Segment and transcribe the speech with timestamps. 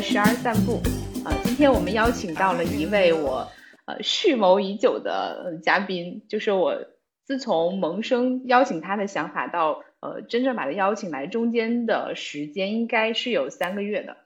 [0.00, 0.80] 时而散步。
[1.24, 3.48] 啊，今天我们邀请到了一位我
[3.86, 6.76] 呃蓄谋已久的嘉宾，就是我
[7.24, 14.16] 自从萌生邀请他的想法到呃真正把他邀请来，中间的时间应该是有三个月的，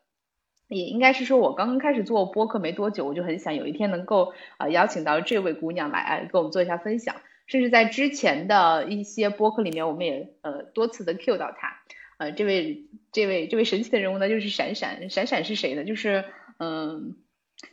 [0.68, 7.16] 也应该是说我刚刚开始做播客没多久，我就很想有一天能够呃邀请到这位姑娘来跟我们做一下分享，
[7.46, 11.78] 甚至在之前的一些播客里面，我们也呃多次的 cue 到她。
[12.22, 15.10] 呃，这位这位这位神奇的人物呢，就是闪闪。
[15.10, 15.82] 闪闪是谁呢？
[15.84, 16.24] 就是
[16.60, 17.16] 嗯，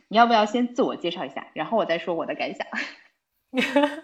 [0.08, 2.66] 你要不要先自我介绍一下，然后我再说我的感想。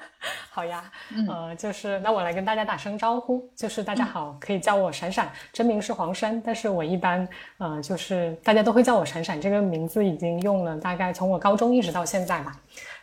[0.50, 0.92] 好呀，
[1.28, 12.56] 呃，就是那我来跟大家打声招呼，就是大家好，可以叫我闪闪，真名是黄山，但是我一般呃就是大家都会叫我闪闪，这个名字已经用了大概从我高中一直到现在吧。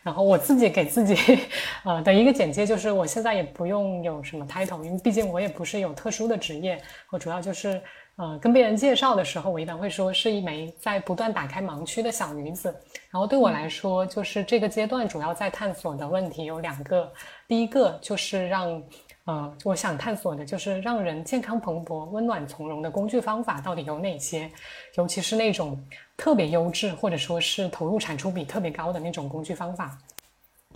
[0.04, 1.16] 然后我自己给自己，
[1.86, 6.80] 呃的一个简介就是，我现在也不用有什么 title，因为毕竟我也不是有特殊的职业，
[7.10, 7.82] 我主要就是，
[8.18, 12.68] 呃，跟别人介绍的时候，我一般会说是一枚在不断打开盲区的小女子。
[13.10, 17.12] 然后对我来说，就是这个阶段主要在探索的问题有两个，
[17.48, 18.84] 第一个就是让。
[19.26, 24.52] 呃，我想探索的就是让人健康蓬勃、温暖从容的工具方法到底有哪些，
[24.96, 25.82] 尤其是那种
[26.18, 29.98] 特别优质或者说是投入产出比特别高的那种工具方法，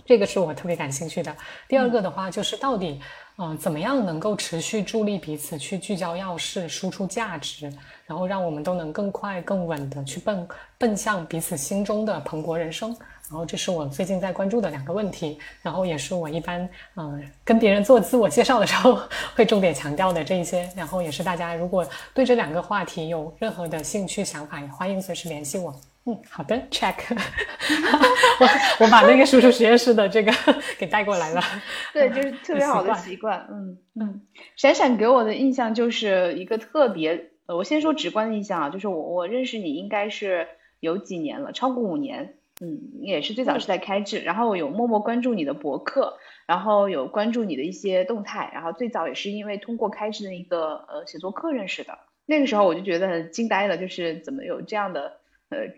[0.06, 1.36] 这个是我特别感兴趣的。
[1.68, 2.98] 第二个的话就是到底，
[3.36, 7.70] 嗯，怎么样能够持续助力彼此去聚焦要事、输出价值，
[8.06, 12.96] 然后让我们都能更快、更稳的去奔奔向彼此心中的蓬勃人生。
[13.30, 18.98] 然后这是我最近在关注的两个问题，然后也是我一般嗯跟别人做自我介绍的时候
[19.34, 25.74] 会重点强调的这一些，然后也是大家如果对这两个话题有任何的兴趣想法，也欢迎随时联系我。
[26.06, 26.94] 嗯，好的，check。
[28.40, 30.32] 我我把那个叔叔实验室的这个
[30.78, 31.42] 给带过来了。
[31.92, 33.46] 对，就是特别好的习惯。
[33.50, 34.22] 嗯嗯，
[34.56, 40.48] 闪闪给我的印象就是一个特别，呃，我先说直观的印象啊，就是我我认识你应该是
[40.80, 42.36] 有几年了，超过五年。
[42.60, 55.18] 嗯，也是最早是在开智，然后有默默关注你的博客，然后有关注你的一些动态，然后最早也是因为通过开智的一个呃写作课认识的，那个时候我就觉得很惊呆了，就是怎么有这样的
[55.50, 55.68] 呃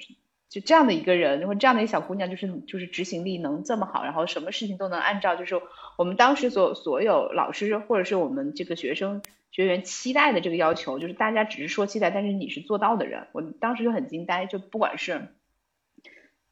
[0.49, 5.61] 就这样的一个人，或这样的一小姑娘，就是就是执行力能这么好，然后什么事情都能按照就是
[5.99, 9.21] 我们当时所所有老师或者是我们这个学生
[9.51, 15.29] 学员期待的这个要求，就是大家只是说期待，但是你是做到的人，我当时就很惊呆，就不管是。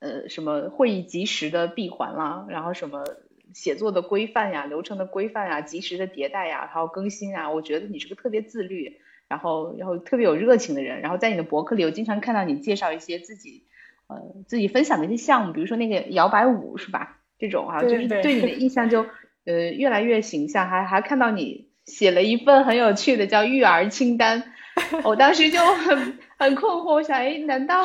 [0.01, 3.05] 呃，什么会议及时的闭环啦，然后什么
[3.53, 11.01] 写作的规范呀、流程的规范呀、及时的迭代呀，还有更新啊，我觉得你是个特别自律，然后然后特别有热情的人。
[11.01, 13.65] 然后在你的博客里，我经常看到你介绍一些自己
[14.07, 14.17] 呃
[14.47, 17.19] 自己分享的一些项目，比如说那个摇摆舞是吧？
[17.39, 19.07] 这种啊，就是对你的印象就
[19.47, 20.69] 呃越来越形象。
[20.69, 24.53] 还还看到你写了一份很有趣的叫育儿清单，
[25.03, 27.83] 我当时就很很困惑，我想，哎，难道？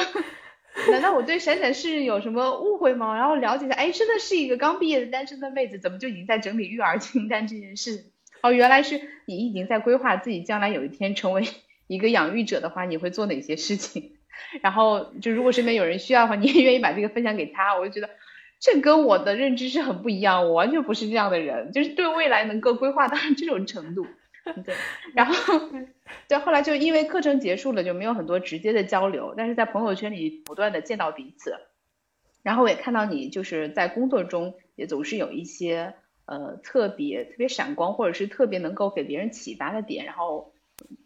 [0.89, 3.15] 难道我对闪闪是有什么误会吗？
[3.15, 8.05] 然后了解一下，哎，真的是一个刚毕业的单身的妹子，怎么就已经在整理育儿清单这件事？
[8.41, 11.47] 哦，原来是你已经在规划自己将来有一天成为
[11.87, 14.13] 一个养育者的话，你会做哪些事情？
[14.61, 18.09] 然后就如果身边有人需要的话，你也愿意把这个分享给他，我就觉得
[18.59, 24.07] 这跟我的认知是很不一样，我完全不是这样的人，就是对未来能够规划到这种程度。
[24.65, 24.75] 对，
[25.15, 25.33] 然后，
[26.27, 31.55] 对后来就因为课程结束了，就没有很多直接的交流，但是在朋友圈里不断的见到彼此，
[32.43, 35.93] 然后我也看到你就是在工作中也总是有一些
[36.25, 40.53] 呃特别特别闪光，或者是特别能够给别人启发的点，然后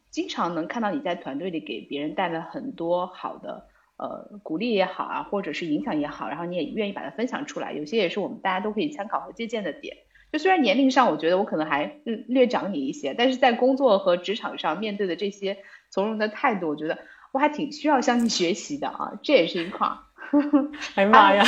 [0.10, 9.96] 经常能看到你在团队里给别人带来很多好的呃鼓励也好啊，或者是影响也好，然后你也愿意把它分享出来，有些也是我们大家都可以参考和借鉴的点。
[10.32, 15.58] 就虽然年龄上，我觉得我可能还略长你一些，但是在工作和职场上面对的这些
[15.90, 16.98] 从容的态度，我觉得
[17.32, 19.88] 我还挺需要向你学习的啊，这也是一块。
[20.96, 21.44] 哎呀妈呀，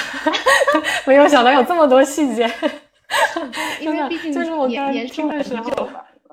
[1.05, 2.49] 没有想到有这么多细节。
[3.81, 5.89] 因为毕竟就是我年年轻的时候，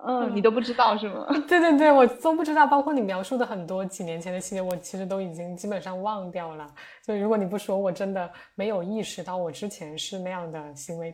[0.07, 1.27] 嗯，你都不知道是吗？
[1.49, 6.67] 对对对，我都不知道，包括你描述的很多几年前的细节，我其实都已经基本上忘掉了。
[7.05, 11.13] 就如果你不说，我真的没有意识到我之前是那样的行为。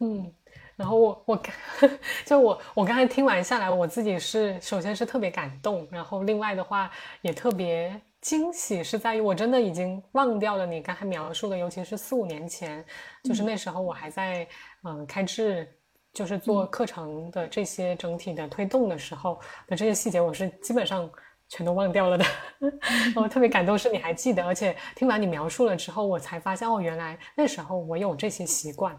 [0.00, 0.30] 嗯。
[0.78, 1.42] 然后我我
[2.24, 6.88] 就我我刚才听完下来，我自己是首先是特别感动，然后另外的话
[7.20, 12.84] 也特别惊喜，是在于我真的已经忘掉了你刚才描述的，尤其是四五年前，
[13.24, 14.46] 就是那时候我还在
[14.84, 15.68] 嗯开智，
[16.12, 21.10] 就是做课程的这些整体的推动的时候的这些细节，我是基本上
[21.48, 22.24] 全都忘掉了的。
[23.20, 28.96] 我特别感动是你还记得，而且听完你描述了之后，我才发现哦，原来那时候我有这些习惯，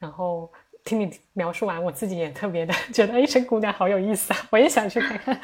[0.00, 0.50] 然后。
[0.90, 4.40] 听你描述完，我自己也特别的 觉得，哎，这姑娘好有意思啊！
[4.50, 5.40] 我也想去看看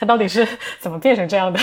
[0.00, 0.48] 她到底是
[0.80, 1.60] 怎么变成这样的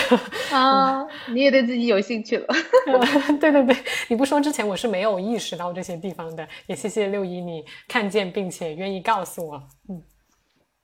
[0.56, 1.04] 啊！
[1.34, 2.46] 你也对自己有兴趣了？
[3.42, 3.76] 对对对，
[4.10, 6.48] 你不说之前我是没有意识到这些地方的。
[6.68, 9.64] 也谢谢六一，你看见并且愿意告诉我。
[9.90, 10.04] 嗯，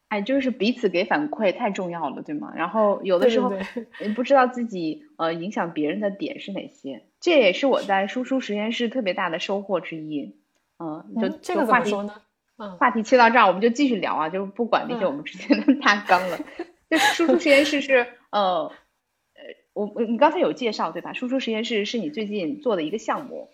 [0.09, 2.51] 哎，就是彼此给反馈太重要了，对吗？
[2.55, 3.53] 然后有的时候
[4.01, 10.35] 你不知道自己呃影响别人的点是哪些，这也是我在输出实验室特别大的收获之一。
[10.79, 12.13] 嗯，就这个话题呢？
[12.57, 16.39] 嗯，话题切到这儿，我们就继续聊啊，就不管那些我们之间的 大纲了。
[16.89, 18.71] 就输出实验室是呃
[19.33, 19.41] 呃，
[19.73, 21.13] 我你刚才有介绍对吧？
[21.13, 23.49] 输出实验室是你最近做的一个项目。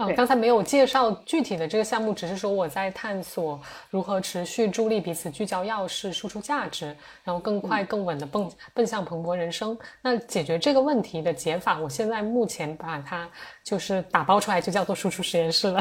[0.00, 3.60] 啊，刚才没有介绍具体的这个项目，只是说我在探索
[3.90, 6.86] 如何持续助力彼此聚焦钥匙，输出价值，
[7.22, 9.78] 然后更快更稳的奔奔向蓬勃人生。
[10.00, 13.28] 那解决这个问题的解法，我现在目前把它
[13.62, 15.80] 就是打包出来，就叫做输出实验室了。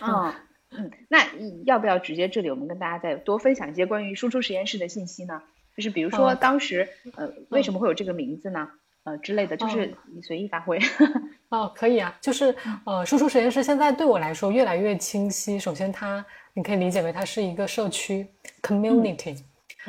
[0.00, 0.32] 嗯
[0.70, 1.26] 嗯，那
[1.66, 5.42] 要不要直接这里我们跟大家再多分享一些关于输出实验室的信息呢？
[5.76, 8.68] 就是比如说当时呃为什么会有这个名字呢？
[9.04, 10.78] 呃之类的，就是你随意发挥。
[11.50, 12.54] 哦，可以啊，就是
[12.84, 15.58] 呃，输出实验室现在对我来说越来越清晰。
[15.58, 16.24] 首先，它
[16.54, 18.26] 你可以理解为它是一个社区
[18.62, 19.42] community，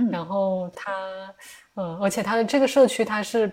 [0.09, 0.91] 然后它
[1.75, 3.51] 嗯，而且它的这个社区它是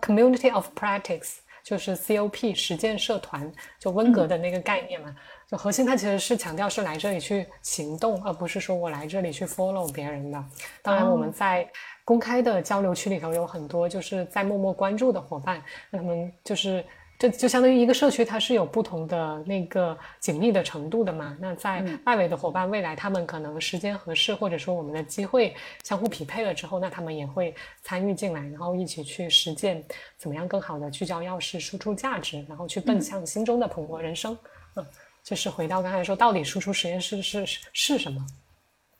[0.00, 5.14] community of practice，就是 COP 实践社团，就温格的那个概念嘛。
[5.46, 10.44] 就核心它其实是强调是来这里去行动，而不是说我来这里去 follow 别人的。
[10.82, 11.70] 当然，我们在
[12.04, 16.84] 公开的交流区里头有很多就是在默默关注的伙伴，那他们就是
[17.18, 21.36] 这就相当于一个社区，它是有不同的那个紧密的程度的嘛。
[21.40, 29.82] 那在外围的伙伴，未来他们可能时间合适，或者说我们的机会相互匹配了之后，那他们也会参与进来，然后一起去实践
[30.18, 34.36] 怎么样更好的聚焦钥匙，输出价值，然后去奔向心中的蓬勃人生。
[34.74, 34.84] 嗯，
[35.22, 38.26] 就是回到刚才说，到底输出实验室是是什么？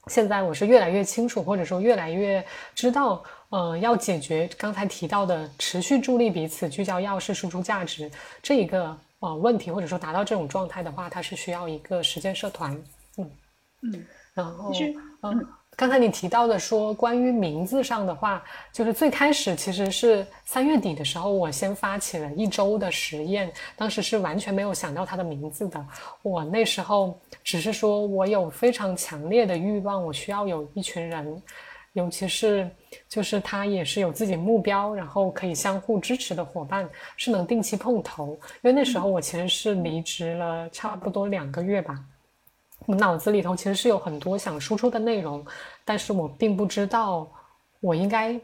[0.08, 8.10] 现在我是越来越清楚，或者说越来越知道，呃，要解决刚才提到的持续助力彼此聚焦钥匙输出价值
[8.42, 12.72] 这一个呃问题，或者说达到这种状态的话，它是需要一个实践社团，
[13.18, 13.30] 嗯。
[13.82, 14.72] 嗯，然后
[15.22, 15.46] 嗯。
[15.76, 18.43] 刚才你提到的说关于名字上的话，
[18.73, 25.85] 就是最开始其实是三月底的时候，我先发起了一周的实验，当时是完全没有想到它的名字的。
[26.23, 31.43] 我那时候只是说我有非常强烈的欲望，我需要有一群人，
[31.94, 32.71] 尤其是
[33.09, 38.38] 就是他也是有自己目标，然后可以相互支持的伙伴，是能定期碰头。
[38.62, 41.99] 因为那时候我其实是离职了差不多两个月吧。
[42.86, 45.44] 我脑子里头其实是有很多想输出的内容，
[45.84, 47.26] 但是我并不知道
[47.81, 48.38] 我应该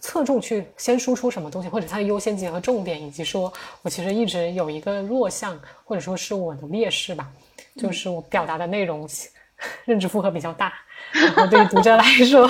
[0.00, 7.30] 侧重去先输出什么东西，或者它的优先级和重点，以及说我其实一直有一个弱项，或者说是我的劣势吧，
[7.76, 9.08] 就是我表达的内容
[9.84, 10.72] 认知负荷比较大，
[11.12, 12.48] 然后对于读者来说，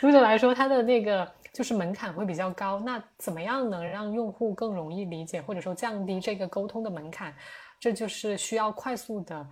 [0.00, 2.80] 读者来说他的那个就是门槛会比较高。
[2.80, 7.34] 那怎么样能让用户更容易理解，或者说降低这个沟通的门槛？
[7.78, 9.46] 这就是需要快速的。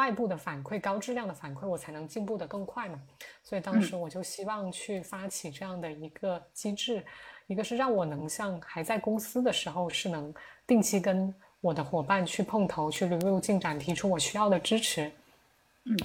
[0.00, 2.98] 外部的反馈，高质量的反馈，我才能进步的更快嘛。
[3.42, 7.04] 所以当时我就希望去发起这样的一个机制，
[7.46, 10.32] 一个是让我能像还在公司的时候，是能
[10.66, 15.12] 定期跟我的伙伴去碰头，去 review 进展，提出我需要的支持。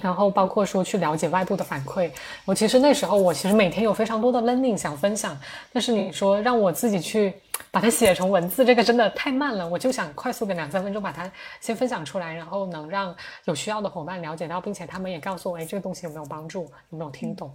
[0.02, 2.10] 然后包括说去了解外部的反馈，
[2.44, 5.38] 我其实那时候我其实每天有非常多的 learning 想分享，
[5.72, 7.32] 但是你说让我自己去
[7.70, 9.68] 把它写成文字，这个真的太慢了。
[9.68, 11.30] 我就想快速的两三分钟把它
[11.60, 13.14] 先分享出来，然后能让
[13.44, 17.54] 有需要的伙伴了解到，并且他们也告诉我，哎，这个东西有没有帮助，有没有听懂，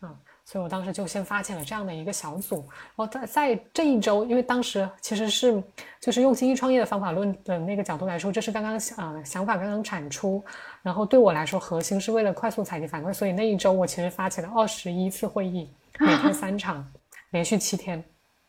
[0.00, 0.14] 啊。
[0.50, 2.56] 所以我当时就先发起了这样的一个小组，
[2.96, 5.62] 然后在在这一周，因为当时其实是
[6.00, 10.42] 就是用精益创业的方法论的那个角度来说，这是刚刚呃想法刚刚产出，
[10.82, 16.84] 然后对我来说核心是为了快速采集反馈，所以那一周我其实发起了二十一次会议，每天三场，
[17.30, 18.02] 连续七天，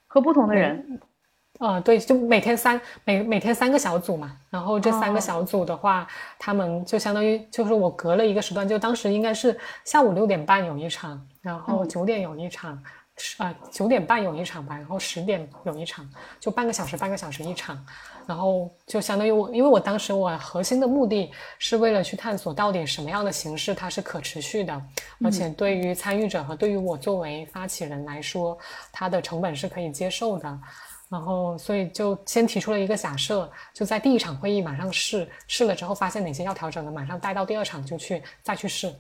[0.08, 1.00] 和不同的人。
[1.62, 6.08] 呃，对，就每天三每每天三个小组嘛，然后这三个小组的话，
[6.40, 12.82] 他们就相当于就是我隔了一个时段，就当时应该是下午六点半有一场，然后九点有一场，
[13.38, 16.04] 呃九点半有一场吧，然后十点有一场，
[16.40, 17.78] 就半个小时半个小时一场，
[18.26, 24.82] 然后就相当于我，因为我当时我核心的目的是为了去探索到底什么样的形式它是可持续的，
[25.24, 28.58] 而且对于参与者和对于我作为发起人来说，
[28.92, 30.60] 它的成本是可以接受的。
[31.12, 38.96] 然后，所以就先提出了一个假设，就在第一场会议马上试，试了之后发现哪些要调整的，马上带到第二场就去再去试。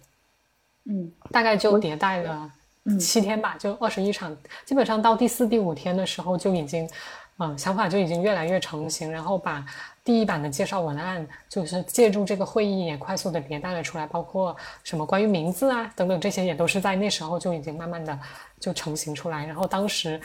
[0.83, 2.51] 嗯，大概就迭代了
[2.99, 6.89] 七天吧，就二十一场，基本上到第四、第五天的时候就已经，
[7.37, 9.65] 嗯，想法就已经越来越成型，然后把
[10.03, 14.53] 第一版的介绍文案，就是借助这个会议也快速的迭代了出来，包括
[14.83, 18.19] 什么关于名字啊等等这些，也都是在那时候就已经慢慢的
[18.59, 19.45] 就成型出来。
[19.45, 20.19] 然后当时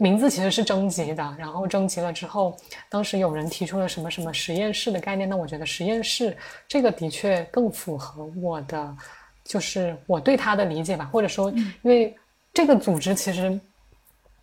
[0.00, 2.56] 名字其实是征集的，然后征集了之后，
[2.88, 6.34] 当时有人提出了什么什么实验室的概念，那我觉得实验室
[6.66, 8.96] 这个的确更符合我的，
[9.44, 12.16] 就是我对它的理解吧，或者说因为
[12.54, 13.60] 这个组织其实。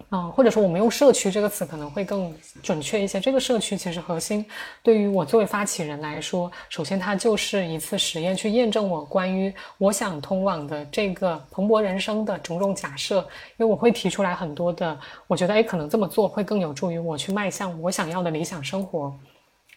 [0.10, 2.34] 嗯，或者说我们用“社区”这个词可能会更
[2.64, 3.20] 准确一些。
[3.20, 4.46] 这个社区其实核心
[4.82, 13.18] 对于我作为发起人来说，首先它就是一次实验，去验证我关于我想通往的这个蓬勃人生的种种假设。
[13.58, 14.98] 因为我会提出来很多的，
[15.28, 19.14] 我觉得哎，可能这么做会更有助于我去迈向我想要的理想生活。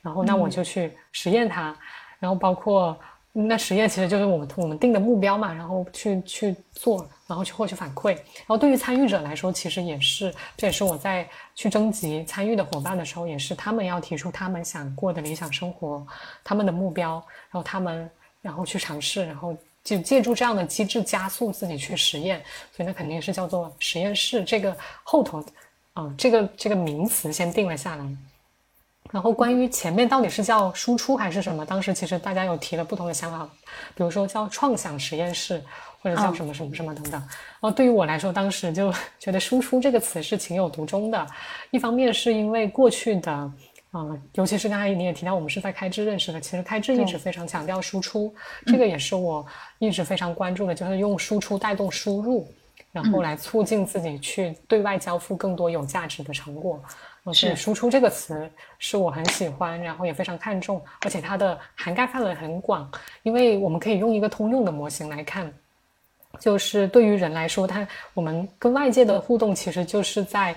[0.01, 1.77] 然后那我就去实验它，
[2.21, 2.97] 然后包括。
[3.33, 8.15] 那实验其实就是我们我们定的目标嘛，然后去去做，然后去获取反馈。
[8.15, 16.05] 然后对于参与者来说，其实也是，这也是我在去征集参与的伙伴的时候，也是他们要提出他们想过的理想生活，
[16.43, 18.11] 他们的目标，然后他们
[18.43, 22.43] 然后去尝试，然后就借助这样的机制加速自己去实验。
[22.75, 25.41] 所以那肯定是叫做实验室这个后头，
[25.93, 28.05] 啊，这个这个名词先定了下来。
[29.13, 33.49] 然后关于前面到底是叫输出还是什么，当时其实大家有提了不同的想法，
[33.95, 35.61] 比如说叫创想实验室，
[36.01, 37.13] 或者叫什么什么什么等等。
[37.13, 41.27] 然后对于我来说，当时就 觉得输出这个词是情有独钟的。
[41.71, 43.53] 一方面是因为过去的，
[43.93, 48.33] 嗯，尤其是刚才你也提到我们是在开智认识的，其实开智一直非常强调输出，
[48.65, 49.45] 这个也是我
[49.81, 52.47] 一直非常关注的，就是用输出带动输入，
[52.93, 56.81] 然后来促进自己去对外交付更多有价值的成果。
[57.33, 62.91] 是输出这个词是我很喜欢，然后也非常看重，而且它的涵盖范围很广，
[63.23, 65.53] 因为我们可以用一个通用的模型来看，
[66.39, 70.55] 就是对于人来说，它我们跟外界的互动其实就是在。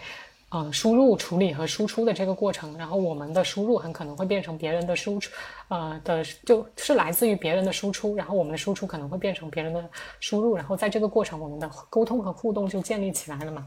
[0.56, 5.32] 嗯，输入、处理和输出的这个过程，然后我们的输入很可能会变成别人的输出，
[5.70, 9.84] 呃的就是来自于别人的输出，然后我们的输出可能会变成别人的
[10.20, 13.66] 输入，然后在这个过程，我们的沟通和互动就建立起来了嘛。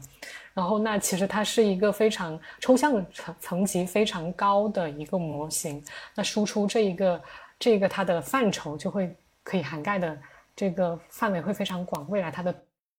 [0.57, 5.83] 然后那其实它是一个非常抽象层层级非常高的一个模型，
[6.15, 7.21] 那输出这一个
[7.59, 10.17] 这个它的范畴就会可以涵盖的
[10.55, 12.53] 这个范围会非常广，未来它的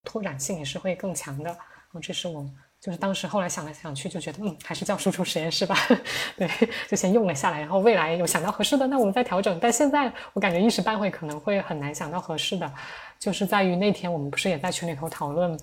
[0.04, 1.50] 拓展性也是会更强的。
[1.50, 1.58] 然
[1.92, 2.48] 后这是我。
[2.80, 5.74] 就是当时后来想来想去，就觉得嗯，还是叫输出实验室吧。
[6.38, 6.48] 对，
[6.86, 7.58] 就先用了下来。
[7.58, 9.58] 然后未来有想到合适的，那我们再调整。
[9.60, 12.72] 但现在我感觉一时半会可能会很难想到合适的，
[13.18, 15.58] 就是在于那天我们不是也在群里头讨论，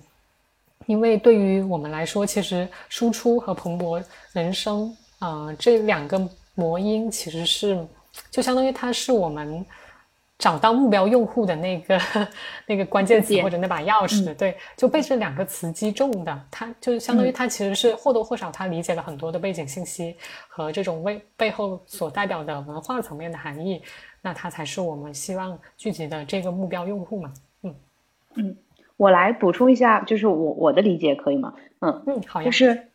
[0.85, 4.03] 因为对于我们来说，其实输出和蓬勃
[4.33, 7.85] 人生，呃，这两个魔音其实是
[8.29, 9.65] 就相当于它是我们。
[10.37, 11.97] 找到目标用户的那个
[12.67, 20.17] 那个关键词或者那把钥匙，对，就被这两个词击中的，它就相当于它其实是或多或少它理解了很多的背景信息
[20.49, 23.81] 和这种为背后所代表的文化层面的含义，
[24.21, 27.33] 那它才是我们希望聚集的这个目标用户嘛。
[27.63, 27.75] 嗯
[28.35, 28.57] 嗯，
[28.97, 31.53] 我来补充一下，就是我我的理解可以吗？
[31.79, 32.45] 嗯嗯，好呀。
[32.45, 32.87] 就是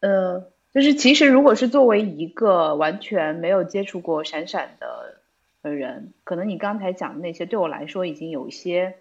[0.00, 5.14] 呃，就是其实如果是作为一个完全没有接触过闪闪的。
[5.60, 8.94] 的人，可能你刚才讲的那些对我来说已经有一些，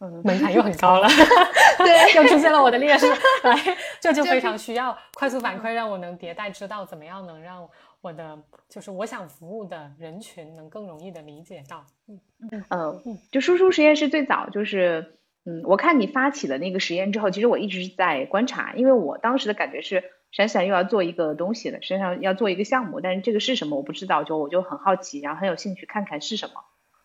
[0.00, 1.06] 嗯，门槛 又很高了
[1.78, 3.06] 对，又出现了我的劣势，
[3.44, 3.56] 来，
[4.00, 7.66] 这就非常需要快速反馈，让我能迭代，知道怎么样能让
[8.00, 8.36] 我的
[8.68, 12.20] 就是我想服务的人群能更容易的理解到，嗯
[12.50, 20.04] 嗯嗯，就输出实验室最早就是，嗯，我看你发起了那个实验之后，其实我一直是在观察，因为我当时的感觉是。
[20.32, 26.54] 闪闪又要做一个东西了，身上要做一个项目，但是这个是什么我不知道，就我就很好奇，然后很有兴趣看看是什么。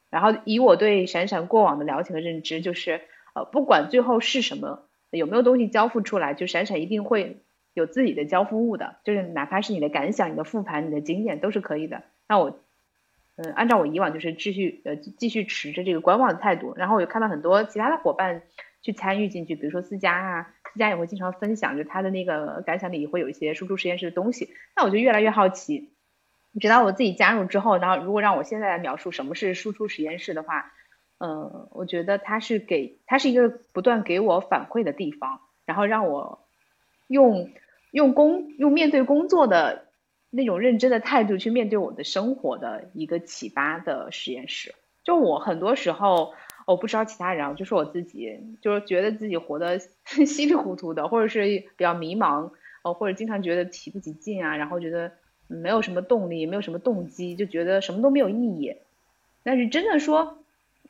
[0.10, 3.02] 然后以我对闪闪过往的了解和认知，就是
[3.36, 12.04] 呃不管最后是什么，有没有东西交付出来，就闪闪一定会有自己的交付物的，就是哪怕是你的感想、你的复盘、你的经验都是可以的。
[12.30, 12.58] 那我
[13.38, 18.42] 嗯按照我以往就是继续呃继续持着这个观望的态度，然后我就看到很多其他的伙伴
[18.82, 20.54] 去参与进去，比如说思佳啊。
[20.78, 25.90] 家也会经常分享，就他的那个感想里会有一些输出实验室的东西，那我就越来越好奇。
[26.62, 30.72] 直到我自己加入之后，然后如果让我现在来描述什么是输出实验室的话，
[31.18, 36.48] 嗯，我觉得它是给它是一个不断给我反馈的地方，然后让我
[37.08, 37.50] 用
[37.90, 39.87] 用工用面对工作的
[40.38, 44.74] 那种认真的态度去面对我的生活的一个启发的实验室。
[45.04, 46.34] 就我很多时候。
[46.68, 49.80] 我不知道其他人，就是我自己，就是觉得自己活得
[50.28, 51.46] 稀里糊涂的，或者是
[51.78, 52.52] 比较迷茫，
[52.84, 55.14] 哦，或者经常觉得提不起劲啊，然后觉得
[55.48, 58.76] 没有什么动力，也没有什么动机，就觉得什么都没有意义。
[59.44, 60.40] 但是真的说，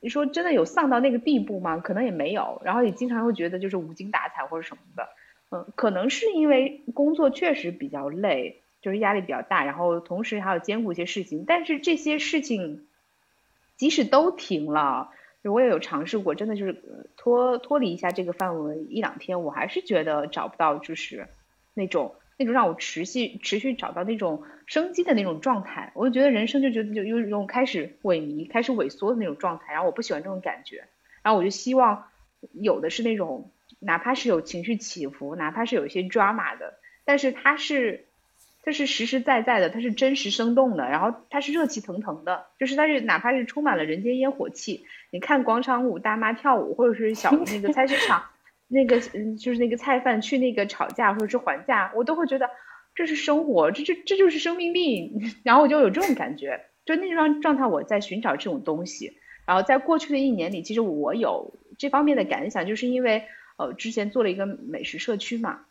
[0.01, 1.77] 你说真的有丧到那个地步吗？
[1.77, 2.60] 可能也没有。
[2.66, 5.10] 然后也经常会觉得就是无精打采或者什么的，
[5.51, 8.62] 嗯，可能是因为工作确实比较累。
[8.88, 11.44] 就是压力比较大，然后同时还要兼顾一些事情。
[11.46, 12.88] 但是这些事情
[13.75, 15.12] 即使都停了，
[15.44, 16.82] 我也有尝试过，真的就是
[17.17, 21.27] 脱脱离一下这个范围一两天，我还是觉得找不到就是
[21.74, 25.91] 那种那种让我持续持续找到那种生机的那种状态。
[25.94, 30.86] 我就觉得人生就觉得就有一种开始萎靡、开始萎缩的那种状态，然后我不喜欢这种感觉，
[31.24, 32.06] 然后我就希望
[32.53, 36.75] 有的是那种哪怕是有情绪起伏，哪怕是有一些 drama 的。
[37.06, 38.07] 但是它是，
[38.68, 48.22] 它是实实在在的，它是真实生动的，然后它是热气腾腾的，就是它是哪怕是充满了人间烟火气，你看广场舞大妈跳舞，或者是小 那个菜市场，
[48.68, 52.50] 那个嗯就是那个菜贩去那个吵架或者是还价，我都会觉得
[52.94, 55.14] 这是生活，这这这就是生命力，
[55.46, 59.14] 然后我就有这种感觉，就那种状态我在寻找这种东西，
[59.46, 63.24] 然后在过去的一年里，其实我有这方面的感想，就是因为
[63.58, 65.62] 呃之前做了一个美食社区嘛。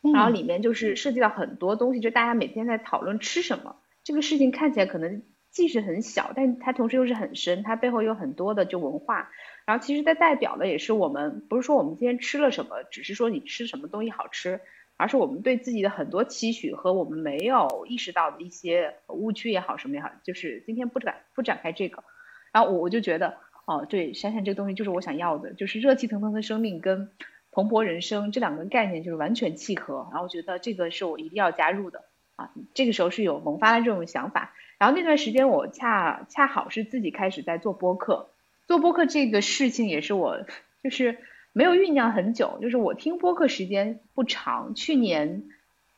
[0.00, 9.30] 然后里面就是涉及到很多东西，就大家每天在讨论吃什么这个事情，看起来可能既是很小，但它同时又是很深，它背后有很多的就文化。
[9.66, 14.60] 然后其实它代表的也是我们，不是说我们今天吃了什么，只是说你吃什么东西好吃，
[14.96, 22.04] 而是我们对自己的很多期许和我们没有意识到的一些误区也好，什么也好，就是今天不展不展开这个。
[22.52, 23.36] 然后我我就觉得，
[23.66, 27.10] 哦，对，闪闪这个东西就是我想要的，就是热气腾腾的生命跟。
[27.58, 32.04] 蓬勃人生这两个概念就是完全契合，然后我觉得这个是我一定要加入的
[32.36, 32.52] 啊。
[32.72, 38.28] 这个时候是有萌发了这种想法，然后那段时间我恰恰好是自己开始在做播客，
[38.68, 40.46] 做播客这个事情也是我
[40.84, 41.18] 就是
[41.52, 45.42] 没有酝酿很久，就是我听播客时间不长，去年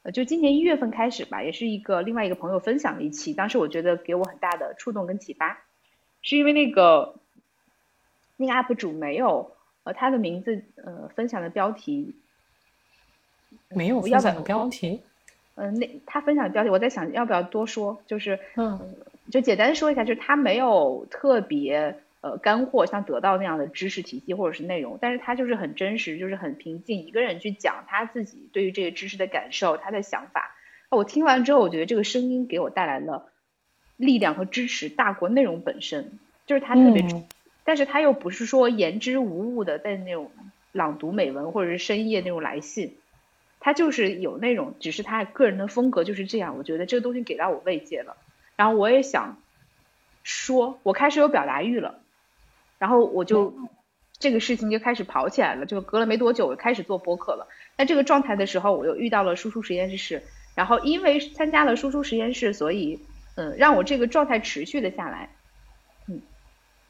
[0.03, 5.59] 呃就今年一月份开始吧，也是一个另外一个朋友分享的一期，当时我觉得给我很大的触动跟启发，
[6.23, 7.17] 是因为那个
[8.39, 9.53] 那个 UP 主没有。
[9.85, 12.15] 呃，他的名字，呃，分享的标题
[13.69, 15.01] 没有分享的标题。
[15.57, 18.95] 嗯，那他分享的标题，我在想要不要多说，就是，嗯，
[19.31, 30.55] 就简单说一下，就是他没有特别呃干货，像得到那样的知识体系或者是内容，但是他就是很真实，就是很平静，一个人去讲他自己对于这个知识的感受，他的想法。
[30.89, 33.31] 我听完之后，我觉得这个声音给我带来了
[33.97, 37.03] 力量和支持，大过内容本身，就是他特别。
[37.71, 40.33] 但是他又不是说言之无物的在那种
[40.73, 42.97] 朗读美文或者是深夜那种来信，
[43.61, 46.57] 他就是有那种，只是他个人的风格就是这样。
[46.59, 48.17] 我觉得这个东西给到我慰藉了，
[48.57, 49.39] 然后我也想
[50.25, 52.01] 说，我开始有表达欲了，
[52.81, 53.55] 然后我就
[54.19, 55.65] 这个事情就开始跑起来了。
[55.65, 57.47] 就隔了没多久，我开始做播客了。
[57.79, 60.25] 在这个状态的时候，我又遇到了输出实验室，
[60.57, 62.99] 然后因为参加了输出实验室，所以
[63.37, 65.31] 嗯，让我这个状态持续的下来。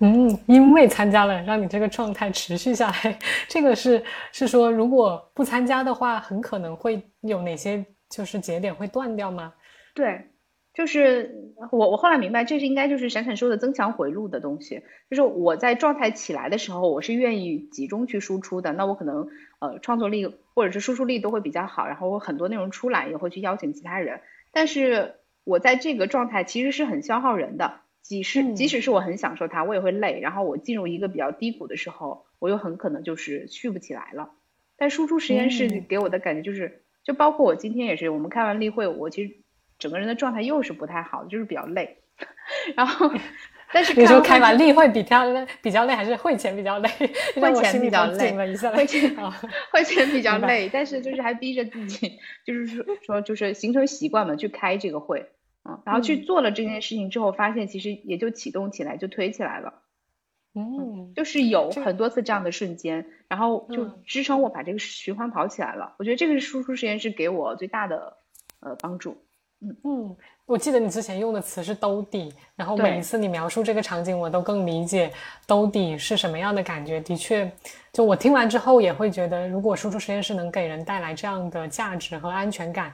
[0.02, 3.18] 嗯，因为参加了，让你这个状态持续下来。
[3.46, 9.52] 这个是是说，如果不参加的话，很可能会有哪些就是节点会断掉吗？
[9.94, 10.30] 对，
[10.72, 14.82] 就是我我后来明白，这是应该就是闪闪说的增强回路的东西。
[15.10, 24.22] 就是我在状态起来的时候，我是愿意集中去输出的，那我可能呃创作力或者是输出力都会比较好，然后我很多内容出来也会去邀请其他人。
[24.50, 27.80] 但是我在这个状态其实是很消耗人的。
[28.02, 30.20] 即使即使是我很享受它，我也会累。
[30.20, 34.30] 然后我进入一个比较低谷的时候，我又很可能就是续不起来了。
[34.76, 39.34] 但输出实验室给我的感觉就是，就包括我今天也是，我们开完例会，我其实
[39.78, 41.98] 整个人的状态又是不太好，就是比较累。
[42.76, 43.10] 然后，
[43.72, 46.88] 但是你说开完例会比较累比较累，还是会前比较累？
[47.40, 48.32] 会前比较累，
[48.74, 49.30] 会前啊，
[49.72, 50.68] 会前比较累。
[50.72, 55.30] 但是就是还逼着自己，就是说说就是形成习惯嘛，去开这个会。
[55.64, 59.82] 嗯，然后去做了这件事情之后，发现其实也就启动起来，就推起来了。
[60.54, 65.94] 嗯，就是有很多次这样的瞬间，然后就支撑我把这个循环跑起来了。
[65.98, 68.16] 我觉得这个是输出实验室给我最大的
[68.60, 69.16] 呃帮助。
[69.60, 75.12] 嗯嗯，我记得你之前用的词是兜底，然后每一次你描述这个场景，我都更理解
[75.46, 76.98] 兜底是什么样的感觉。
[77.02, 77.48] 的确，
[77.92, 82.90] 就我听完之后也会觉得，如果输出实验室能给人带来这样的价值和安全感。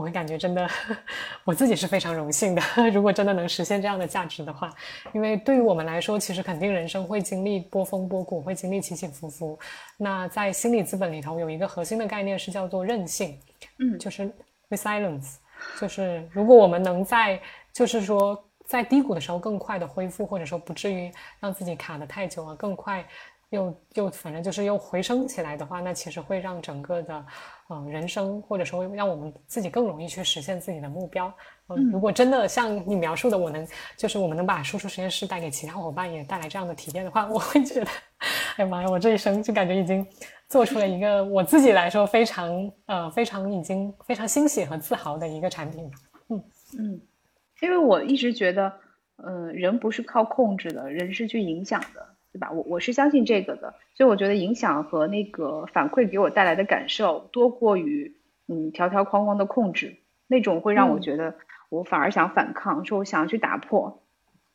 [0.00, 0.66] 我会感觉真的，
[1.44, 2.62] 我自己是非常荣幸的。
[2.90, 4.72] 如果真的能实现这样的价值的话，
[5.12, 9.58] 因为对于我们来说，其实肯定人生会经历波峰波谷，会经历起起伏伏。
[9.98, 13.38] 那在心理资本里头，有一个核心的概念是叫做韧性，
[13.78, 14.32] 嗯，就是
[14.70, 15.34] resilience，
[15.78, 17.38] 就是如果我们能在，
[17.70, 23.04] 就是说在低谷的时候更快的恢复，或者说不至于让自己卡的太久了，更快。
[23.50, 27.26] 又又反正就是又回升起来的话，那其实会让整个的，
[27.68, 31.32] 嗯，人生或者说让我们自己更容易去实现自己的目标。
[31.68, 37.90] 嗯，如果真的像你描述的，我能就是我们能把输出实验室带给其他伙伴，也带来这样的体验的话， 我会觉得，
[38.56, 40.06] 哎呀妈呀，我这一生就感觉已经
[40.48, 45.90] 做出了一个我自己来说非常呃非常已经非常欣喜和自豪的一个产品。
[46.28, 47.00] 嗯，
[47.60, 48.72] 因为我一直觉得，
[49.24, 52.50] 嗯，人不是靠控制的，人是去影响的，对吧？
[52.52, 58.16] 我我是相信这个的，所以我觉得影响和那个反馈给我带来的感受多过于
[58.46, 61.34] 嗯条条框框的控制，那种会让我觉得
[61.68, 64.02] 我反而想反抗，说我想要去打破。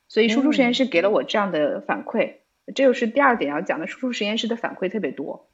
[0.08, 2.36] 所以输出实验室给了我这样的反馈，
[2.68, 5.50] 这就是第二点要讲的，输出实验室的反馈特别多，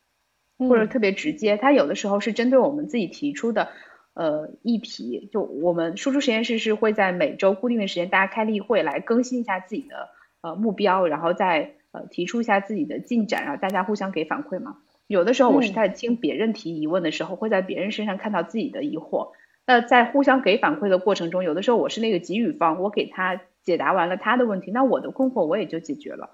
[0.57, 3.69] 或者特别直接，它有的时候是针对我们自己提出的。
[4.13, 10.09] 呃，议题就我们输出实验室是会在每周固定的时间，大家开例会来更新一下自己的
[10.41, 14.77] 呃目标，然后再呃提出一下自己的进展，然后大家互相给反馈嘛。
[15.07, 19.31] 有的时候我是在听别人提疑问的时候，会在别人身上看到自己的疑惑。
[19.67, 26.31] 那在互相给反馈的过程中，有的时候我是那个给予方，我给他解答完了他的问题，那我的困惑我也就解决了，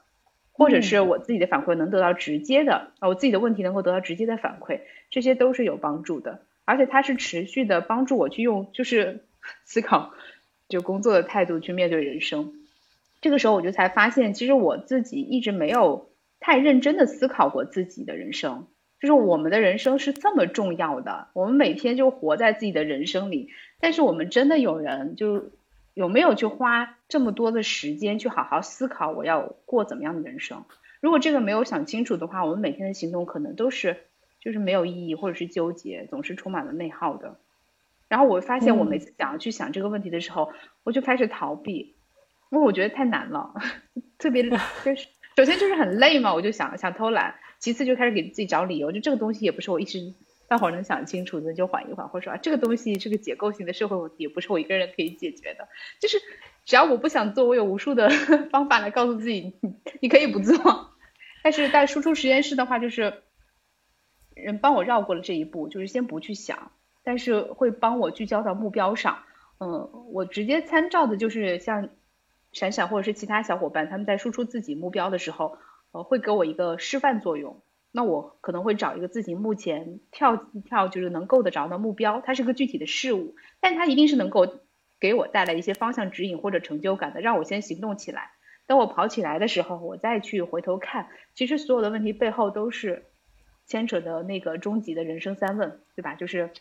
[0.53, 6.41] 或者是我自己的反馈能得到直接的，啊，我自己的问题能够得到直接的反馈，这些都是有帮助的。
[6.65, 9.25] 而且它是持续的帮助我去用，就是
[9.65, 10.13] 思考，
[10.69, 12.53] 就工作的态度去面对人生。
[13.27, 18.67] 这个时候我就才发现，其实我自己一直没有太认真的思考过自己的人生。
[19.01, 23.49] 就是我们的人生是这么重要的，我们每天就活在自己的人生里。
[23.81, 25.51] 但是我们真的有人就
[25.93, 30.63] 有没有去花这么多的时间去好好思考我要过怎么样的人生？
[31.01, 33.97] 如果这个没有想清楚的话，我们每天的行动可能都是。
[34.39, 37.37] 就是没有意义，或者是纠结，总是充满了内耗的。
[38.07, 41.95] 然后我发现，我每次想要去想这个问题的时候，我就开始逃避，
[42.49, 43.53] 因为我觉得太难了，
[44.17, 44.43] 特别
[44.83, 49.99] 就是首先就是很累嘛，我就想想偷懒；其次就开始给自己找理由，就这个东西也不是我一时
[50.47, 55.67] 半会儿能想清楚的，就缓一缓，或者说啊，这个东西是个结构性的社会问题，也不是我一个人可以解决的。
[55.99, 56.17] 就是
[56.65, 58.09] 只要我不想做，我有无数的
[58.51, 59.53] 方法来告诉自己，
[60.01, 60.91] 你可以不做。
[61.43, 63.23] 但是在输出实验室的话，就是。
[64.39, 66.71] 人帮我绕过了这一步，就是先不去想，
[67.03, 69.23] 但是会帮我聚焦到目标上。
[69.59, 71.89] 嗯，我直接参照的就是像
[72.51, 75.57] 闪闪或者是其他小伙伴，他们在输出自己目标的时候，
[75.91, 77.61] 呃，会给我一个示范作用。
[77.91, 84.59] 那我可能会找一个自己目前跳一跳就是能够得着的目标，它是个具体的事物，但它一定是能够
[84.99, 88.31] 给我带来一些方向指引或者成就感的，让我先行动起来。
[88.65, 93.03] 等我跑起来的时候，我再去回头看，其实所有的问题背后都是。
[93.69, 96.15] 牵扯的那个终极的人生三问，对吧？
[96.15, 96.51] 就是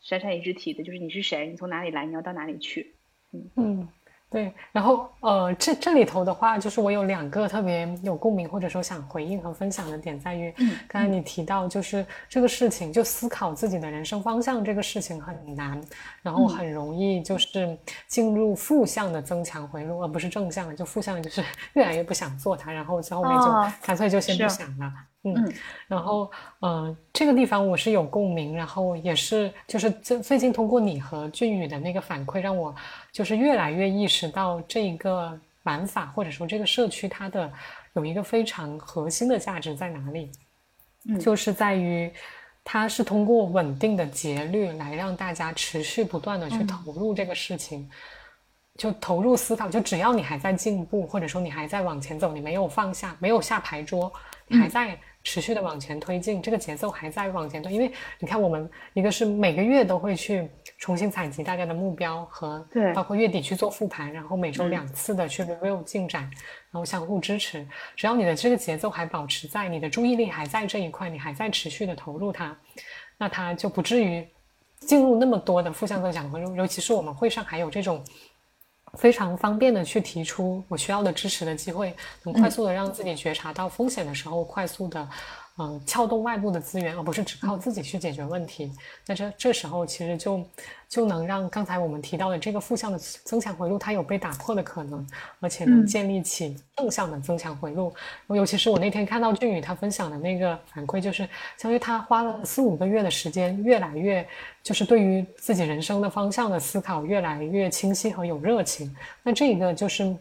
[0.00, 2.96] 珊珊一直提的，就是你是谁，你从哪里来，你要到哪里去？
[3.30, 3.88] 嗯嗯，
[4.28, 4.52] 对。
[4.72, 10.52] 然后呃，这这里头的话，就是我有两个特别有共鸣，或者说想回应和分享的点，在于
[10.88, 15.80] 刚才你提到，就是这个事情，就思考自己的人生方向这个事情很难，
[16.22, 21.42] 然后很容易就是进入负向的增强回路，而不是正向的，就负向就是
[21.74, 24.92] 越来越不想做它，然后最后面就干脆就先不想了。
[25.34, 25.52] 嗯，
[25.88, 32.74] 然后，嗯，这个地方我是有共鸣，然后也是，就是最最近通过你和俊宇的那个反馈，让我
[33.10, 37.50] 就是越来越意识到这一个玩法或者说这个社区它的
[37.94, 40.30] 有一个非常核心的价值在哪里，
[41.08, 42.12] 嗯，就是在于
[42.62, 47.88] 它是通过稳定的节律来让大家持续不断的去投入这个事情，
[48.76, 54.12] 就投入思考，就只要你还在进步，或者说你还在往前走，你没有放下，没有下牌桌，
[54.46, 54.98] 你还在。
[55.26, 57.72] 持续的往前推进，这个节奏还在往前推。
[57.72, 66.22] 因为你看，我们一个是每个月都会去重新采集大家的目标和对，包括月底去做复盘，然后每周两次的去 review 进展，
[66.70, 67.66] 然后相互支持。
[67.96, 72.56] 只要你的这个节奏还保持在，你的注意力还在这一块，你还在持续的投入它，
[73.18, 74.24] 那它就不至于
[74.78, 76.30] 进入那么多的负向增长。
[76.54, 78.00] 尤其是我们会上还有这种。
[78.96, 85.08] 非常方便的去提出我需要的支持的机会，能快速的让自己觉察到风险的时候，快速的。
[85.58, 88.70] 嗯，撬动外部的资源，而不是只靠自己去解决问题。
[89.06, 90.44] 那这这时候其实就
[90.86, 95.06] 就能让刚才我们提到的这个负向的增强回路，它有被打破的可能，
[95.40, 97.90] 而且能建立起正向的增强回路。
[98.28, 101.22] 尤其是我那天看到俊宇他分享的那个反馈，就是
[101.56, 104.28] 相当于他花了四五个月的时间，越来越
[104.62, 108.94] 就是对于自己人生的方向的思考越来越清晰和有热情。
[109.22, 110.14] 那这一个就是。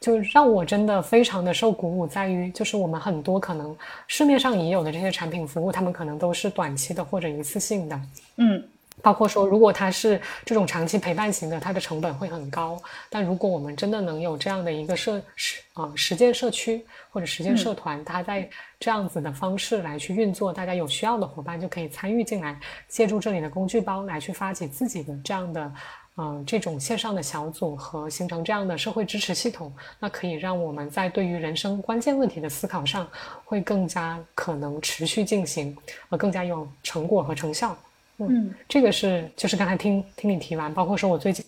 [0.00, 8.00] 就让我真的非常的受鼓舞，在于就是我们很多可能市面上已有的这些产品服务，他们可能都是短期的或者一次性的，
[8.36, 8.62] 嗯，
[9.02, 12.80] 包括说如果它是这种长期陪伴型的，它的成本会很高。
[13.10, 22.56] 但如果我们真的能有这样的一个社实啊实践社区或者实践社团，它在这样子的方式来去运作，大家有需要的伙伴就可以参与进来，
[22.86, 25.72] 借助这里的工具包来去发起自己的这样的。
[26.20, 33.08] 嗯，这种线上的小组和形成这样的社会支持系统，那可以让我们在对于人生关键问题的思考上，
[33.44, 35.76] 会更加可能持续进行，
[36.08, 37.76] 呃，更加有成果和成效。
[38.16, 41.44] 嗯，这个是就是刚才听听你提完，包括说我最近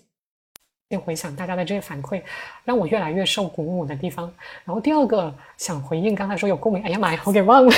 [0.99, 2.21] 回想大家的这些反馈，
[2.65, 4.33] 让我越来越受鼓舞的地方。
[4.65, 7.73] 然后第二个想回应刚才说有共鸣，哎呀妈呀，我给忘了，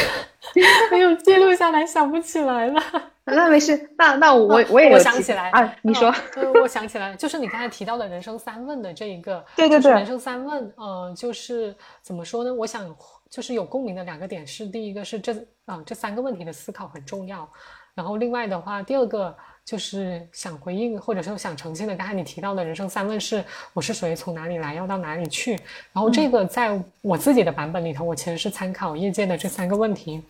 [0.91, 2.83] 没有记录下来，想不起来了。
[3.25, 6.13] 那没事，那那我我也我想起来啊，你说，
[6.61, 12.53] 我想起来，就是你刚才提到的人生三问的这一个， 对对对，人生三问，呃，就是怎么说呢？
[12.53, 12.93] 我想
[13.31, 15.35] 就是有共鸣的两个点是，第一个是这
[15.67, 17.49] 啊这三个问题的思考很重要，
[17.95, 19.37] 然后另外的话，第二个。
[19.65, 25.53] 就是想回应，或者说想澄清的，刚才你提到的人生三问是：我是谁，从哪里来，要到哪里去？
[25.93, 30.23] 然后这个在我自己的版本里头，我其实是参考业界的这三个问题，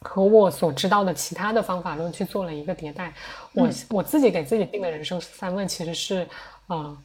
[0.00, 3.12] 和我所知道的其他的方法论去做了一个迭代。
[3.52, 6.28] 我我自己给自己定的人生三问其实是：
[6.66, 6.96] 呃。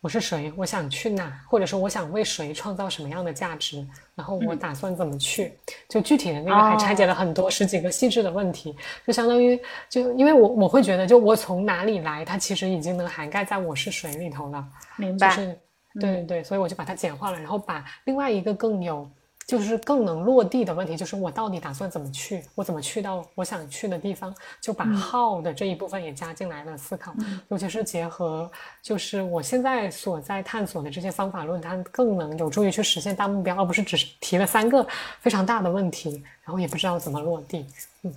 [0.00, 0.52] 我是谁？
[0.56, 1.40] 我想去哪？
[1.48, 3.84] 或者说我想为谁创造什么样的价值？
[4.14, 5.52] 然后我打算怎么去？
[5.88, 14.64] 就具体的那个还拆解了很多十几个细致的问题，就相当于就因为我我会觉得，就我从哪里来，它其实已经能涵盖在我是谁里头了。
[14.96, 15.30] 明白。
[15.30, 15.60] 就是
[16.00, 19.10] 对对对，所以我就把它简化了，然后把另外一个更有。
[19.48, 22.44] 就是更能落地的问题，就是我到底打算怎么去？
[22.54, 24.32] 我怎么去到我想去的地方？
[24.60, 27.14] 就把 how 的这一部分也加进来了思考，
[27.48, 28.50] 尤其是结合
[28.82, 34.86] 就是我现在所在探索的这些方法论，它更能有助于去实现大目标，而不是只是提了三个
[35.20, 37.64] 非常大的问题，然后也不知道怎么落地。
[38.02, 38.12] 嗯，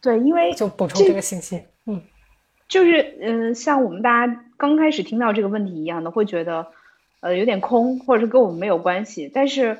[0.00, 1.62] 对，因为就补充这个信息。
[1.84, 2.00] 嗯，
[2.66, 6.68] 就是嗯，像我们大家刚开始听到这个问题一样的，会觉得
[7.20, 9.76] 呃有点空，或者是跟我们没有关系，但是。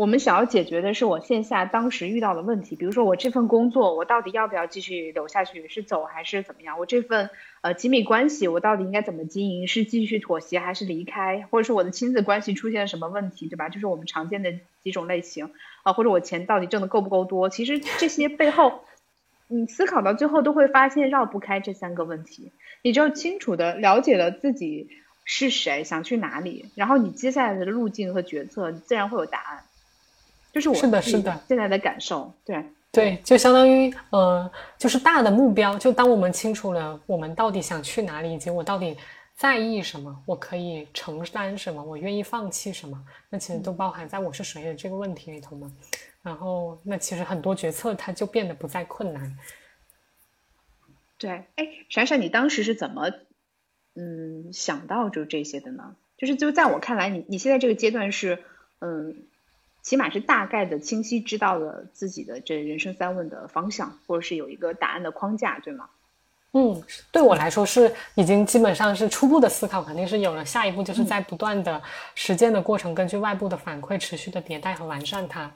[0.00, 6.78] 我们想要解决的是我线下当时遇到的问题，比如说我这份工作，我到底要不要继续留下去，是走还是怎么样？
[6.78, 7.28] 我这份
[7.60, 9.68] 呃亲密关系，我到底应该怎么经营？
[9.68, 11.46] 是继续妥协还是离开？
[11.50, 13.68] 或者是我的亲子关系出现了什么问题，对吧？
[13.68, 15.50] 就是我们常见的几种类型
[15.82, 17.50] 啊，或者我钱到底挣的够不够多？
[17.50, 18.80] 其实这些背后，
[19.48, 22.52] 你思考到最后都会发现绕不开这三个问题。
[22.80, 24.88] 你就清楚的了解了自己
[25.26, 29.64] 是谁，想去哪里，然后你接下来的路径和决策，自然会有答案。
[30.52, 35.78] 就是我是的，是的，现在的感受，对对，就相当于呃，就是大的目标。
[35.78, 38.96] 就当我们清楚了我们到底想去哪里，以及我到底
[39.36, 45.70] 在意什么，我可以承担什么，我愿意放弃什么，那其实都包含在我是谁的这个问题里头嘛。
[46.20, 49.38] 然后，那其实很多决策它就变得不再困难。
[51.16, 53.08] 对，哎，闪闪，你当时是怎么
[53.94, 55.94] 嗯想到就这些的呢？
[56.18, 58.42] 就是就在我看来，你你现在这个阶段是
[58.80, 59.26] 嗯。
[59.82, 65.88] 起码是大概的清晰知道了自己的这人生三问的方向，或者是有一个答案的框架，对吗？
[66.52, 70.44] 嗯，对我来说是已经基本上是初步的思考，肯定是有了。
[70.44, 71.80] 下一步就是在不断的
[72.14, 75.50] 实践的过程，根据外部的反馈持续的迭代和完善它。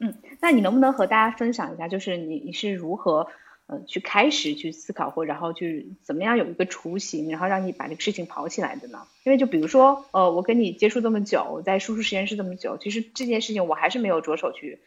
[0.00, 3.26] 嗯，那你能不能和大家分享一下，就是你你是如何？
[3.66, 9.06] 呃，去开始去思考或然后去怎么样有一个雏形，然后让你把这个事情跑起来的呢？
[9.22, 14.80] 因为就比如说，呃，我跟你接触这么久，在输出实验室这么久，其实这件事情我还是没有着手去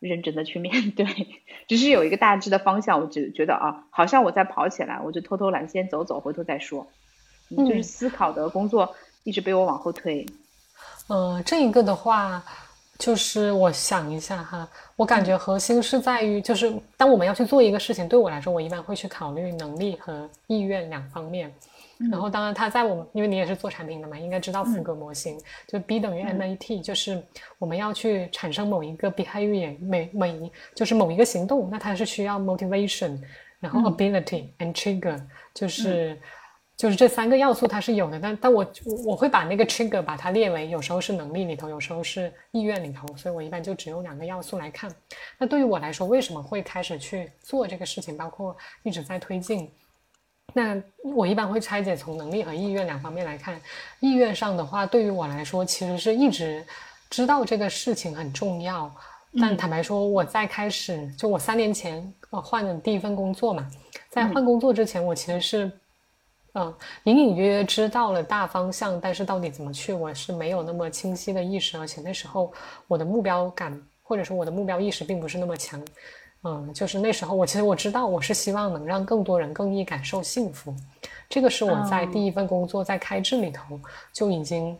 [0.00, 1.06] 认真的去面对，
[1.68, 6.88] 只是有一个大致的方向，我只觉得啊，好像我在跑起来，我就偷偷懒，先走走，回头再说。
[7.50, 10.26] 就是思考的工作一直被我往后推。
[11.08, 12.42] 嗯，这一个的话。
[13.04, 21.52] 就是我想一下哈，我感觉核心是在于，就是当我们要去做一个事情，对我来说，我一般会去考虑能力和意愿两方面。
[22.10, 25.38] 然后，当然，他在我们，因为你也是做产品的嘛，应该知道福格模型，
[25.68, 27.22] 就 B 等于 MAT，就是
[27.58, 33.20] 我们要去产生某一个 behavior，每每一就是某一个行动，那它是需要 motivation，
[33.60, 35.20] 然后 ability and trigger，
[35.52, 36.18] 就是。
[36.76, 38.66] 就是这三个要素它是有的，但但我
[39.06, 44.92] 我会把那个 trigger 把它列为有时候是能力里头，有时候是意愿里头，所以我一般就只用两个要素来看。
[45.38, 49.70] 那对于我来说，为什么会开始去做这个事情，包括一直在推进？
[50.52, 53.60] 那我一般会拆解从能力和意愿两方面来看。
[54.00, 56.66] 意愿上的话，对于我来说，其实是一直
[57.08, 58.92] 知道这个事情很重要，
[59.40, 63.64] 但坦白说，我在开始就我三年前我换的第一份工作嘛，
[64.10, 65.70] 在换工作之前，我其实是。
[66.56, 72.52] 嗯，隐隐约约知道了大方向，但是到底怎么去，我是没有那么清晰的意识，而且那时候
[72.86, 75.84] 我的目标感或者说我的目标意识并不是那么强。
[76.44, 80.72] 嗯，就是那时候我其实我知道我是希望能让更多人更易感受幸福，
[81.28, 83.80] 这个是我在第一份工作在开智里头
[84.12, 84.78] 就已经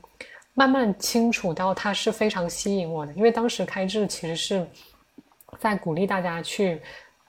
[0.53, 4.65] 慢慢清楚到它是非常吸引我的，因为当时开智其实是
[5.59, 6.81] 在鼓励大家去。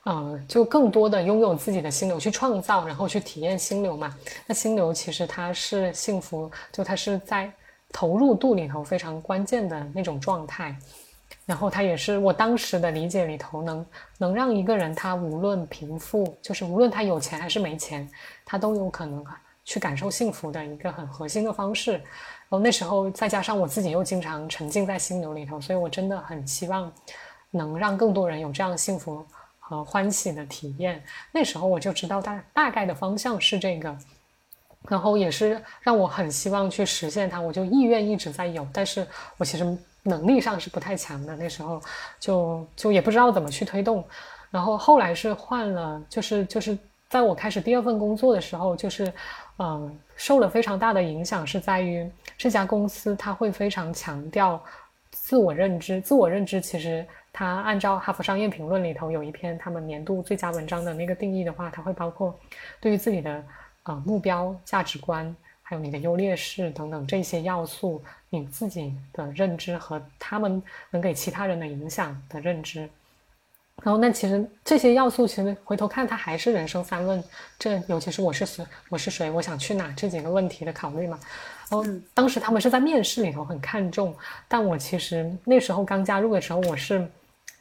[0.08, 4.16] 嗯，就更多的拥有自己的心流去创造，然后去体验心流嘛。
[4.46, 7.52] 那心流其实它是幸福，就它是在
[7.92, 10.76] 投入度里头非常关键的那种状态。
[11.44, 13.86] 然后它也是我当时的理解里头，能
[14.20, 18.08] 能让一个人他无论贫富，就是无论他有钱还是没钱，
[18.46, 19.26] 他都有可能
[19.64, 21.94] 去感受幸福的一个很核心的方式。
[21.94, 22.02] 然
[22.52, 26.92] 后那时候再加上我自己又经常沉浸在心流里头，所以我真的很希望
[27.50, 29.26] 能让更多人有这样幸福
[29.68, 31.04] 和欢喜的体验。
[31.32, 33.98] 那时候我就知道大大概的方向是这个，
[34.88, 39.06] 然后也是让我很希望去实现它，我就意愿一直在有，但是
[39.38, 41.36] 我其实能力上是不太强的。
[41.36, 41.82] 那时候
[42.20, 44.06] 就就也不知道怎么去推动。
[44.52, 46.78] 然后后来是换了，就是就是
[47.10, 49.12] 在我开始第二份工作的时候，就是
[49.58, 50.00] 嗯。
[50.18, 54.64] 受了非常大的影响，是在于这家公司它会非常强调
[55.12, 56.00] 自我认知。
[56.00, 57.06] 自我认知其实
[57.38, 62.34] 它按照《哈佛商业评论》里头有一篇他们年度最佳文章的那个定义的话，它会包括
[62.80, 63.44] 对于自己的
[63.84, 72.90] 呃目标、价值观，还有你的优劣势等等这些要素，你自己的认知和他们能给其他人的影响的认知。
[73.84, 77.22] 然后，那其实这些要素，其实回头看，它还是人生三问。
[77.60, 81.20] 这尤其是我是谁，我是谁，我想去哪这几个问题的考虑嘛。
[81.70, 84.16] 然后当时他们是在面试里头很看重，
[84.48, 87.06] 但我其实那时候刚加入的时候，我是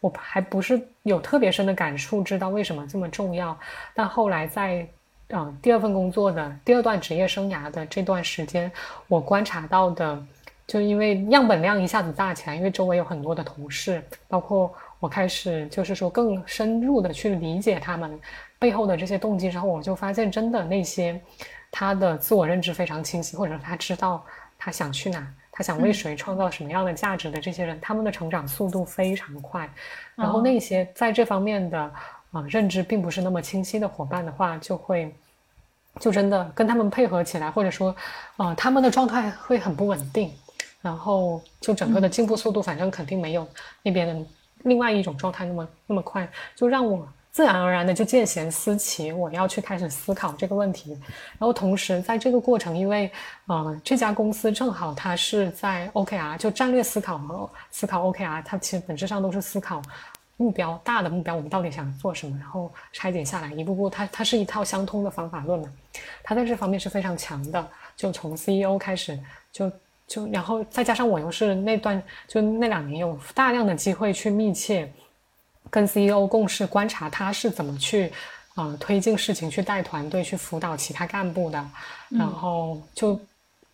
[0.04, 3.58] 我还不是有特别深的感触，知道为什么这么重要。
[3.94, 4.86] 但后来在
[5.28, 8.70] 嗯第二份工作的第二段职业生涯的这段时间，
[9.08, 10.22] 我观察到的，
[10.66, 14.72] 就因为样本量一下子大起来，因为周围有很多的同事，包括。
[15.00, 18.18] 我开始就是说更深入的去理解他们
[18.58, 21.20] 背后的这些动机之后，我就发现真的那些
[21.70, 24.24] 他的自我认知非常清晰，或者他知道
[24.58, 29.70] 他想去哪，他想为谁创造什么样的价值的这些人，他们的成长速度非常快。
[30.16, 31.78] 然后那些在这方面的
[32.32, 35.14] 啊认知并不是那么清晰的伙伴的话，就会
[36.00, 37.94] 就真的跟他们配合起来，或者说
[38.36, 40.32] 啊他们的状态会很不稳定，
[40.82, 43.46] 然后就整个的进步速度反正肯定没有
[43.84, 44.26] 那边的。
[44.64, 50.92] 另外一种状态那么那么快，就让我自然而然的就见贤思齐，我要去开始思考这个问题。
[51.36, 53.10] 然后同时在这个过程，因为
[53.46, 59.82] 呃这家公司正好它是在 OKR，就战略思考和思考 OKR，它其实本质上都是思考
[60.36, 65.68] 目标大的目标，我们到底想做什么，然后拆解下来一步步，它它是一套相通的方法论嘛。
[66.22, 69.18] 它在这方面是非常强的，就从 CEO 开始
[69.50, 69.68] 就。
[70.06, 74.86] 就然后再加上我又是那段就那两年有大量的机会去密切
[75.70, 78.12] 跟 CEO 共事，观察他是怎么去
[78.54, 81.64] 啊推进事情，去带团队，去辅导其他干部的。
[82.10, 83.20] 然后就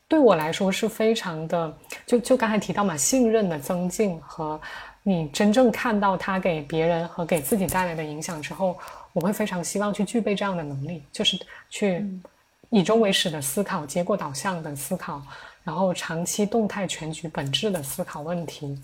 [0.08, 1.76] 对我来说是非常的，
[2.06, 4.60] 就就刚才提到嘛，信任的增进和
[5.02, 8.78] 你真正看到他给别人和给自己带来的影响之后，
[9.12, 12.06] 我会非常希望去具备这样的能力，就是去
[12.70, 15.22] 以终为始的思考，结果导向的思考。
[15.62, 18.80] 然后长期动态全局本质的思考问题，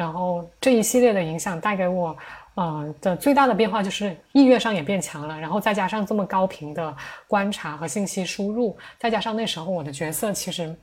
[0.00, 2.16] 然后这一系列的影响带给我，
[2.54, 5.38] 呃的最大的变化就是意愿上也变强了。
[5.38, 6.96] 然后再加上这么高频的
[7.28, 10.74] 观察和信息输入，再加上那时候我的角色其实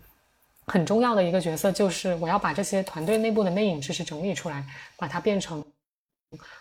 [0.68, 4.64] 很重要的一个角色就是我要把这些团队内部的内隐知识整理出来，
[4.98, 5.66] 把它变成。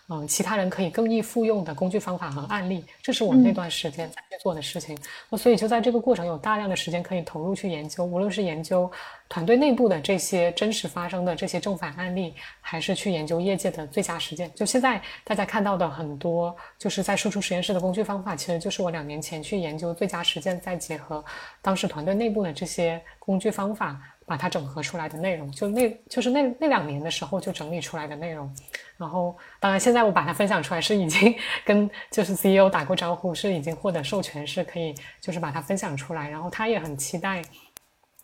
[0.07, 4.97] 嗯，其他人可以更易复用的工具方法和案例，这是我那段时间在做的事情。
[5.29, 8.89] 那所以就在这个过程有大量的时间可以投入去研究，无论是研究
[9.27, 14.49] 团队内部的这些真实发生的这些正反案例，还是去研究业界的最佳实践。
[14.55, 21.23] 就现在大家看到的很多，就是在输出实验室的工具方法，其实就是我两年前去研究最佳实践，再结合
[21.61, 24.01] 当时团队内部的这些工具方法。
[24.27, 28.53] 把它整合出来的内容，就那就是那那两年的时候就整理出来的内容，
[28.97, 37.41] 然后当然现在我把它分享出来是已经 跟就是 CEO 打过招呼，是已经获得授权，是可以就是把它分享出来，然后他也很期待。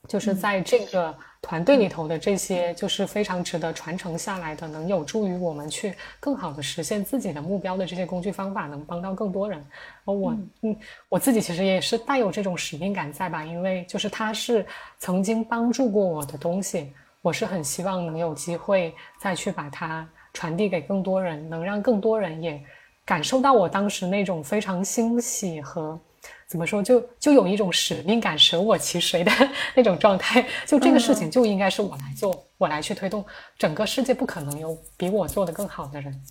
[0.06, 9.66] 就是在这个团队里头的这些，就是非常值得传承下来的，能有助于我们去更好的实现自己的目标的这些工具方法，能帮到更多人。
[10.04, 10.76] 而我，嗯，
[11.08, 14.66] 我自己其实也是带有这种使命感在吧，因为就是它是
[14.98, 22.62] 曾经帮助过我的东西，我是很希望能有机会再去把它传递给更多人，能让更多人也
[23.06, 26.00] 感受到我当时那种非常欣喜和。
[26.48, 26.84] 怎么说？
[26.84, 29.32] 就就有一种使命感，舍我其谁的
[29.76, 30.46] 那种状态。
[30.66, 33.26] 就这个事情就应该是我来做，我来去推动。
[33.58, 36.24] 整个世界不可能有比我做的更好的人。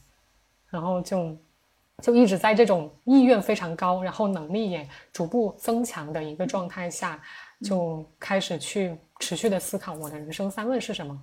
[0.70, 1.36] 然后就
[2.02, 7.20] 就一直在这种意愿非常高，然后能力也逐步增强的一个状态下，
[7.62, 11.20] 就开始去持续的思考我的人生三问是什么，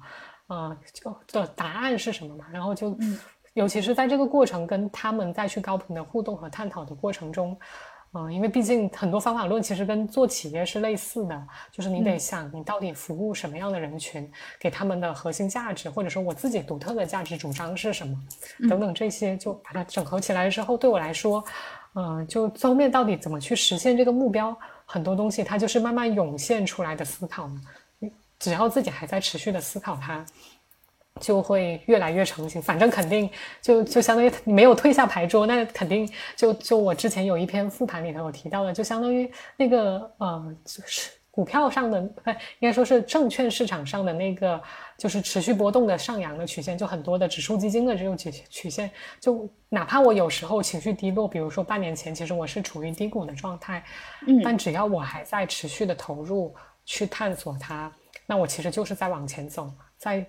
[0.50, 2.46] 啊，就的答案是什么嘛。
[2.52, 2.96] 然后就，
[3.54, 7.58] 尤其是在这个过程跟他们再去高频的互动和探讨的过程中。
[8.12, 14.28] 嗯，因为毕竟很多方法论其实跟做企业是类似的，就是你得想你到底服务什么样的人群，
[14.60, 18.18] 给他们的核心价值，或者说我自己独特的价值主张是什么，
[18.68, 21.46] 等等这些，就把它整合起来之后，对我来说，
[21.94, 27.62] 嗯，就后面到底怎么去实现这个目标，很多东西它就是慢慢涌现出来的思考嘛。
[28.40, 30.26] 只要自己还在持续的思考它。
[31.20, 33.30] 就会越来越成型，反正肯定
[33.62, 44.62] 就就相当于你没有退下牌桌，那肯定就就我之前有一篇复盘里头有提到的，就相当于那个呃，就是股票上的，应该说是证券市场上的那个
[44.98, 53.84] 就是持续波动的上扬的曲线，就很多的指数基金的这种曲曲线，就哪怕我有时候情绪低落，比如说半年前，其实我是处于低谷的状态，
[54.26, 57.92] 嗯，但只要我还在持续的投入去探索它，
[58.30, 60.24] 那我其实就是在往前走，在。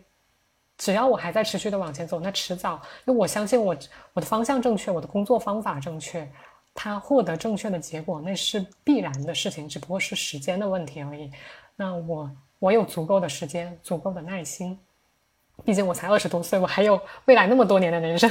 [0.82, 3.76] 只要我还在持续的往前走，那迟早，因为我相信我
[4.14, 6.26] 我的方向正确，我的工作方法正确，
[6.72, 11.30] 他获得正确的结果那是必然的事情，只不过是时间的问题而已。
[11.76, 14.78] 那我我有足够的时间，足够的耐心。
[15.64, 18.30] 毕竟我才二十多岁，我还有未来那么多年的人生，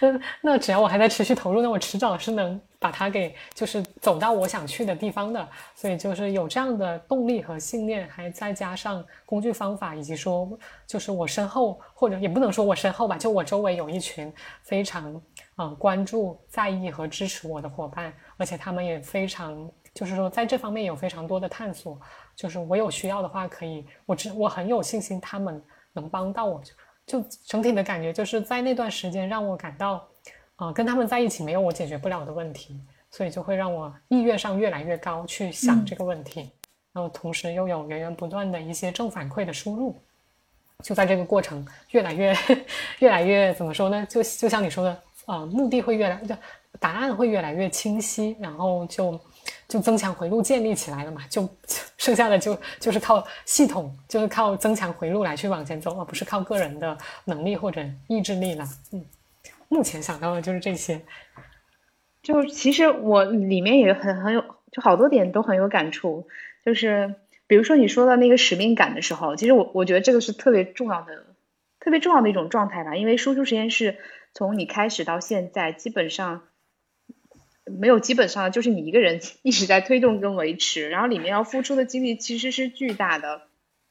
[0.00, 5.48] 嗯，那只要我还在持续投入，那我迟早是能把它给就是走到我想去的地方的。
[5.74, 10.48] 所以就是有这样的动力和信念，还再加上工具方法，以及说
[10.86, 14.32] 就是我身后或者也不能说我身后吧，就我周围有一群
[14.62, 15.20] 非常
[15.58, 21.98] 嗯关注、在意和支持我的伙伴，而且他们也非常就是说在这方面有非常多的探索。
[22.34, 25.62] 就是我有需要的话，可以，我知我很有信心他们。
[26.00, 26.62] 能帮到我，
[27.06, 30.06] 就就整体的感觉就是在那段时间让我感到，
[30.56, 32.80] 啊，跟他们在一起没有我解决不了的问题，
[33.10, 36.50] 所以就会让我意愿上越来越高去想这个问题，
[36.92, 39.96] 然后同时又有源源不断的一些正反馈的输入，
[40.82, 42.36] 就在这个过程越来越
[42.98, 44.06] 越来越怎么说呢？
[44.08, 46.34] 就就像你说的，啊，目的会越来，就
[46.78, 49.18] 答案会越来越清晰，然后就。
[49.68, 51.48] 就增强回路建立起来了嘛，就
[51.98, 58.64] 剩下的就就是靠系统，就是靠增强回路来去往前走，而不是靠个人的能力或者意志力了。
[58.92, 59.04] 嗯，
[59.68, 61.00] 目前想到的就是这些。
[62.22, 64.40] 就其实我里面也很很有，
[64.70, 66.28] 就好多点都很有感触。
[66.64, 67.16] 就是
[67.48, 71.26] 比如说你说到那个使命感的时候，其实我我觉得这个是特别重要的，
[71.80, 72.94] 特别重要的一种状态吧。
[72.94, 73.98] 因为输出实验室
[74.32, 76.42] 从你开始到现在，基本上。
[77.66, 83.42] 没有，基本上就是你一个人 一直在推动跟维持，然后里面要付出的精力其实是巨大的，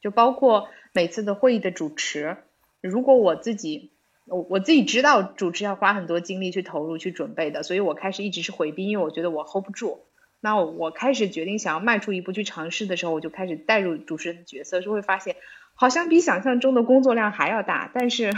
[0.01, 2.37] 就包括每次的会议的主持。
[2.81, 3.91] 如果我自己，
[4.27, 10.05] 我我自己知道主持要花很多精力去投入去准备的，所以我开始一直是回避，因为我觉得我 hold 不住。
[10.41, 15.35] 那我开始决定想要迈出一步去尝试的时候，我就开始带入主持人的角色，就会发现
[15.73, 17.89] 好像比想象中的工作量还要大。
[17.93, 18.31] 但是，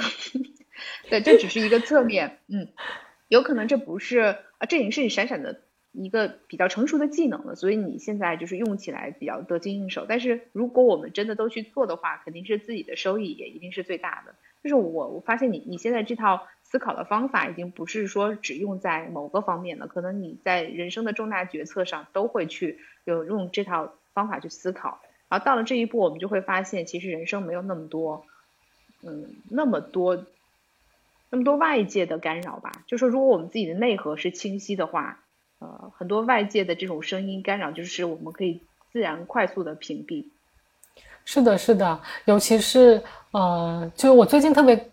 [1.09, 2.69] 对，这只是一个侧面，嗯，
[3.27, 4.37] 有可能这不是。
[4.59, 5.61] 啊，这已经是你闪闪的
[5.91, 10.07] 一个比较成熟的技能了，所以你现在就是用起来比较得心应手。
[10.09, 14.33] 但是如果我们真的都去做的话，肯定是自己的收益也一定是最大的。
[14.63, 24.99] 就是我我发现你你现在这套思考的方法已经不是说只用在某个方面了，可能你在人生的重大决策上都会去有用这套方法去思考。
[25.29, 28.25] 然后到了这一步，我们就会发现其实人生没有那么多，
[29.03, 30.25] 嗯，那么多。
[31.29, 35.19] 那么多外界的干扰吧，就说如果我们自己的内核是清晰的话，
[35.59, 38.61] 呃，很多外界的这种声音干扰，就是我们可以
[38.93, 40.29] 自然快速的屏蔽。
[41.25, 44.89] 是的，是的，尤其是呃，就我最近特别，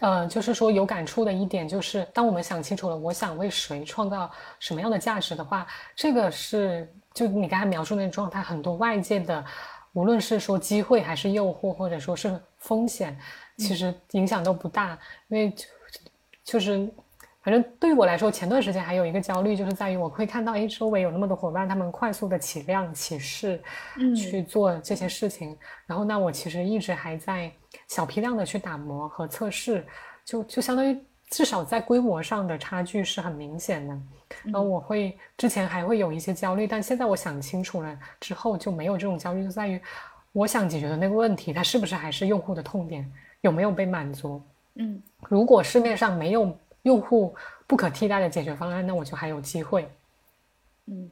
[0.00, 9.44] 呃，就是说有感触的一点，就是当我们想清楚了我想为谁创造什么样的价值的话，这个是就你刚才描述那个状态，很多外界的，
[9.92, 13.14] 无论是说机会还是诱惑，或者说是风险。
[13.56, 14.98] 其实影响都不大，
[15.28, 15.64] 因为就
[16.44, 16.90] 就是，
[17.42, 23.62] 反正对于我来说，前段时间还有一个焦虑，就是在于我会看到，哎，周围有那么多伙伴，他们快速的起量起势，
[23.98, 27.52] 嗯，去做这些事情，然后那我其实一直还在
[27.88, 29.86] 小批量的去打磨和测试，
[30.24, 30.98] 就就相当于
[31.30, 33.98] 至少在规模上的差距是很明显的，
[34.44, 39.80] 然后我会之前还会有一些焦虑，但现在我想清楚了之后就没有这种焦虑，就在于
[40.32, 43.10] 我想解决的那个问题，它是不是还是用户的痛点。
[43.44, 44.42] 有没有被满足？
[44.76, 47.36] 嗯，如果市面上没有用户
[47.66, 49.86] 不可替代的解决方案，那我就还有机会。
[50.86, 51.10] 嗯，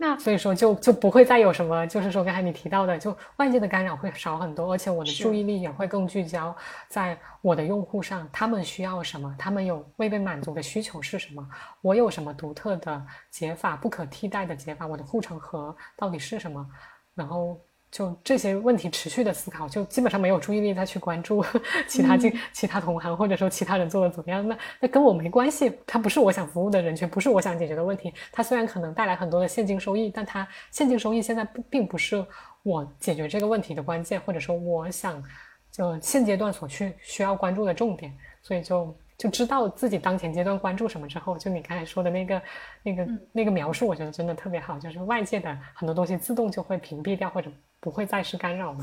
[0.00, 6.54] 那所以说就就不会再有什么，就是说刚才你提到的，就外界的干扰会少很多，而且我的注意力也会更聚焦
[6.88, 11.48] 在我的用户上，他们需要什么，他们有未被满足的需求是什么，
[11.82, 13.00] 我有什么独特的
[13.30, 16.68] 解法，不可替代的解法，我的护城河到底是什么，
[17.14, 17.56] 然后。
[17.94, 21.44] 就这些问题持续的思考，就基本上没有注意力再去关注
[21.86, 24.48] 其他竞其他同行或者说其他人做的怎么样。
[24.48, 28.12] 那那跟我没关系，它不是我想服务的人群，不是我想解决的问题。
[28.32, 32.26] 它虽然可能带来很多的现金收益，但它现金收益现在并不是
[32.64, 35.22] 我解决这个问题的关键，或者说我想
[35.70, 38.12] 就现阶段所去需要关注的重点。
[38.42, 42.42] 所以就就知道自己当前阶段关注什么之后，就你刚才说的那个
[42.82, 47.48] 那个那个描述，我觉得真的特别好，就是外界的很多东西自动就会屏蔽掉，或者
[47.84, 48.78] 不会再是干扰了。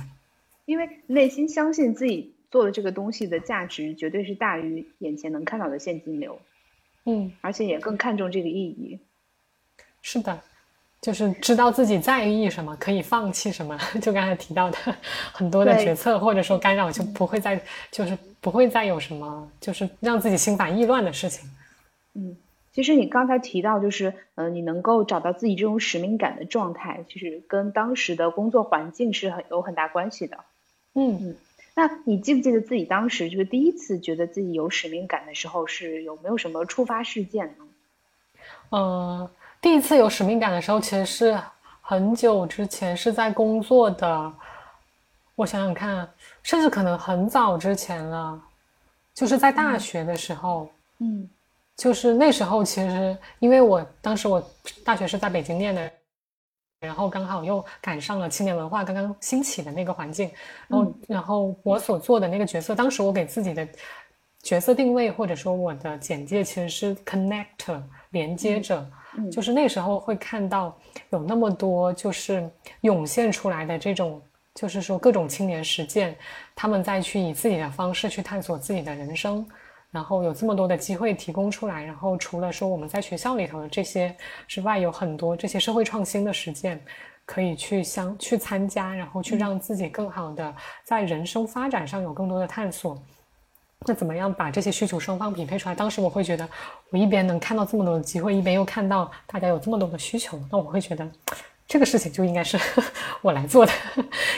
[0.66, 6.40] 因为内心相信自己做的这个东西的价值绝对是大于眼前能看到的现金流，
[7.06, 9.00] 嗯，而且也更看重这个意义。
[10.04, 10.40] 是的。
[11.02, 13.76] 就是知道自己在意什么，可以放弃什么。
[14.00, 14.78] 就刚才提到的
[15.34, 21.50] 很多的决策或者说干扰，就不会再就是不会再有什么就是让自己心烦意乱的事情。
[22.14, 22.38] 嗯，
[22.74, 30.38] 其实你刚才提到，就是呃，你能够找到自己这种使命感的状态，其实跟当时的工作环境是很有很大关系的。
[30.94, 31.36] 嗯嗯，
[31.76, 37.66] 那你记不记得自己当时就是第一次觉得自己有使命感的时候，是有没有什么触发事件呢？
[38.72, 39.30] 嗯。
[39.62, 41.40] 第一次有使命感的时候，其实是
[41.82, 44.34] 很久之前，是在工作的。
[45.36, 46.10] 我想想看，
[46.42, 48.42] 甚至可能很早之前了，
[49.14, 50.68] 就是在大学的时候。
[50.98, 51.30] 嗯，
[51.82, 54.40] 就是那时候，其实因为我当时我
[54.86, 55.92] 大学是在北京念的，
[56.80, 60.30] 然后刚好又赶上了青年文化刚刚兴起的那个环境，
[60.68, 63.68] 然后然后我所做的那个角色，当时我给自己的
[64.44, 68.88] 角色定位或者说我的简介其实是 connector 连接者。
[69.32, 70.78] 就是那时候会看到
[71.10, 72.48] 有那么多就是
[72.82, 74.22] 涌现出来的这种，
[74.54, 76.16] 就是说各种青年实践，
[76.56, 79.44] 他们再去以自己的方式去探索自己的人生，
[79.92, 84.16] 然后有这么多的机会提供出来，然后除了说我们在学校里头的这些
[84.48, 86.82] 之外，有很多这些社会创新的实践
[87.26, 92.98] 可以去相去参加，然后去让自己更好的在人生发展上有更多的探索。
[93.86, 95.74] 那怎么样把这些需求双方匹配出来？
[95.74, 96.48] 当时我会觉得，
[96.92, 101.10] 我一边能看到这么多的机会，一边又看到大家有这么多的需求，那我会觉得，
[101.72, 102.60] 这个事情就应该是
[103.24, 103.72] 我来做的。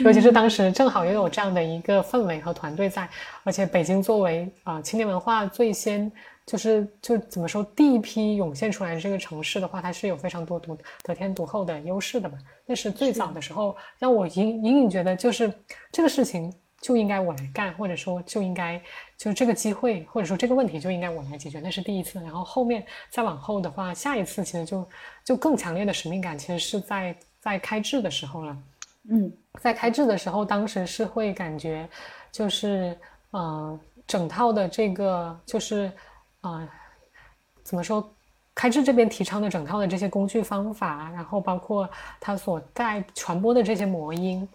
[0.02, 3.10] 尤其是当时正好又有这样的一个氛围和团队在，
[3.44, 6.12] 而且北京作为啊青年文化最先
[6.46, 12.38] 就是就怎么说第一批涌现出来的这个城市的话，它是有非常多独得天独厚的优势的嘛。
[12.68, 15.52] 那是最早的时候，让我隐隐隐觉得就是
[15.92, 16.54] 这个事情。
[16.84, 18.78] 就应该我来干，或者说就应该
[19.18, 22.20] 就是这个机会，或者说这个问题就应该我来解决，那是第一次。
[22.20, 24.86] 然后后面再往后的话，下一次其实就
[25.24, 28.58] 就更强烈的使命感，其实是在在开智的时候了。
[29.10, 29.32] 嗯，
[29.62, 31.88] 在开智的时候，当时是会感觉
[32.34, 32.98] 就是
[33.32, 35.90] 呃整套的这个就是
[36.42, 36.68] 啊
[37.64, 38.14] 怎么说，
[38.54, 44.46] 开智这边提倡的整套的这些工具方法，然后包括它所带传播的这些魔音。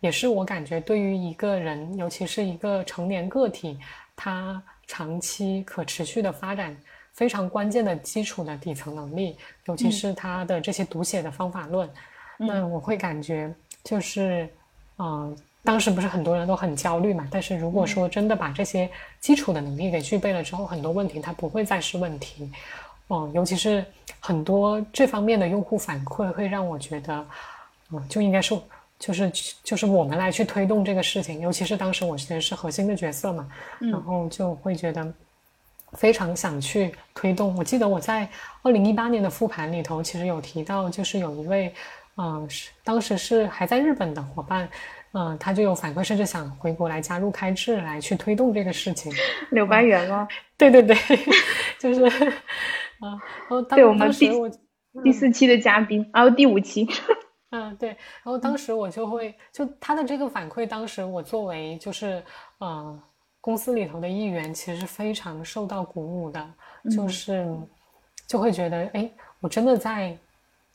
[0.00, 3.76] 也是我感觉，对于一个人，尤其是一个成年个体，
[4.14, 6.76] 他长期可持续的发展
[7.12, 11.90] 非常关键的基础的底层能力，尤其是他的这些读写的方法论。
[12.36, 14.48] 那我会感觉，就是，
[14.98, 17.26] 嗯，当时不是很多人都很焦虑嘛？
[17.28, 18.88] 但是如果说真的把这些
[19.18, 22.48] 基础的能力给具备了之后，很多问题它不会再是问题。
[23.08, 23.84] 嗯，尤其是
[24.20, 27.26] 很多这方面的用户反馈，会让我觉得，
[27.90, 28.56] 嗯，就应该是。
[28.98, 29.30] 就是
[29.62, 35.14] 就是我们来去推动这个事情，尤其是当时我其实是核心的角色嘛，然后就会觉得
[35.92, 37.54] 非常想去推动。
[37.56, 38.28] 我记得我在
[38.62, 41.72] 二零一八年的复盘里头，其实有提到，就是有一位，
[42.16, 44.68] 嗯，是当时是还在日本的伙伴，
[45.12, 49.12] 嗯，他就有反馈，甚至想回国来加入开智来去推动这个事情。
[49.50, 50.26] 柳白猿吗？
[50.56, 50.96] 对 对对，
[51.78, 53.14] 就是，啊，
[53.48, 54.28] 然后对我们第
[55.04, 56.84] 第四期的嘉宾，然后第五期。
[57.50, 62.22] 嗯，对，然后当时我就会就他的这个反馈，当时我作为就是
[62.58, 63.02] 呃
[63.40, 66.54] 公司里头的一员，其实是非常受到鼓舞的，
[66.94, 67.46] 就是
[68.26, 70.16] 就会觉得哎，我真的在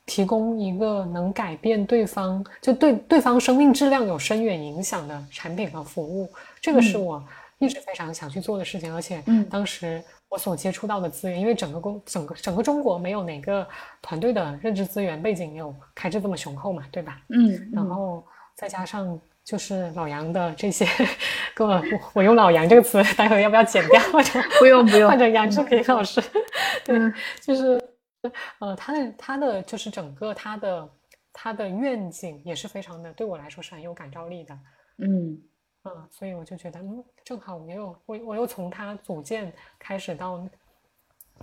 [0.06, 7.24] 提供一个能改变对方，就对对方生命质量有深远影响的产品和服务，这个是我
[7.60, 10.04] 一直非常想去做的事情，而且当时。
[10.34, 13.68] 我所接触到的资源，因为整个公整个整个中国没有哪个
[14.02, 17.22] 团队的认知资源背景有开支这么雄厚嘛，对吧？
[17.30, 18.26] 嗯，然后
[18.56, 20.88] 再加上就是老杨的这些，
[21.54, 21.80] 跟我
[22.14, 26.20] 我用老杨这个词， 待会要不要剪掉或者 不用不用换成杨志平老师？
[26.84, 26.98] 对，
[27.40, 27.80] 就是
[28.58, 30.90] 呃，他的他的就是整个他的
[31.32, 34.58] 他的愿景也是非常的，对我来说是很有感召力的。
[34.98, 35.40] 嗯。
[35.86, 40.42] 嗯，所以我就觉得，嗯，正好我又我我又从他组建开始到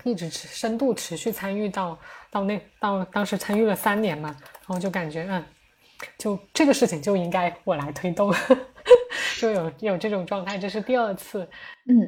[0.03, 1.99] 一直持深度持续参与到
[2.31, 5.45] 到那到当时参与了三年嘛，然后就感觉，嗯，
[6.17, 8.33] 就这个事情就应该我来推动，
[9.39, 10.57] 就有有这种状态。
[10.57, 11.47] 这是第二次，
[11.87, 12.01] 嗯，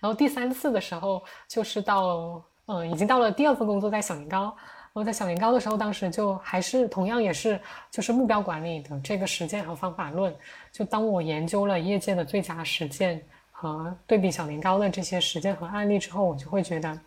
[0.00, 4.54] 然后第三次的时候就是到，嗯，已经到了第二份工作在小年糕。
[4.98, 10.34] 我在小年糕的时候，当时就还是同样也是就是目标管理的这个实践和方法论。
[10.72, 13.22] 就当我研究了业界的最佳实践
[13.52, 16.98] 和对比小年糕的这些实践和案例之后，我就会觉得，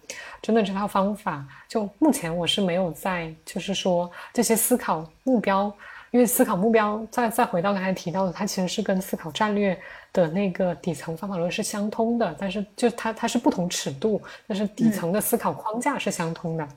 [0.42, 5.70] 真的这套方法，就目前我是没有在，就是说这些思考目标，
[6.12, 9.78] 因为思考目标，再再回到刚才提到的，它其实是跟思考战略
[10.14, 16.68] 的那个底层方法论是相通的，但是就它它是不同尺度，但是底层的思考框架是相通的，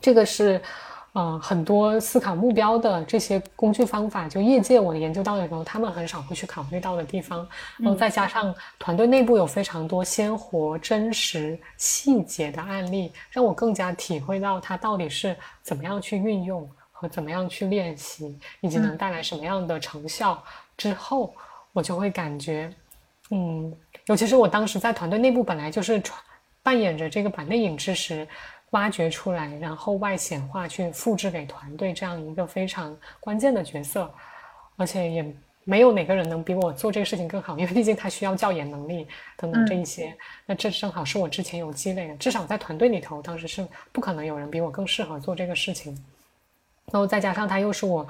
[0.00, 0.60] 这个是。
[1.12, 7.44] 嗯，很多思考目标的这些工具方法，就业界我研究到的时候，他们很少会去考虑到的地方。
[7.78, 20.40] 然后再加上团队内部有非常多鲜活、真实、细节的案例，让我更加体会到它到底是怎么样去运用和怎么样去练习，以及能带来什么样的成效。
[20.76, 21.34] 之后，
[21.72, 22.72] 我就会感觉，
[23.32, 23.74] 嗯，
[24.06, 26.00] 尤其是我当时在团队内部本来就是
[26.62, 28.28] 扮演着这个板内隐知识。
[28.70, 34.08] 挖掘出来，然后外显化，去复制给团队这样一个非常关键的角色，
[34.76, 39.06] 而且也没有哪个人能比我做这个事情更好，因为毕竟他需要教研能力
[39.36, 40.16] 等等这一些。
[40.46, 45.92] 那这正好是我之前有积累的，至少在团队里头，当时是不可能有人比我更适合做这个事情。
[46.92, 48.06] 然后再加上他又是我，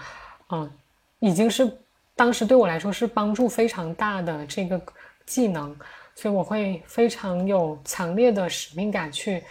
[0.51, 0.71] 嗯，
[1.19, 1.71] 已经是
[2.15, 4.81] 当时对我来说是帮助非常大的这个
[5.25, 5.75] 技能，
[6.15, 9.43] 所以我会非常有强烈的使命感去。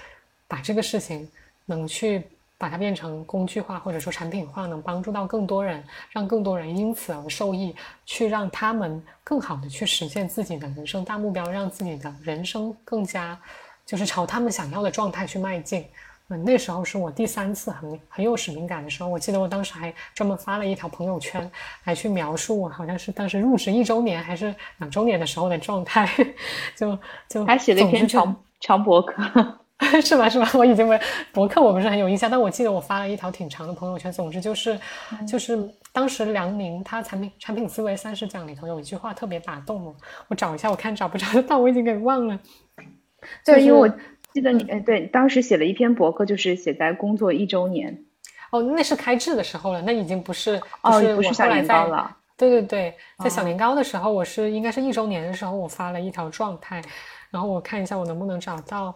[0.49, 1.25] 把这个事情
[1.65, 2.23] 能去
[2.57, 7.73] 把它变成工具化，或者说产品化，能帮助到更多人，让更多人因此而受益，
[8.05, 13.39] 去让他们更好的去实现自己的人生大目标，让自己的人生更加
[13.85, 15.85] 就是朝他们想要的状态去迈进。
[16.31, 21.49] 嗯，那时候是我第三次很很有使命感的时候，我记得我当时还专门发了一条朋友圈，
[21.85, 26.07] 来去描述我好像是当时入职一周年还是两周年的时候的状态，
[26.75, 29.59] 就就还写了一篇长长博客。
[30.03, 30.29] 是吧？
[30.29, 30.49] 是吧？
[30.53, 30.99] 我已经没
[31.31, 34.11] 博客，我不是很有印象，但我记得我发了一条挺长的朋友圈。
[34.11, 34.77] 总之就是，
[35.25, 35.57] 就是
[35.93, 39.95] 当时梁宁他产品产品思维三十讲里头有一句话特别打动我，
[40.27, 42.37] 我找一下，我看找不找得到，我已经给忘了。
[43.45, 43.87] 对，因为我
[44.33, 48.03] 记得你，哎，对，当时写了一篇博客，就是写在工作一周年。
[48.51, 52.17] 哦，那是开智的时候了，那已经不是哦，不是小年糕了。
[52.35, 56.81] 对对对，在小年糕的时候，我是应该是一周年的时候，我发了一条状态。
[57.29, 58.95] 然后我看一下我能不能找到，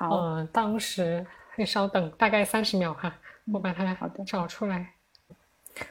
[0.00, 3.12] 呃，当时你稍等，大概三十秒哈，
[3.52, 3.96] 我把它
[4.26, 4.88] 找出来，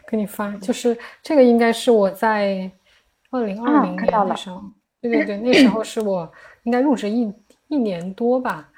[0.07, 0.51] 给你发。
[0.57, 2.71] 就是这个应该是我在
[3.31, 4.63] 二零二零年的时候，
[5.01, 6.31] 对对对，那时候是我
[6.63, 7.33] 应该入职一
[7.67, 8.69] 一年多吧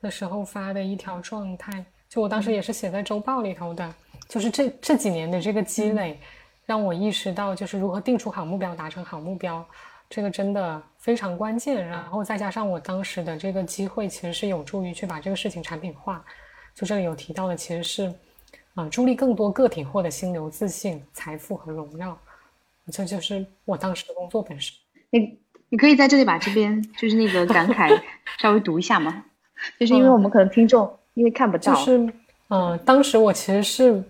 [0.00, 1.84] 的时候发的一条状态。
[2.08, 3.94] 就我当时也是写在周报里头的，
[4.28, 6.20] 就是这这几年的这个积累，
[6.66, 9.64] 让我意识到就是如何定出好目标，达成好目标。
[10.10, 16.24] 这个真的非常关键，然后再加上我当时的这个机会，其实是有助于去把这个事情产品化。
[16.76, 18.14] 就这里有提到的，其实是，
[18.74, 22.16] 啊，助力更多个体获得心流、自信、财富和荣耀。
[22.92, 24.72] 这就是我当时的工作本身。
[25.10, 25.38] 你
[25.70, 28.00] 你可以在这里把这边就是那个感慨
[28.38, 29.24] 稍微读一下吗？
[29.80, 31.74] 就是因为我们可能听众因为看不到。
[31.74, 32.12] 就是，
[32.48, 34.02] 嗯，当时我其实是。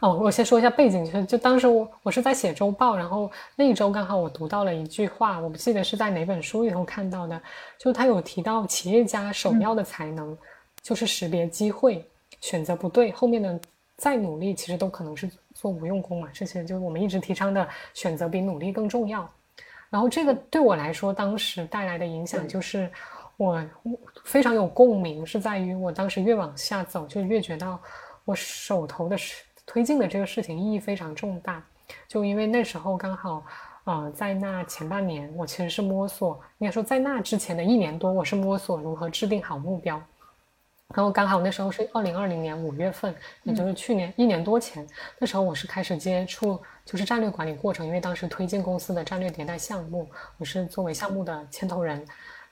[0.00, 7.40] 哦，我先说一下背景，就是就当时我我是在写周报，然后那一周刚好我读到了一句话，我不记得是在哪本书里头看到的，
[7.78, 10.36] 就他有提到企业家首要的才能
[10.82, 12.06] 就是识别机会，
[12.40, 13.58] 选择不对，后面的
[13.96, 16.28] 再努力其实都可能是做无用功嘛。
[16.32, 19.28] 这些就是我们一直提倡的选择比努力更重要。
[19.90, 22.88] 然后这个对我来说，当时带来的影响就是
[23.36, 23.60] 我
[24.22, 27.78] 非常有共鸣，是在于我当时越往下走，就越觉得
[28.24, 29.42] 我手头的是。
[29.68, 31.62] 推进的这个事情意义非常重大，
[32.08, 33.44] 就因为那时候刚好，
[33.84, 40.02] 呃，在那前半年，我其实是摸索，应该说在那之前的一年多，我是摸索如何制定好目标。
[40.94, 44.88] 然后刚好那时候是二零二零年五月份，也就是去年一年多前，
[45.18, 50.08] 那时候我是开始接触就是战略管理过程，因为当时推进公司的战略迭代项目，
[50.38, 52.02] 我是作为项目的牵头人，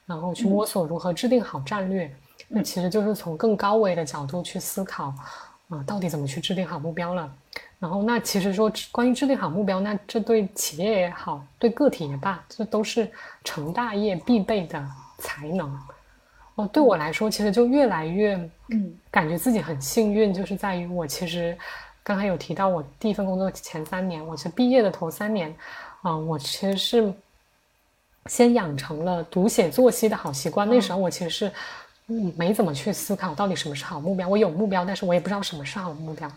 [0.05, 2.15] 然后去摸索如何制定好战略，
[2.47, 5.11] 那其实就是从更高维的角度去思考。
[5.69, 7.29] 啊，到底怎么去制定好目标了？
[7.79, 13.11] 然后，那其实说关于制定好目标，那这对企业也好，对个体也罢，这都是
[13.43, 14.83] 成大业必备的
[15.17, 15.77] 才能。
[16.55, 18.35] 哦，对我来说，其实就越来越，
[18.69, 21.55] 嗯，感觉自己很幸运，就是在于我其实
[22.01, 25.53] 刚才有提到，我第一份工作前三年，我是毕业的头三年，
[26.01, 27.13] 啊，我其实是
[28.25, 30.67] 先养成了读写作息的好习惯。
[30.67, 31.51] 那时候我其实是。
[32.09, 34.27] 嗯，没怎么去思考到底什么是好目标。
[34.27, 36.31] 我有目标，但是我也不知道什么是好目标。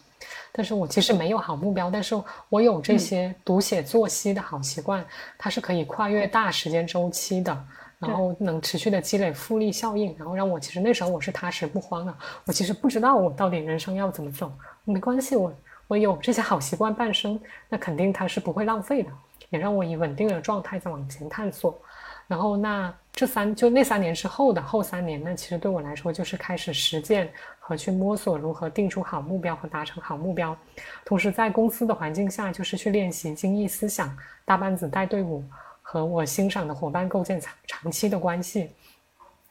[0.52, 5.04] 但是我其实没有好目标，但是我有这些读写作息的好习惯，
[5.38, 7.56] 它是可以跨越大时间周期的，
[8.00, 12.12] 然后能持续的积累复利效应，然后让我其实那时候我是踏实不慌的。
[12.46, 14.52] 我其实不知道我到底人生要怎么走，
[14.84, 15.52] 没关系，我
[15.86, 19.10] 我有这些好习惯伴生，那肯定它是不会浪费的，
[19.50, 21.80] 也让我以稳定的状态在往前探索。
[22.26, 30.56] 然后那这三就那三年之后的后三年呢，其实对我来说就是开始实践和去摸索如何定出好目标和达成好目标，
[31.04, 34.16] 同时在公司的环境下就是去练习精益思想、
[34.46, 35.44] 大班子带队伍
[35.82, 38.70] 和我欣赏的伙伴构建长长期的关系。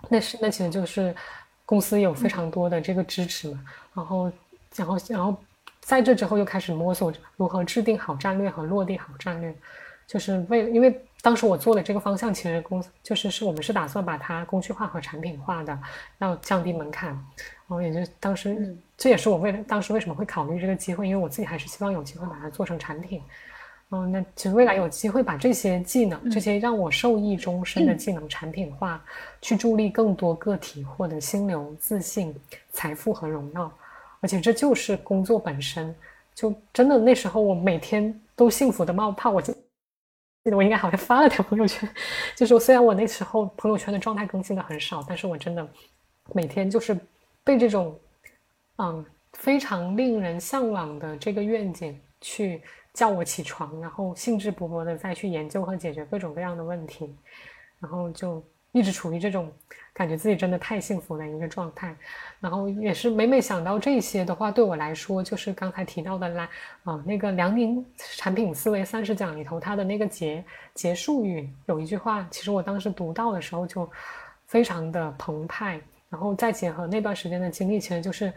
[0.09, 1.13] 那是那其实就是
[1.63, 3.63] 公司有非常多的这个支持嘛，
[3.93, 4.31] 然后
[4.75, 5.37] 然后然后
[5.79, 9.55] 在这之后又开始摸索如何制定好战略和落地好战略，
[10.07, 10.99] 就是为因为。
[11.21, 15.77] 当时我做的这个方向，其实公司就是是我们是打算把它工具化和产品化的，
[16.19, 17.09] 要降低门槛。
[17.09, 23.21] 然后也就当时，这也是我为了当时为什么会考虑这个机会，因为我自己还是希望有机会把它做成产品。
[23.91, 29.03] 嗯，那其实未来有机会把这些技能，这些让我受益终身的技能产品化，
[29.41, 32.33] 去助力更多个体获得心流、自信、
[32.71, 33.71] 财富和荣耀。
[34.21, 35.93] 而且这就是工作本身，
[36.33, 39.53] 就真的那时候我每天都幸福的冒泡，我就。
[40.49, 41.87] 记得我应该好像发了条朋友圈，
[42.35, 45.67] 就是虽然我那时候朋友圈的状态更新的很少，但是我真的
[46.33, 46.99] 每天就是
[47.43, 47.95] 被这种
[48.77, 52.63] 嗯非常令人向往的这个愿景去
[52.95, 57.15] 叫我起床，然后兴致勃勃的再去研究和解决各种各样的问题，
[57.79, 58.43] 然后就。
[58.71, 59.51] 一直处于这种
[59.93, 61.95] 感觉自己真的太幸福的一个状态，
[62.39, 66.47] 然后也是每每想到这些的话，对我来说就是刚才提到的来
[66.83, 67.83] 啊那个梁宁
[68.15, 70.43] 产品思维三十讲里头，它的那个结
[70.75, 73.89] 结束语有一句话，其实我当时读到的时候就
[74.45, 78.31] 非常的澎湃，然后再结合那段时间的经历，其实就是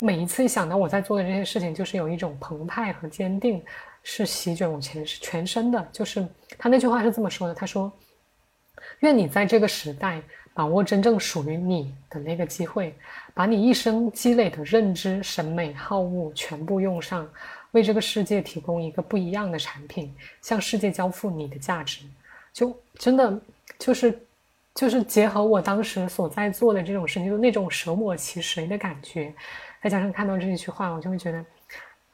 [0.00, 3.62] 每一次想到我在做的这些事情，就是有一种澎湃和坚定
[4.02, 5.88] 是席卷我全全身的。
[5.92, 6.26] 就是
[6.58, 7.90] 他那句话是这么说的，他说。
[9.04, 10.20] 愿你在这个时代
[10.54, 12.94] 把握真正属于你的那个机会，
[13.34, 17.28] 把你一生积累的认知、审美、好恶全部用上，
[17.72, 22.06] 为这个世界提供一个不一样的产品，向世界交付你的价值。
[22.52, 23.38] 就真的
[23.78, 24.18] 就是
[24.74, 29.34] 就是结合我当时所在做的这种事情，就那种舍我其谁的感觉，
[29.82, 31.44] 再加上看到这一句话，我就会觉得，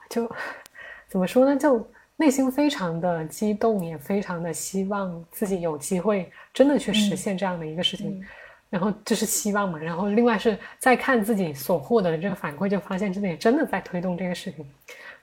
[0.08, 0.28] 就
[1.08, 1.56] 怎么说呢？
[1.56, 1.88] 就。
[2.20, 8.22] 内心非常的激动，也非常的希望自己有机会真的去实现这样的一个事情，
[8.68, 9.78] 然后这是希望嘛。
[9.78, 14.70] 然后另外是再看自己所获得的这个反馈，就发现自己真的在推动这个事情，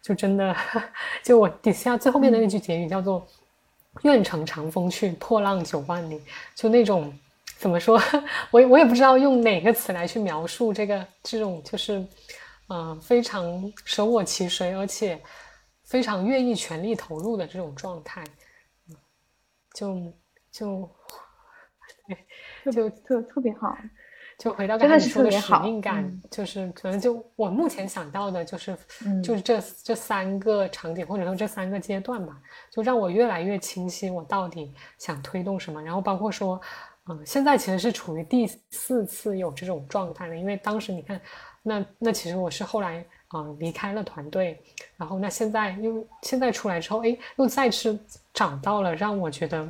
[0.01, 0.55] 就真的
[1.21, 3.23] 就我底下最后面的那句结语叫做
[4.01, 6.19] “愿乘长风去，破浪九万里”，
[6.55, 7.13] 就那种
[7.59, 8.01] 怎么说，
[8.49, 12.03] 我我也不知道用哪个词来去描述这个这种就是
[12.69, 15.21] 嗯非常舍我其谁，而且。
[15.87, 18.21] 非常愿意全力投入的这种状态，
[19.73, 20.13] 就
[20.51, 20.89] 就
[22.71, 23.73] 就特特别好，
[24.37, 28.77] 就回到刚才你说的使命感，就是可能就我目前想到的就是，
[29.23, 32.37] 就是这这三个场景或者说这三个阶段吧，
[32.69, 35.81] 就让我越来越清晰我到底想推动什么。
[35.81, 36.59] 然后包括说，
[37.07, 41.21] 嗯，现在其实是处于第四次有这种状态了，因为当时你看，
[41.63, 43.05] 那那其实我是后来。
[43.29, 44.57] 啊，离开了团队，
[44.95, 47.99] 然后那现在又现在出来之后，哎，又再次
[48.33, 49.67] 找到了让我觉得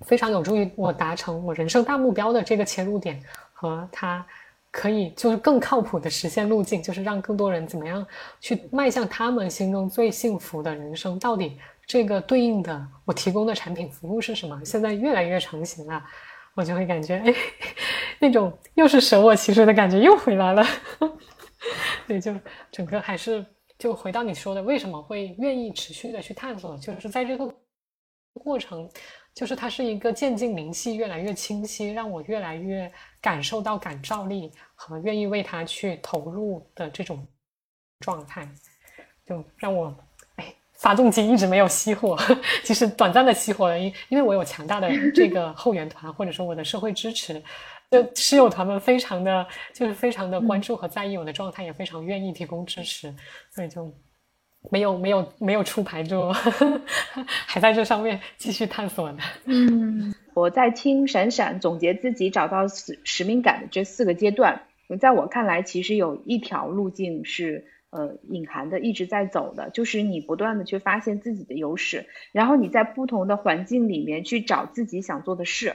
[0.00, 4.24] 非常有助于我达成我人生大目标的这个切入点，和他
[4.70, 8.06] 可以就是更靠谱的实现路径，就是让更多人怎么样
[8.40, 11.18] 去迈向他们心中最幸福的人生。
[11.18, 14.58] 到底这个对应的我提供的产品服务是什么？
[14.64, 16.02] 现在越来越成型了，
[16.54, 17.34] 我就会感觉哎，
[18.18, 20.66] 那种又是舍我其谁的感觉又回来了。
[22.06, 22.34] 对，就
[22.70, 23.44] 整个还是
[23.78, 26.76] 就回到你说的，为什么会愿意持续的去探索？
[26.78, 27.52] 就是在这个
[28.34, 28.90] 过程，
[29.34, 32.90] 就是它是一个渐进灵气，越来越清晰，让我越来越
[33.20, 37.26] 感受到感召力和愿意为它去投入的这种
[38.00, 38.48] 状态，
[39.26, 39.94] 就让我
[40.36, 42.18] 哎，发动机一直没有熄火，
[42.64, 47.42] 其实短暂的熄火了，因因为我有强大的这个后援团，或者说我的社会支持。
[47.92, 53.14] 就室友团们非常的，就是非常的关注和在意我的状态，也非常愿意提供支持，
[53.50, 53.92] 所以就
[54.70, 56.32] 没有没有没有出牌，就
[57.46, 59.18] 还在这上面继续探索呢。
[59.44, 64.62] 嗯，我在听闪闪总结自己找到使使命感的这四个阶段，
[64.98, 75.74] 在我看来，其实有一条路径是呃隐含的，一直在走的，就是你不断的去发现自己的优势，然后你在不同的环境里面去找自己想做的事。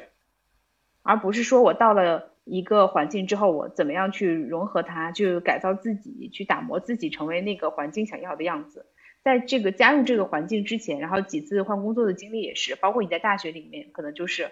[1.07, 8.85] 而不是说我到了一个环境之后，我怎么样去融合它，就改造自己，去打磨自己，成为那个环境想要的样子。
[9.23, 14.51] 在这个加入这个环境之前，然后几次换工作的经历也是，包括你在大学里面，可能就是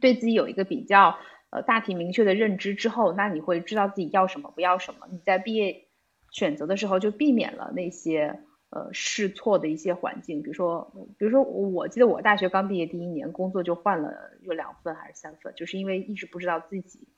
[0.00, 1.16] 对自己有一个比较
[1.50, 5.06] 呃大体明确的认知之后，那你会知道自己要什么，不要什么。
[5.12, 5.84] 你在毕业
[6.32, 8.40] 选择的时候就避免了那些。
[8.76, 14.12] 呃试错的一些环境，比如说，比如说我记得我大学刚毕业第一年，工作就换了
[14.42, 17.08] 有两份还是三份，就是因为一直不知道自己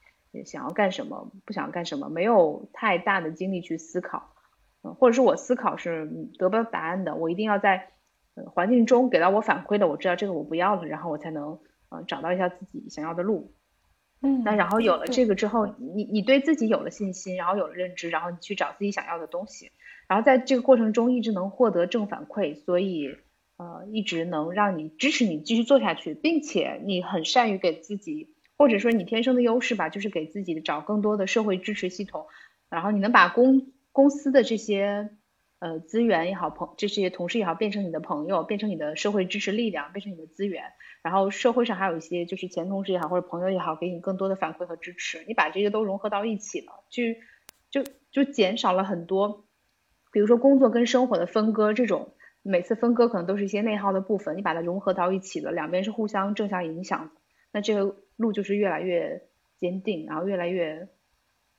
[0.47, 4.35] 想要干什么，不想干什么，没有太大的精力去思考，
[4.85, 6.07] 嗯，或者是我思考是
[6.39, 7.91] 得不到答案的，我一定要在
[8.55, 13.53] 环境中给到我反馈的，我知道这个我不要了，然后我才能呃找到一下自己想要的路。
[14.21, 19.71] 嗯，那然后有了这个之后，你你对自己有了信心，然后有了认知，然后你去找自己想要的东西，
[20.09, 23.15] 然后在这个过程中一直能获得正反馈，所以
[23.59, 32.27] 呃一直能让你支持你继续做下去，并且你很善于给自己，或者说你天生的优势吧，就是给自己找更多的社会支持系统，
[32.71, 35.11] 然后你能把公公司的这些。
[35.61, 40.63] 呃，资源也好，朋这些同事也好，变成你的朋友，变成你的社会支持力量，变成你的资源。
[41.03, 45.25] 然后社会上还有一些就是前同事也好，或者朋友也好，给你更多的反馈和支持。
[45.27, 47.19] 你把这些都融合到一起了，去
[47.73, 47.83] 就
[48.13, 49.48] 就减少了很多，
[50.13, 54.37] 比如说工作跟生活的分割，这种每次分割可能都是一些内耗的部分。
[54.37, 57.21] 你把它融合到一起了，两边是互相正向影响的，
[57.53, 59.23] 那这个路就是越来越
[59.59, 60.89] 坚定，然后越来越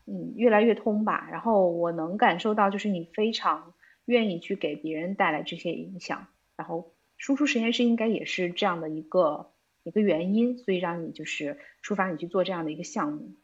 [0.06, 1.28] 嗯越来越通吧。
[1.32, 3.74] 然后我能感受到，就是你非常。
[4.06, 6.26] 愿意去给别人带来这些影响，
[6.56, 9.52] 然后输出实验室应该也是这样的一个
[9.84, 13.36] 一个原因，所以让你就是触发你去做这样的一个项目。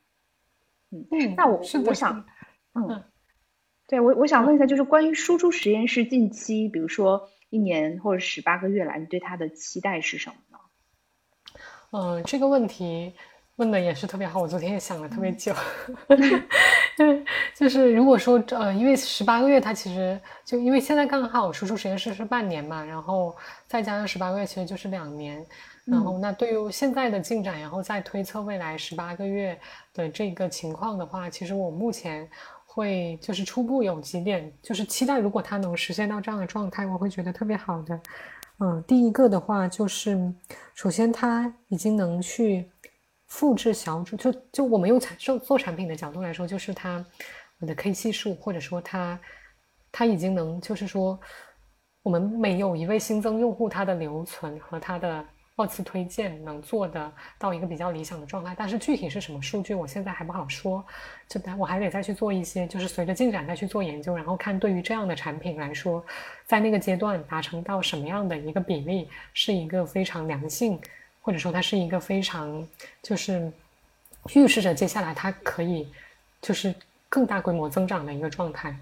[0.89, 1.06] 嗯，
[1.38, 2.26] 那我我想，
[2.74, 3.03] 嗯，
[3.88, 10.59] 对我我想问一下，就是关于输出实验室近期，比如说一年或者十八个月来，你对它的期待是什么呢？
[11.91, 13.13] 嗯，这个问题。
[13.57, 15.53] 问的也是特别好，我昨天也想了特别久。
[17.55, 23.33] 就是如果说呃，因为十八个月，它其实就因为现在刚好输出实验室是半年嘛，然后
[23.65, 25.41] 再加上十八个月，其实就是两年。
[25.86, 29.57] 然后那对于现在的进展，然后再推测未来十八个月
[29.93, 32.29] 的这个情况的话，其实我目前
[32.76, 37.99] 会就是初步有几点，就是期待，如果它能实现到这样的状态，我会觉得特别好的。
[38.59, 40.32] 嗯，第一个的话就是，
[40.73, 42.69] 首先它已经能去。
[43.28, 47.03] 复制小组就就我们用产做做产品的角度来说，就是它
[47.59, 49.19] 我的 K 系数，或者说它
[49.91, 51.19] 它已经能就是说，
[52.03, 55.26] 我们每有一位新增用户，它的留存和它的
[55.56, 58.53] 二次推荐能做的到一个比较理想的状态。
[58.58, 60.86] 但是具体是什么数据，我现在还不好说，
[61.28, 66.03] 就我还得再去做一些，就是随着进展再去做研究，然后看对于这样的产品来说，
[66.45, 70.80] 在那个阶段达成到什么样的一个比例是一个非常良性。
[71.22, 72.64] 或者说它是一个非常，
[73.01, 73.51] 就是
[74.36, 75.91] 预示着接下来它可以
[76.39, 76.72] 就是
[77.10, 78.78] 更大规模增长的一个状态，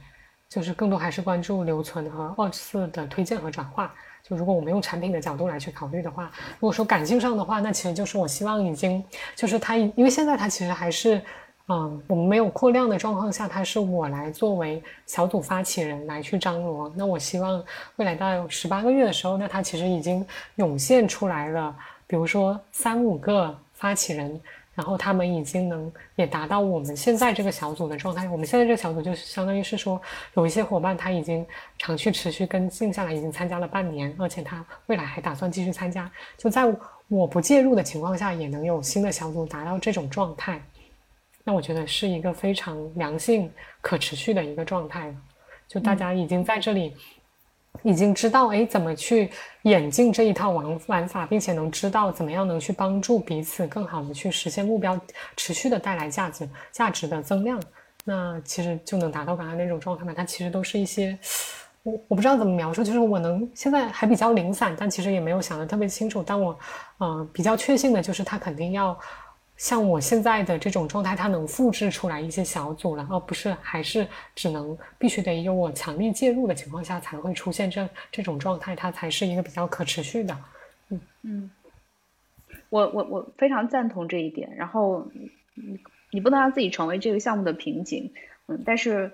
[0.54, 3.92] 就是更多还是关注留存和二次的推荐和转化。
[4.22, 9.04] 就如果我们用产品的角度来去考虑的话，如果说感性上的话，那其实就是我希望已经
[9.36, 11.20] 就是它，因为现在它其实还是
[11.68, 16.94] 嗯，我们没有扩量的状况下，它是我来作为小组发起人来去张罗。
[16.96, 17.64] 那我希望
[17.96, 20.24] 未来到十八个月的时候，那它其实已经
[20.58, 21.76] 涌现出来了。
[22.06, 24.40] 比如说三五个发起人，
[24.76, 28.28] 然后他们已经能也达到我们现在这个小组的状态。
[28.28, 30.02] 我们现在这个小组就是相当于是说，
[30.36, 31.46] 有一些伙伴他已经
[31.78, 36.12] 长期持续跟进下来，已经参加了半年，而且他未来还打算继续参加。
[36.38, 36.64] 就在
[37.08, 40.62] 我不介入的情况下，也能有新的小组达到这种状态，
[41.44, 43.52] 那我觉得是一个非常良性、
[43.82, 45.16] 可持续的一个状态了。
[45.68, 46.96] 就大家已经在这里。
[47.82, 49.30] 已经知道哎怎么去
[49.64, 55.00] 演进这一套玩玩法，并且能知道怎么样能去帮助彼此更好的去实现目标，
[55.36, 57.60] 持续的带来价值价值的增量，
[58.06, 60.14] 那其实就能达到刚才那种状态嘛。
[60.16, 61.18] 它其实都是一些
[61.82, 66.24] 我我不知道怎么描述，就是我能现在还比较零散，但其实也没有想的特别清楚。
[66.26, 66.58] 但我
[67.00, 68.98] 嗯比较确信的就是它肯定要。
[69.64, 74.06] 像我现在的这种状态，它能复制出来一些小组了，而不是还是
[74.36, 80.38] 只能必须得有我强力介入的情况下才会出现这这种状态，它才是一个比较可持续的。
[80.90, 81.52] 嗯嗯，
[82.70, 84.54] 我我我非常赞同这一点。
[84.58, 85.10] 然后
[85.54, 85.80] 你
[86.12, 88.12] 你不能让自己成为这个项目的瓶颈，
[88.48, 89.14] 嗯，但是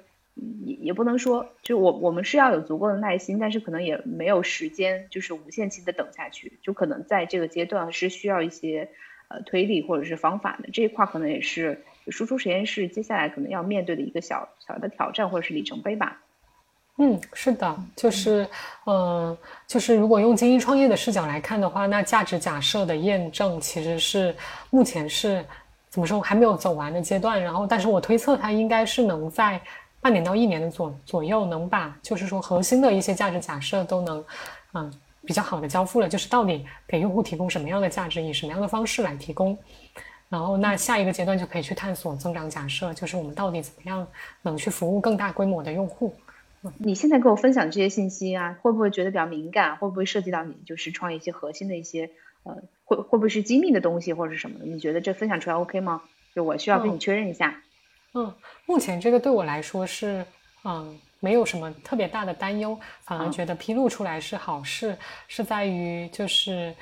[0.66, 8.90] 也也不能说，就我我们是要有足够的耐心，但是可能也没有时间，就是无限期的等下去，就可能在这个阶段是需要一些。
[9.30, 16.18] 呃，推理或者是方法的这一块，可能也是输出实验室接下来可能要面对的一个小小的挑战或者是里程碑吧。
[16.98, 18.46] 嗯，是的，就是，
[18.86, 24.36] 嗯，就是如果用精益创业的视角来看的话，那价值假设的验证其实是
[24.70, 25.46] 目前是
[25.90, 27.42] 怎么说还没有走完的阶段。
[27.42, 29.62] 然后，但是我推测它应该是能在
[30.02, 34.26] 半年到一年的左左右，能把就是说核心的一些价值假设都能，
[34.74, 34.94] 嗯。
[35.26, 39.58] 比较好的交付了，就是到底给用户提供什么样的价值，以什么样的方式来提供，
[40.30, 44.08] 然后那下一个阶段就可以去探索增长假设，就是我们到底怎么样
[44.42, 46.16] 能去服务更大规模的用户，
[46.78, 49.78] 你现在给我分享这些信息啊，会不会觉得比较敏感？
[49.78, 52.10] 会不会涉及到你就是创业一些核心的一些
[52.44, 52.56] 呃，
[52.86, 54.66] 会会不会是机密的东西或者是什么的？
[54.66, 56.02] 你觉得这分享出来 OK 吗？
[56.36, 57.62] 就我需要跟你确认一下。
[58.14, 58.34] 嗯，
[58.66, 60.26] 目前这个对我来说是
[60.64, 64.98] 嗯没有什么特别大的担忧，反而觉得披露出来是好事，
[65.28, 66.76] 是在于就是。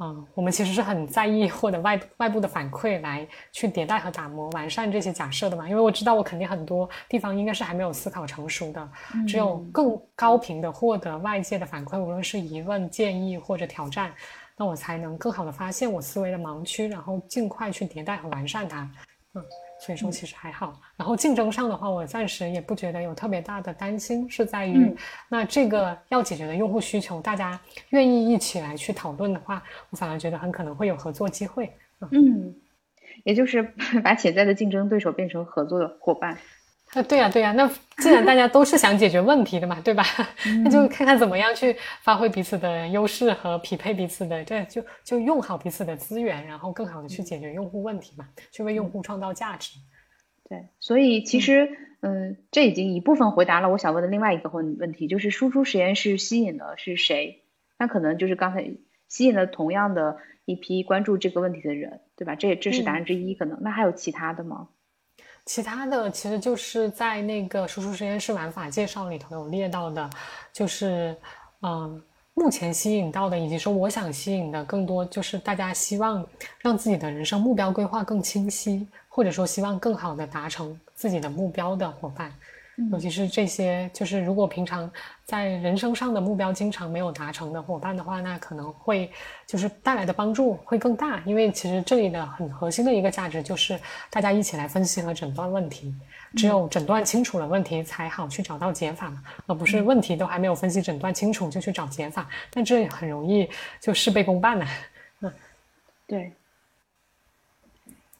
[0.00, 8.90] 嗯，我们其实是很在意获得外外部的反馈来去迭代和打磨完善这些假设的嘛，因为我知道我肯定很多地方应该是还没有思考成熟的，
[9.24, 14.12] 只有更高频的获得外界的反馈，无论是疑问、建议或者挑战，
[14.56, 18.90] 那我才能更好的发现我思维的盲区，然后尽快去迭代和完善它。
[19.34, 19.44] 嗯。
[19.84, 24.96] 所以说其实还好，然后竞争上的话，我暂时也不觉得有特别大的担心，是在于
[25.28, 27.60] 那这个要解决的用户需求，大家
[27.90, 31.70] 愿意一起来去讨论的话，我反而觉得很可能会有合作机会。
[32.12, 32.54] 嗯，
[33.24, 33.62] 也就是
[34.02, 36.38] 把潜在的竞争对手变成合作的伙伴。
[36.94, 37.68] 啊，对呀，对呀，那
[37.98, 40.04] 既然大家都是想解决问题的嘛，对吧？
[40.62, 49.78] 那就看看怎么样去发挥彼此的优势和匹配彼此的，对，就就用好彼此的资源，然后更好的去解决用户问题嘛，去为用户创造价值。
[50.48, 51.70] 对，所以其实，
[52.00, 57.42] 嗯，这已经一部分回答了我想问的另外一个问问题，就是输出实验室吸引的是谁？
[57.78, 58.70] 那可能就是刚才
[59.08, 62.34] 吸引了同样的一批关注这个问题的人，对吧？
[62.36, 64.68] 这这是答案之一，可能那还有其他的吗？
[65.44, 70.08] 其他的其实就是在那个输出实验室玩法介绍里头有列到的，
[70.52, 71.16] 就是
[71.60, 76.26] 嗯，目前吸引到的，以及说我想吸引的更多，就是大家希望
[76.58, 82.32] 让自己的人生目标规划更清晰，或者说希望更好的达成自己的目标的伙伴。
[82.90, 84.90] 尤其是这些，就是如果平常
[85.24, 89.08] 在人生上的目标经常没有达成的伙伴的话，那可能会
[89.46, 91.22] 就是带来的帮助会更大。
[91.24, 93.78] 因为其实这里的很核心的一个价值就是
[94.10, 95.94] 大家一起来分析和诊断问题，
[96.34, 103.48] 只有诊断清楚了问题，才好去找到解法嘛，而不是问题都还没有分析诊断清楚就去找解法，那这很容易
[103.80, 104.66] 就事倍功半呢。
[105.20, 105.32] 嗯，
[106.08, 106.32] 对。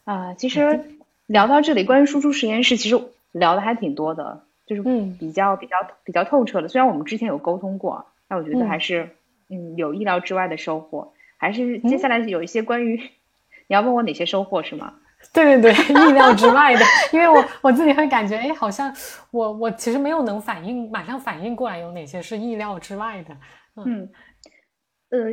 [0.04, 0.96] 啊，其实
[1.26, 3.10] 聊到这里，关于输出实验室，其实。
[3.34, 4.82] 聊的还挺多的，就是
[5.18, 6.68] 比较比较比较透彻的。
[6.68, 9.10] 虽然我们之前有沟通过，但我觉得还是
[9.48, 11.12] 嗯有意料之外的收获。
[11.36, 14.94] 还是接下来有一些关于你要问我哪些收获是吗？
[15.32, 18.94] 对对对，意料之外的，因为我我自己会感觉，哎，好像
[19.30, 23.36] 我我其实没有能反应马上反应过来有哪些是意料之外的。
[23.84, 24.08] 嗯，
[25.10, 25.30] 呃，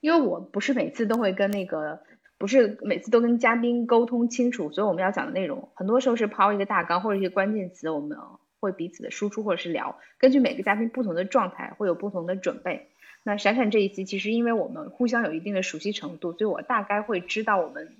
[0.00, 2.00] 因为我不是每次都会跟那个。
[2.38, 8.18] 不是每次都跟嘉宾沟通清楚，所以我们要讲的内容，很多时候是抛一个大纲或者一些关键词，我们
[8.66, 12.88] 会彼此的输出或者是聊，根据每个嘉宾不同的状态会有不同的准备。
[13.22, 17.96] 那闪闪这一期其实因为我们互相有一定的熟悉程度，所以我大概会知道我们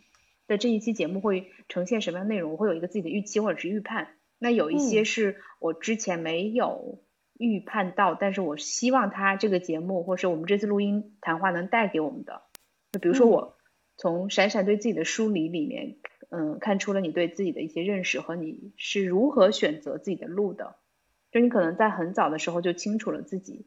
[0.46, 4.08] 的这一期节目会呈现什么样的内容，我会有一个自己的预期或者是预判。
[4.38, 7.00] 那有一些是我之前没有
[7.38, 12.42] 预判到，但是我希望他这个节目或是我们这次录音谈话能带给我们的，
[12.92, 13.54] 就比如说我。
[13.98, 15.96] 从闪闪对自己的梳理里面，
[16.30, 20.76] 嗯，看出了你对自己的一些认识和你是如何选择自己的路的。
[21.32, 23.66] 就你可能在很早的时候就清楚了自己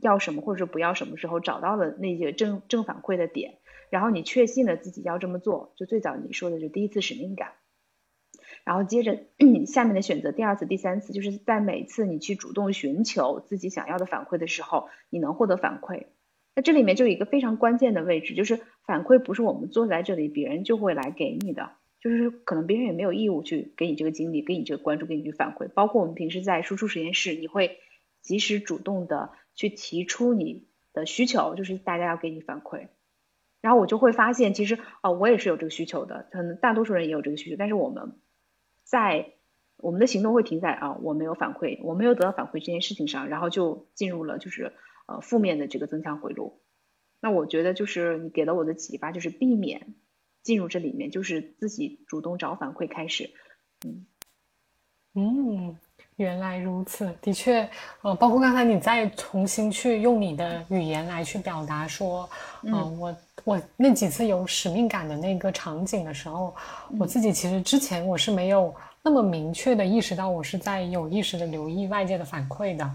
[0.00, 3.58] 要什么或者是不要什么时候，找到了那些正正反馈的点，
[3.90, 5.72] 然后你确信了自己要这么做。
[5.76, 7.52] 就最早你说的就第一次使命感，
[8.64, 9.20] 然后接着
[9.66, 16.06] 下面的选择第二次、第三次，就是在每次你去主动寻求自己想要的反馈的时候，你能获得反馈。
[16.56, 21.72] 那这里面就有一个非常关键的位置，就是反馈不是我们坐在这里，别人就会来给你的，
[22.04, 25.68] 就是可能别人也没有义务去给你这个经历，给你这个关注，给你去反馈。
[25.68, 27.78] 包括我们平时在输出实验室，你会
[28.20, 32.88] 及时主动的去提出你的需求，就是大家要给你反馈。
[33.60, 38.20] 然后我就会发现，其实啊，我也是有这个需求的，可能大多数人也有这个需求，但是我们
[38.84, 39.32] 在
[39.78, 44.72] 我们的行动会停在啊，我没有反馈，我没有得到反馈这件事情上，然后就进入了就是。
[45.06, 46.62] 呃，负面的这个增强回路，
[47.20, 49.94] 那我觉得就是你给了我的启发，就是避免
[50.44, 53.28] 进入这里面，就是自己主动找反馈开始。
[53.84, 54.06] 嗯
[55.14, 55.76] 嗯，
[56.16, 57.68] 原来如此，的确，
[58.02, 62.28] 呃，包括刚才你再重新去用你的语言来去表达说，
[62.62, 66.54] 嗯，我我那几次有使命感的那个场景的时候，
[66.98, 72.88] 我自己其实之前我是没有那么明确的意识到我是在有意识的留意外界的反馈的，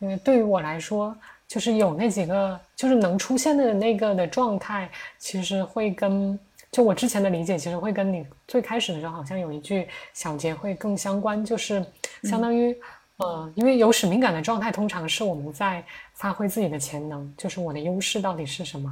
[0.00, 1.16] 因为对于我来说。
[1.46, 6.36] 就是有那几个，就是能出现的那个的状态，其实会跟
[6.74, 11.86] 就我之前的理解，其实会跟你最开始的时候好像有一句小结会更相关，就是
[12.24, 12.76] 相当于
[13.18, 18.90] 呃，因为有使命感的状态，通常是我们在发挥自己的潜能，就是我的优势到底是什么，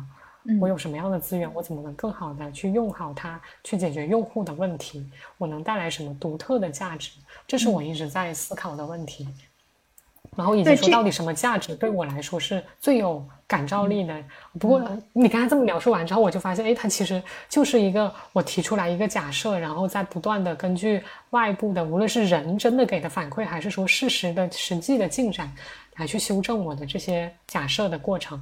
[0.61, 5.05] 我有什么样的资源，我怎么能更好的去用好它，去解决用户的问题，
[5.37, 7.11] 我能带来什么独特的价值，
[7.49, 9.27] 这是我一直在思考的问题。
[10.37, 14.15] 然后以及说到底什么价值对我来说是最有感召力的。
[14.59, 25.53] 不过你刚才这么描述完之后，我就发现，哎，它其实就是一个我提出来一个假设，然后再不断的根据外部的，无论是人真的给的反馈，还是说事实的实际的进展，
[25.97, 28.41] 来去修正我的这些假设的过程。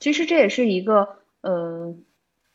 [0.00, 1.08] 其实这也是一个，
[1.42, 1.94] 呃，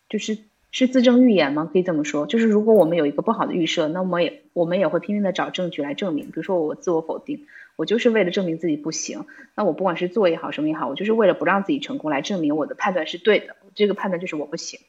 [0.09, 0.37] 就是
[0.71, 1.69] 是自证预言吗？
[1.71, 6.25] 可以这么说，就是如果我们有一个不好的预设，那么也我们也会拼命的找证据来证明。
[6.27, 7.47] 比如说我自我否定。
[7.75, 9.25] 我就是为了证明自己不行，
[9.55, 13.55] 那我不管是做也好，什么也好，我就是为了不让自己成功，来证明我的判断是对的。
[13.73, 14.79] 这个判断就是我不行。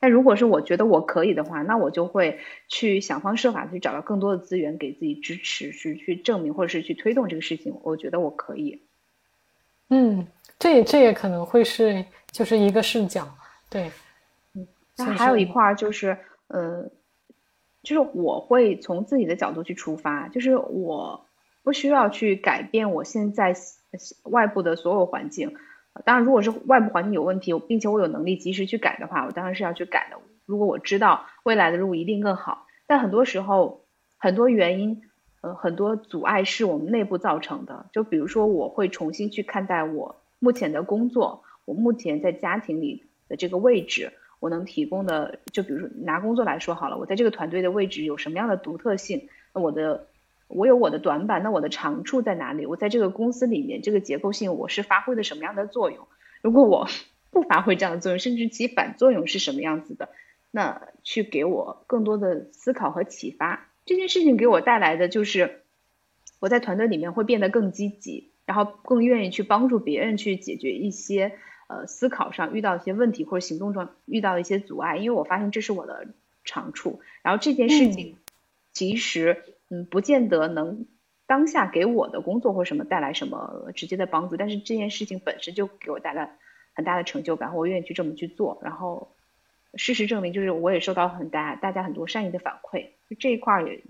[0.00, 7.78] 但如果是我觉得我可以的话，那我就会去想方设法去找到更多的资源给自己支持，去去证明或者是去推动这个事情。
[7.84, 8.82] 我觉得我可以。
[9.90, 10.26] 嗯，
[10.58, 13.32] 这也这也可能会是就是一个视角，
[13.70, 13.88] 对。
[14.56, 14.66] 嗯，
[14.96, 16.18] 那还有一块就是，
[16.48, 16.90] 呃，
[17.82, 21.26] 就是我会从自己的角度去出发，就是我。
[21.64, 23.54] 不需要去改变我现在
[24.24, 25.54] 外部的所有环境，
[26.04, 30.16] 当然，如果是外部环境有问题，并且我有能力及时去改的话，我当然是要去改的。
[30.44, 33.84] 如果我知道未来的路一定更好，但很多时候
[34.18, 35.02] 很多原因，
[35.40, 37.86] 呃，很多阻碍是我们内部造成的。
[37.92, 44.12] 就比如说，我会重新去看待我目前的工作，我目前在家庭里的这个位置，
[44.42, 49.28] 我能提供的，就比如说拿工作来说好了，我在这个团队的位置有什么样的独特性？
[49.54, 50.08] 那我的。
[50.54, 52.66] 我有我的短板，那我的长处在哪里？
[52.66, 56.06] 我在这个公司里面，这个结构性我是发挥的什么样的作用？
[56.42, 56.86] 如果我
[57.32, 60.10] 不发挥这样的作用，甚至其反作用是什么样子的？
[60.50, 63.66] 那去给我更多的思考和启发。
[63.86, 65.62] 这件事情给我带来的就是，
[66.38, 71.32] 我在团队里面会变得更积极，然后更愿意去帮助别人去解决一些
[71.80, 76.08] 呃思考上遇到一些问题或者行动中遇到的一些阻碍，因为我发现这是我的
[76.44, 77.00] 长处。
[77.22, 78.16] 然后这件事情
[78.72, 79.42] 其实。
[79.74, 80.84] 嗯，不见得能
[81.26, 86.36] 当下给我的工作或什么带来什么直接的帮助，但是这件事情本身就给我带来
[86.74, 88.60] 很大的成就感，我愿意去这么去做。
[88.62, 89.14] 然后
[89.74, 93.82] 事实证明，就是我也受到很大大家很多善意的反馈，这一块也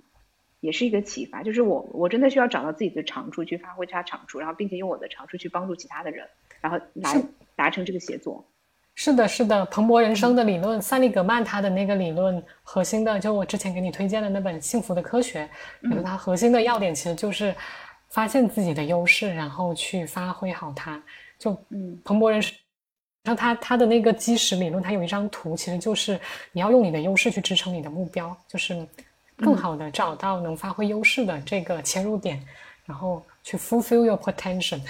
[0.61, 6.29] 也是一个启发，就是我我真的需要找到自己的长处去发挥它长处，然后并且用我的长处去帮助其他的人，
[6.63, 7.23] 然后来
[7.55, 8.43] 达成这个协作。
[8.95, 15.45] 是的，是的，蓬勃人生的理论，塞利格曼他的那个理论核心的，就我之前给你推荐的那本《幸福的科学》，
[15.83, 17.55] 嗯，它核心的要点其实就是
[18.11, 21.03] 发现自己的优势，然后去发挥好它。
[21.39, 22.55] 就嗯，蓬勃人生，
[23.25, 26.21] 然后他他的那个基石理论，他有一张图，其实就是
[26.53, 28.87] 你要用你的优势去支撑你的目标，就是
[29.39, 32.45] 更好的找到能发挥优势的这个切入点，
[32.85, 34.81] 然后去 fulfill your potential。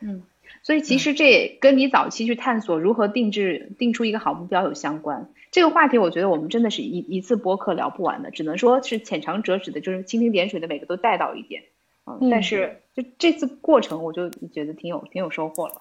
[0.00, 0.22] 嗯。
[0.68, 5.30] 所以其实这也跟你早期去探索如何定制、定出一个好目标有相关。
[5.50, 11.62] 这个话题我觉得我们真的是一一次播客聊不完的，只能说是浅尝辄止的，就是蜻蜓点水的每个都带到一点。
[12.04, 15.80] 嗯，但是就这次过程，我就觉得挺有挺有收获了。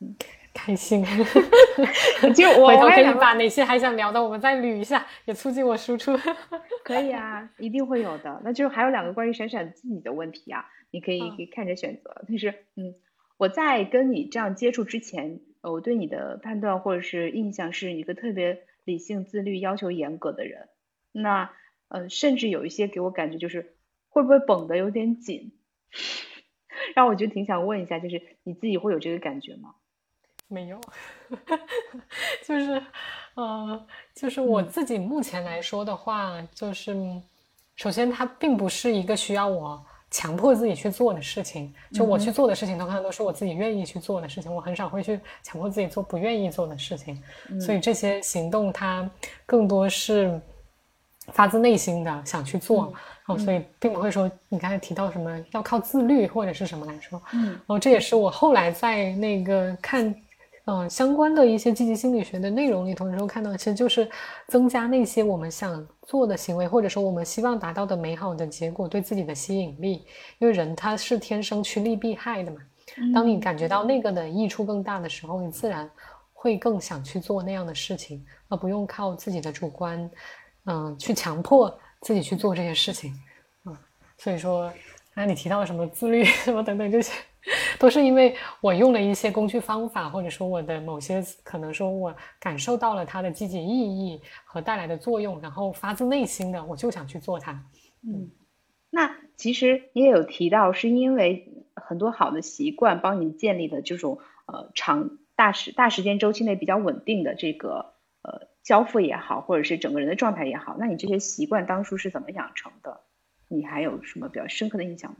[0.00, 0.14] 嗯，
[0.54, 1.04] 开心。
[2.32, 6.16] 就 我回头可以把哪些还想聊的，我们再捋一下，也促进我输出。
[6.84, 8.40] 可以啊，一定会有的。
[8.44, 12.22] 那就还有两个关于闪闪自己的问题啊，你可以可以看着选择。
[12.28, 12.94] 但是嗯。
[13.38, 20.68] 我在跟你这样接触之前，呃，我对你的判断或者是印象是一个特别理性、自律、要求严格的人。
[21.12, 21.50] 那，
[21.88, 23.76] 呃，甚至有一些给我感觉就是
[24.08, 25.52] 会不会绷得有点紧，
[26.94, 29.76] 让我就挺想问一下，就是你自己会有这个感觉吗？
[30.48, 30.80] 没有，
[32.44, 32.82] 就是，
[33.34, 36.96] 呃，就是我自己目前来说的话，就是
[37.76, 39.86] 首先它并不是一个需要我。
[40.10, 44.54] 强迫自己去做的事情，就我去做的事情，通常都是我自己愿意去做的事情。
[44.54, 47.22] 我很少会去强迫自己做不愿意做的事情，
[47.60, 49.08] 所以这些行动它
[49.44, 50.40] 更多是
[51.32, 52.92] 发自内心的想去做。
[53.26, 57.20] 哦，所以并不会说你刚才提到什么要靠自律或者是什么来说。
[57.34, 60.14] 嗯，哦，这也是我后来在那个看。
[60.70, 64.06] 嗯，相关的一些积极心理学的内容里头，能够看到，其实就是
[64.48, 70.04] 增加那些我们想做的行为，或者说我们希望达到的美好的结果对自己的吸引力。
[70.38, 72.58] 因为人他是天生趋利避害的嘛。
[73.14, 75.90] 当你感觉到那个的益处更大的时候，你自然
[76.34, 80.10] 会更想去做那样的事情，而不用靠自己的主观，
[80.66, 83.18] 嗯，去强迫自己去做这些事情。
[83.64, 83.74] 嗯，
[84.18, 84.70] 所以说，
[85.14, 87.10] 刚才你提到什么自律 什么等等这些。
[87.78, 97.64] 都是因为我用了一些工具方法，或者说我的某些可能说我感受到了它的积极意义和带来的作用，然后发自内心的我就想去做它。
[98.02, 98.30] 嗯，
[98.90, 113.00] 那其实你也有提到，是因为很多好的习惯帮你建立的这种呃长大时大时间周期内比较稳定的这个呃交付也好，或者是整个人的状态也好，那你这些习惯当初是怎么养成的？
[113.48, 115.18] 你还有什么比较深刻的印象吗？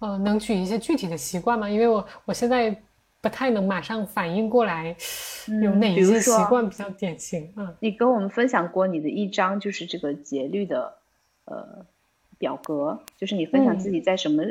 [0.00, 1.68] 呃，能举一些具体的习惯吗？
[1.68, 2.82] 因为我我现在
[3.22, 4.94] 不太能马上反应过来，
[5.62, 7.50] 有哪一些习惯比较典型？
[7.56, 10.94] 嗯，你跟我们分享过你的一张就是这个节律的
[11.46, 11.86] 呃
[12.36, 14.42] 表格，就是你分享自己在什么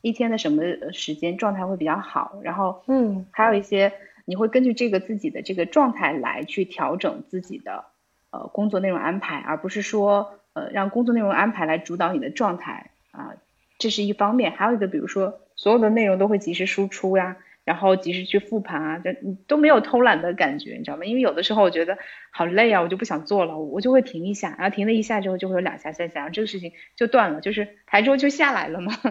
[0.00, 0.62] 一天的什么
[0.92, 3.92] 时间状态会比较好，然后嗯，还有一些
[4.24, 7.84] 你会根据这个自己的这个状态来去调整自己的
[8.30, 13.34] 呃工作内容安排，而不是说呃让工作内容安排来主导你的状态啊。
[13.78, 21.04] 这是一方面，还有一个，比如说所有的内容都会及时输出呀，然后及时去复盘啊，就你都没有偷懒的感觉，你知道吗？
[21.04, 21.96] 因为有的时候我觉得
[22.30, 28.92] 好累啊，我就不想做了，我就会停一下，然后停了一下之后就会有两下三下，然后这个事情就断了，就是台桌就下来了嘛。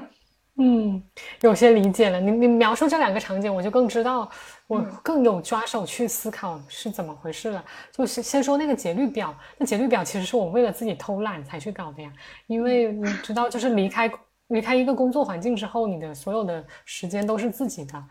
[0.57, 1.01] 嗯，
[1.41, 2.19] 有些理解了。
[2.19, 4.29] 你你描述这两个场景，我就更知道，
[4.67, 7.63] 我更有抓手去思考是怎么回事了。
[7.91, 12.11] 就是先说那个节律表，那节律表其实是我为了自己偷懒才去搞的呀，
[12.47, 14.11] 因为你知道，就是离开。
[14.51, 18.03] 离开一个工作环境之后，你的所有的时间都是自己的。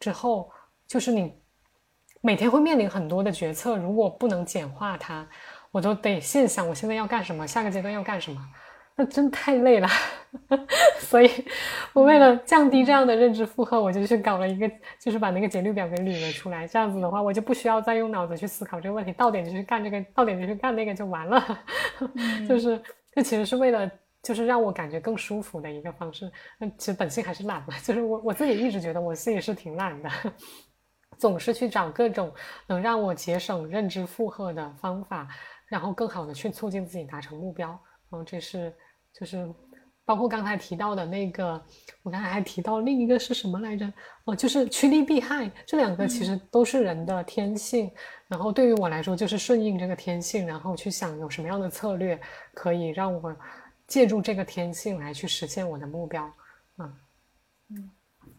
[0.00, 0.50] 之后
[0.86, 1.32] 就是你
[2.20, 5.26] 每天会面临很多的决策，如果不能简化它，
[5.70, 8.40] 我都得现想我现在要干什么，下个阶段要干什么，
[8.96, 9.88] 那真太累了。
[10.98, 11.30] 所以，
[11.92, 16.66] 我为了降低这样的认知负荷，我就去搞了一个，就是把那个节律表给捋了出来。
[16.66, 21.42] 这样子的话，我就不需要再用脑子去思考这个问题，到点就去干这个，到点就去干那个就完了。
[22.48, 22.82] 就是，
[23.12, 23.90] 这其实是为了。
[24.24, 26.32] 就是让我感觉更舒服的一个方式。
[26.58, 30.10] 那其实本性还是懒嘛， 就是我我自己一直觉得我自己是挺懒的，
[31.18, 32.32] 总是去找各种
[32.66, 35.28] 能让我节省认知负荷的方法，
[35.68, 37.68] 然后更好的去促进自己达成目标。
[37.68, 38.74] 然后这是
[39.12, 39.48] 就是
[40.04, 41.62] 包括刚才提到的那个，
[42.02, 43.92] 我刚才还提到另一个是什么来着？
[44.24, 47.90] 哦，就是趋利避害，这两个其实都是人的天性。
[48.26, 52.18] 然后对于我来说，就是顺应这个天性，然后去想有什么样的策略
[52.54, 53.36] 可以让我。
[53.94, 56.28] 借助这个天性来去实现我的目标，
[56.78, 56.92] 嗯
[57.70, 57.90] 嗯，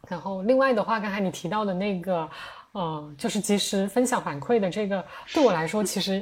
[0.10, 2.30] 然后另外的话，刚才你提到的那个，
[2.74, 5.02] 呃，就是及时分享反馈的这个，
[5.34, 6.22] 对我来说，其实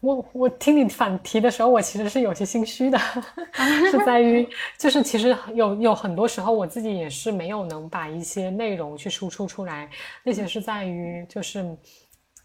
[0.00, 2.98] 我我听你反提的时候，我其实是有些心虚的，
[3.92, 4.48] 是在于
[4.78, 9.90] 就是其实有有很多时候我自己也是没有能把一些内容去输出出来，
[10.22, 11.76] 那些是在于就是，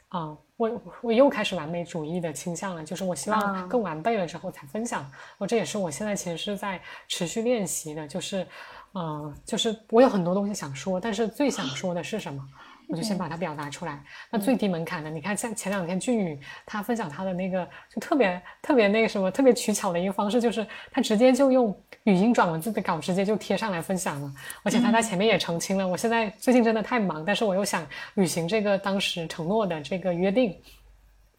[0.09, 0.37] 啊。
[0.59, 5.09] 我我又开始完美主义的倾向了，就是我希望更完备了之后才分享。
[5.37, 8.45] 我这也是我现在其实是在持续练习的，就是，
[8.93, 12.45] 嗯，就是我有很多东西想说，但是最想说的是什么？
[12.89, 14.03] 我就先把它表达出来。
[14.31, 21.71] 那最低门槛的，你看像前两天俊宇他分享他的那个，就特别特别那个什么，特别取巧的一个方式，就是他直接就用
[22.09, 24.33] 语音转文字的稿直接就贴上来分享了。
[24.63, 30.55] 而且他在前面也澄清了，我现在最近真的太忙，但是我又想履行这个当时承诺的这个约定。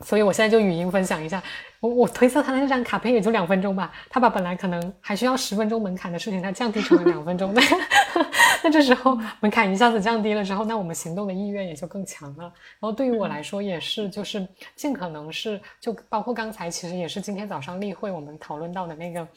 [0.02, 1.42] 所以我现在就语音分享一下，
[1.78, 7.52] 我我推测他那张卡片也就两分钟吧，他把本来可能还需要十分钟门槛的事情，他降低成了两分钟。
[8.64, 12.44] 那这时候门槛一下子降低了之后，那我们行动的意愿也就更强了。
[12.44, 19.28] 然后对于我来说也是，就是尽可能是，就包括刚才其实也是今天早上例会我们讨论到的那个，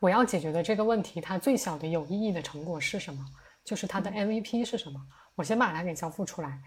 [0.00, 3.24] 我要解决的这个问题，它最小的有意义的成果是什么？
[3.64, 5.00] 就是它的 MVP 是什么？
[5.34, 6.58] 我先把它给交付出来。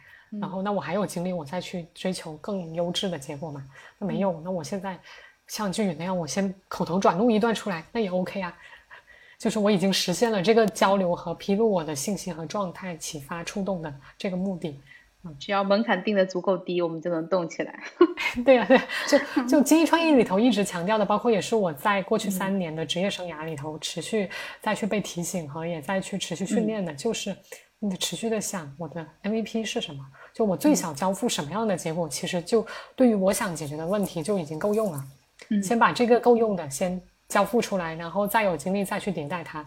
[0.41, 3.65] 然后，那我还有精力，我再去追求更优质的结果嘛？
[3.97, 4.41] 那没有。
[4.41, 4.99] 那我现在
[5.47, 8.53] 像俊宇那样，我先口头转录一段出来，那也 OK 啊。
[9.39, 14.81] 就是我已经实现了这个交流和披露我的信息和状态、启发、触动的这个目的。
[15.23, 17.79] 嗯，只要门槛定的足够低，我们就能动起来。
[18.45, 24.29] 对呀，对，就就精益创业里头一直强调的，包括也是我在过去三年的职业生涯里头持续
[24.61, 27.35] 再去被提醒和也再去持续训练的，就是。
[27.79, 30.03] 你得持续的想我的 MVP 是什么，
[30.33, 32.65] 就我最想交付什么样的结果，其实就
[32.95, 35.03] 对于我想解决的问题就已经够用了。
[35.49, 36.99] 嗯，先把这个够用的先
[37.29, 39.63] 交付出来，然后再有精力再去迭代它。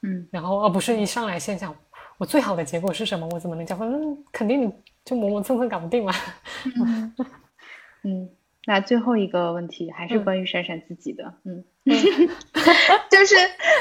[0.00, 1.76] 嗯，然后而不是一上来先想
[2.16, 3.84] 我最好的结果是什么，我怎么能交付？
[3.84, 4.72] 嗯，肯定你
[5.04, 6.12] 就磨磨蹭蹭搞不定嘛。
[8.04, 8.30] 嗯，
[8.66, 11.64] 那最后一个问题还是关于闪闪自己的，嗯，
[13.10, 13.36] 就是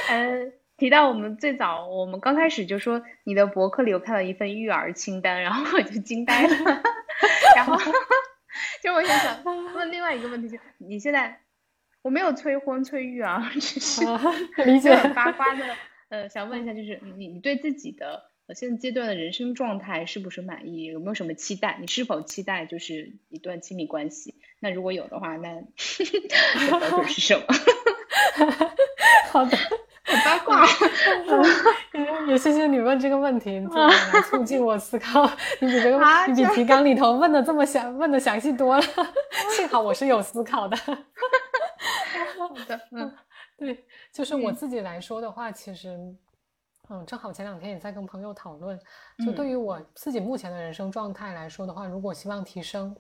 [0.10, 0.54] 嗯。
[0.80, 6.56] 提到我们最早，我们刚开始就说你的博客里有看到一份育儿清单，然后我就惊呆了。
[7.54, 7.76] 然后，
[8.82, 11.42] 就我想想问另外一个问题，就你现在
[12.02, 14.06] 我没有催婚催育啊，只是
[14.66, 15.66] 理解八卦的。
[16.08, 20.86] 呃，想问一下，就是你你对自己的现在阶段的人生状态是不是满意？
[20.86, 21.78] 有没有什么期待？
[21.80, 24.36] 你是否期待就是一段亲密关系？
[24.60, 25.62] 那如果有的话，那
[26.68, 27.46] 标准是什么？
[29.32, 29.58] 好的。
[30.26, 30.66] 八卦，
[32.28, 35.24] 也谢谢你问这个问题，来促进我思考。
[35.60, 38.84] 你比这个，你比提纲里头问的这么详，问的详细多了。
[39.56, 40.76] 幸好我是有思考的。
[40.76, 40.96] 好
[42.68, 43.14] 的，嗯，
[43.56, 45.96] 对，就是我自己来说的话，其实，
[46.92, 48.80] 嗯，正好前两天也在跟朋友讨论，
[49.24, 52.96] 就对于我自己目前的人生状态来说的话，如果希望提升，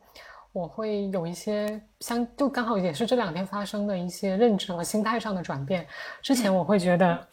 [0.52, 5.88] 我会有一些相，就刚好也是这两天发生的一些认知和心态上的转变。
[6.22, 7.28] 之前我会觉得，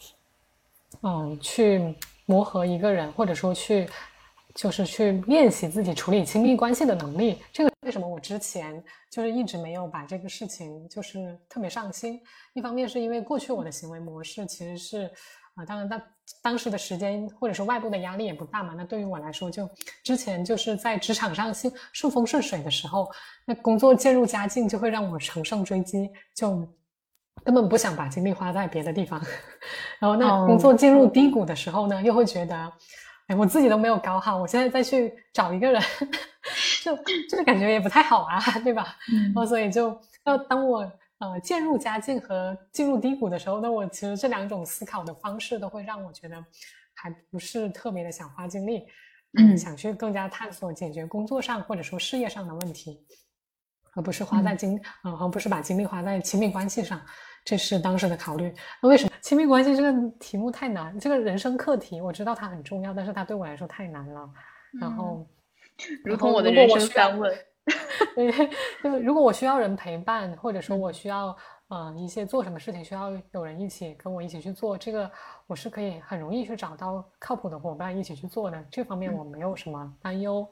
[1.03, 3.87] 嗯，去磨合一个人，或者说去，
[4.55, 7.43] 就是去练习自己处理亲密关系的能力。
[7.53, 12.19] 这个为什么我之前就是一直没有把这个事情就是特别上心？
[12.55, 15.11] 一方面是因为过去我的行为模式其实是。
[15.57, 16.03] 啊，当然，当
[16.43, 18.75] 当时的时间或者说外部的压力也不大嘛。
[18.77, 19.69] 那对于我来说，就
[20.05, 23.11] 之前就是在职场上顺顺风顺水的时候，
[23.47, 26.69] 那工作渐入佳境就会让我乘胜追击，就
[27.43, 29.19] 根本不想把精力花在别的地方。
[29.99, 32.73] 然后那工作进入低谷的时候呢，又会觉得，
[33.29, 35.83] 哎，我自己都没有搞好，我现在再去找一个人，
[36.85, 38.95] 就就是感觉也不太好啊，对吧？
[39.35, 40.87] 然后所以就要当我。
[41.19, 46.37] 呃，渐入佳境和进入低谷的时候，那我其实这两种思考的方式都会让我觉得
[46.95, 48.87] 还不是特别的想花精力，
[49.39, 53.03] 嗯，想去更加探索解决工作上或者说事业上的问题，
[53.95, 57.01] 而不是花在精，呃，而不是把精力花在亲密关系上，
[57.47, 58.53] 这是当时的考虑。
[58.83, 60.99] 那为什么亲密关系这个题目太难？
[61.01, 64.31] 这个人生课题我知道它很重要，但是它对我来说太难了。
[64.79, 65.27] 然后，
[66.05, 67.35] 如同我的人生三问。
[68.15, 68.33] 对，
[68.83, 71.37] 就如果我需要人陪伴，或者说我需要
[71.69, 75.11] 嗯一些做什么事情需要有人一起跟我一起去做，这个
[75.47, 80.49] 我是可以很容易去找到靠谱的伙伴一起去做的，这方面我没有什么担忧。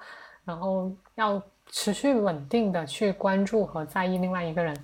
[0.47, 4.77] 然后要持续稳定的去关注和在意另外一个人。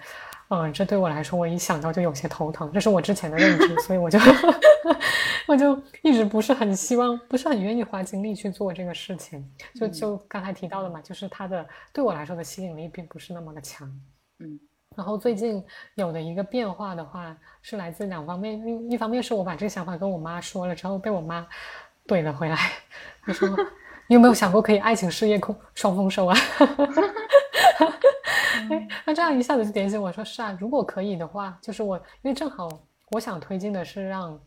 [0.51, 4.18] 嗯，这对我来说，我一想到就有些头疼，这是我之前的认知，所以我就
[5.47, 9.48] 我就一直不是很希望，不是很愿意花精力去做这个事情。
[9.74, 13.89] 就就刚才提到的嘛，就是它的对我来说的吸引力并不是那么的强。
[14.40, 14.59] 嗯，
[14.97, 15.64] 然后最近
[15.94, 21.47] 有的一个变化的话，是来自两方面，一一方面是我把这个想法跟我妈说了之后，被我妈
[22.09, 22.56] 怼了回来，
[23.22, 23.48] 她说：
[24.09, 26.36] “你有没有想过可以爱情事业空双丰收啊？”
[28.70, 32.68] 哎，那这样一下子就点醒我说是啊，如果可以的话，就是我，因为正好
[33.10, 34.39] 我想推进的是让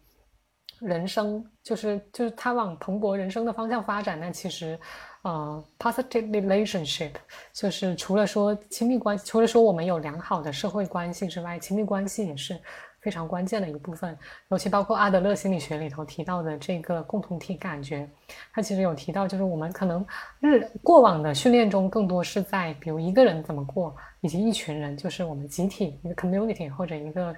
[0.79, 4.19] 人生，就是就是他往蓬勃人生的方向发展。
[4.19, 4.79] 那其实，
[5.23, 7.11] 呃，positive relationship
[7.53, 12.59] 就是除了说亲密关系，除了说我们有良好的社会关系之外，亲密关系也是。
[13.03, 14.17] 非常关键的一部分，
[14.47, 18.09] 尤其包括阿德勒心理学里头提到的这个共同体感觉，
[18.53, 20.05] 他其实有提到，就是我们可能
[20.39, 27.35] 日过往的训练中更多是在比如一个人怎么过，以及一群人，就是我们集体一个 community 或者一个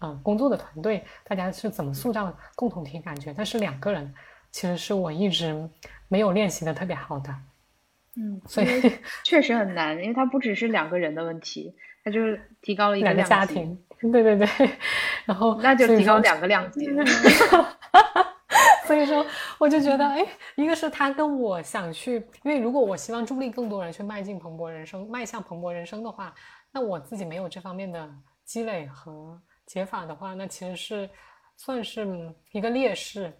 [0.00, 3.32] 嗯工作的团队，大家是怎么塑造共同体感觉。
[3.34, 4.14] 但是两个人
[4.52, 5.66] 其实是我一直
[6.08, 7.34] 没有练习的特别好的，
[8.16, 8.68] 嗯，所以
[9.24, 11.74] 确实很难，因为它不只是两个人的问题，
[12.04, 13.82] 它就是提高了一个家庭。
[14.00, 14.48] 对对对，
[15.24, 16.86] 然后那就提高两个量级。
[18.86, 19.26] 所以说，
[19.58, 20.24] 我就觉得，哎，
[20.54, 26.32] 一个是他跟我想去，因为如果我希望助力更多人去迈进蓬勃人生，迈向蓬勃人生的话，
[26.70, 28.08] 那我自己没有这方面的
[28.44, 29.36] 积累和
[29.66, 31.10] 解法的话，那其实是
[31.56, 33.32] 算是一个劣势。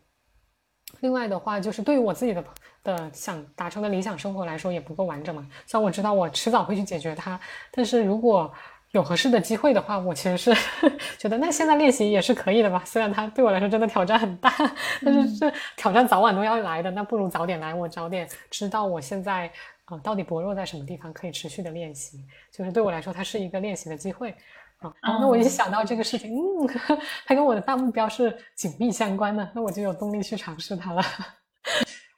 [1.00, 2.44] 另外的话，就是对于我自己的
[2.82, 5.46] 的想达成的理想生活来说，也不够完整嘛。
[5.64, 7.38] 虽然我知道我迟早会去解决它，
[7.70, 8.52] 但是如果
[8.96, 10.54] 有合适的机会的话，我其实是
[11.18, 12.82] 觉得那现在练习也是可以的吧。
[12.84, 14.50] 虽然它对我来说真的挑战很大，
[15.04, 16.90] 但是这挑战早晚都要来的。
[16.90, 19.50] 那不如早点来，我早点知道我现在
[19.84, 22.18] 啊到底薄弱在什么地方，可以持续的练习。
[22.50, 24.34] 就是对我来说，它是一个练习的机会
[24.78, 24.90] 啊。
[25.02, 26.66] 那我一想到这个事情，嗯，
[27.26, 31.02] 它跟我的大目标是紧密相关的，那我就有动力去尝试它了。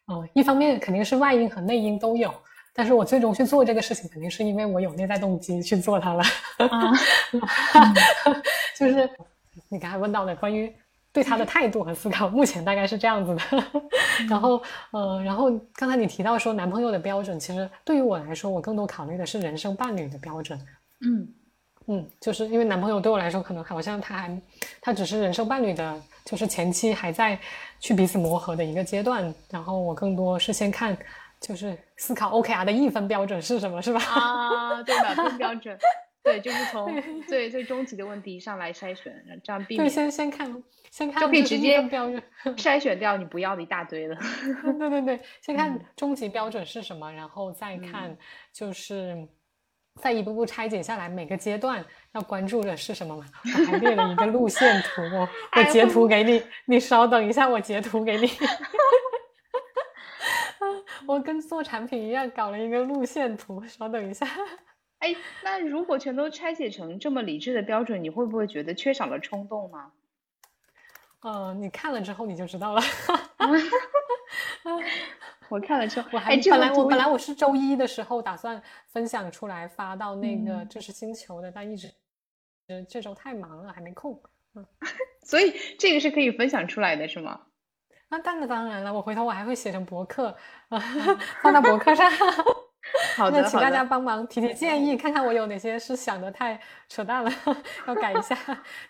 [0.06, 2.32] 嗯，一方面肯定是外因和内因都有。
[2.74, 6.22] 但是我最终去做这个事情，肯定是因为我有内在动机去做它了。
[8.76, 9.10] 就是
[9.68, 10.72] 你刚才问到的关于
[11.12, 13.42] 对他的态度和思考，目前大概是这样子的。
[14.30, 14.62] 然后，
[14.92, 20.58] 呃，然后刚才你提到说男朋友的标准，其实对于我来说，我更多考虑的是人生伴侣的标准。
[21.00, 21.28] 嗯
[21.86, 24.40] 嗯，就是因为男朋友对我来说，可能好像他还
[24.80, 27.38] 他只是人生伴侣的，就是前期还在
[27.80, 29.34] 去彼此磨合的一个阶段。
[29.50, 30.96] 然后我更多是先看。
[31.40, 34.00] 就是思考 OKR 的一分标准是什么，是吧？
[34.00, 35.78] 啊，对满分标准，
[36.22, 39.86] 对，就是从 最最终极的问题上来筛选，这样避免。
[39.86, 42.22] 对，先先看，先看就可以直接标准
[42.56, 44.16] 筛选掉你不要的一大堆了。
[44.78, 48.16] 对对对，先看终极标准是什么，然后再看，
[48.52, 49.26] 就是
[50.00, 53.24] 再一步步拆解下来，每个阶段要关注的是什么嘛？
[53.44, 58.28] 我还列了一个路线图，我我截图给你，你稍等一下，我截图给你。
[61.06, 63.64] 我跟做产品一样，搞了一个路线图。
[63.66, 64.26] 稍等一下，
[64.98, 69.92] 哎，那如果全都拆解成这么理智的标准，你会不会觉得缺少了冲动呢？
[71.20, 72.80] 呃，你看了之后你就知道了。
[75.48, 81.90] 我看了之后，我还本来我本来我是周一的时候打算分享出来发到那个知识星球的，但一直
[82.68, 84.20] 呃这周太忙了，还没空。
[84.54, 84.66] 嗯，
[85.24, 87.46] 所以这个是可以分享出来的，是吗？
[88.10, 90.34] 那当然当然了，我回头我还会写成博客
[90.68, 90.78] 啊，
[91.42, 92.10] 放到博客上。
[93.16, 96.58] 好 的，请大家帮忙提提建议，看看我有哪些是想的太
[96.88, 97.30] 扯淡了，
[97.86, 98.34] 要改一下，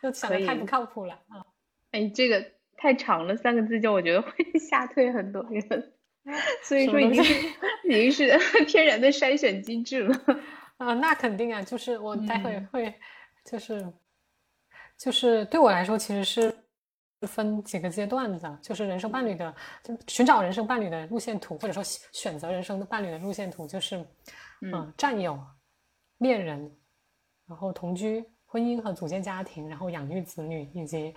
[0.02, 1.42] 又想的太不靠谱了啊。
[1.90, 2.44] 哎，这个
[2.76, 4.30] 太长了，三个字就我觉得会
[4.60, 5.92] 吓退很多人，
[6.62, 7.48] 所以说已经是
[7.88, 10.16] 已经是天然的筛选机制了。
[10.76, 12.94] 啊，那肯定啊，就是我待会会，
[13.50, 13.84] 就是
[14.96, 16.54] 就是对我来说，其实是。
[17.26, 21.82] 分几个阶段的，就是人生伴侣的，就寻找人生伴侣的路线图，或者说
[22.12, 24.06] 选择人生的伴侣的路线图，就是
[24.60, 25.36] 嗯，战友、
[26.18, 26.70] 恋人，
[27.48, 31.12] 然后同居、婚姻和组建家庭，然后养育子女，以及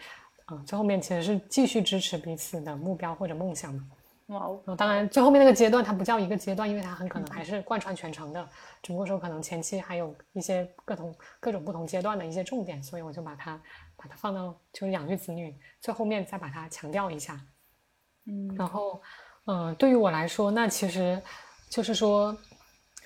[0.51, 3.87] 嗯，最后面其实是继续支持彼此的目标或者梦想嘛。
[4.27, 8.49] 哇，当然最后面那个阶段它不叫一个阶段，因为它很可能还是贯穿全程的，
[8.81, 13.61] 只不过说可能前期还有一些各种各种不同阶段的一些重点，所以我就把它。
[14.01, 17.39] 把它放到就是养育子女最后面再把它强调一下，
[18.25, 18.99] 嗯，然后，
[19.45, 21.21] 嗯，对于我来说，那其实
[21.69, 22.35] 就是说，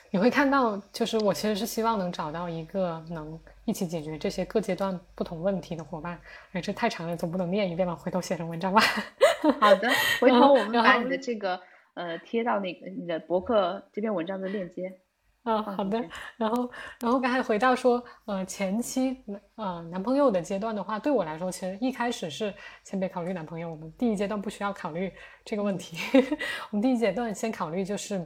[0.10, 6.18] 你会看到，就是我其实是希望能找到一个能一起解决这些各阶段不同问题的伙伴。
[6.54, 7.94] 哎，这太长了，总不能念一遍吧？
[7.94, 8.82] 回头写成文章吧。
[9.60, 9.90] 好的，
[10.22, 11.60] 回头我们把你的这个
[11.96, 15.02] 呃贴到那个你的博客这篇文章的链接。
[15.46, 16.04] 啊，好的。
[16.38, 19.24] 然后，然后刚才回到说，呃，前期
[19.56, 22.52] 呃男朋友的阶段的话，对我来说，其实一开始是
[22.84, 25.14] 先别考虑男朋友，我们第一阶段不需要考虑
[25.46, 25.98] 这个问题。
[26.72, 28.18] 我们第一阶段先考虑就是，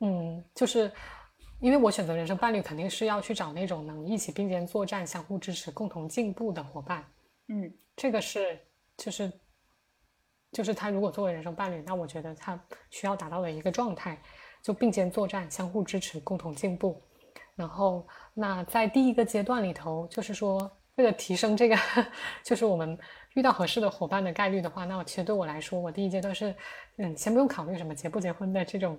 [0.00, 0.90] 嗯，就是
[1.60, 7.04] 因为我选择人生伴侣，肯定是要去找那种能一起并肩作战、相互支持、共同进步的伙伴。
[7.48, 8.58] 嗯，这个是
[8.96, 9.30] 就是
[10.52, 14.18] 就是他如果作为人生伴侣，那我觉得他需要达到的一个状态。
[14.64, 16.98] 就并肩作战，相互支持，共同进步。
[17.54, 20.58] 然后，那在第一个阶段里头，就是说，
[20.94, 21.76] 为了提升这个，
[22.42, 22.98] 就是我们
[23.34, 26.54] 遇到合适的伙伴的概率的话，那我其实对我来说，我第一阶段是，
[26.96, 28.98] 嗯，先不用考虑什么结不结婚的这种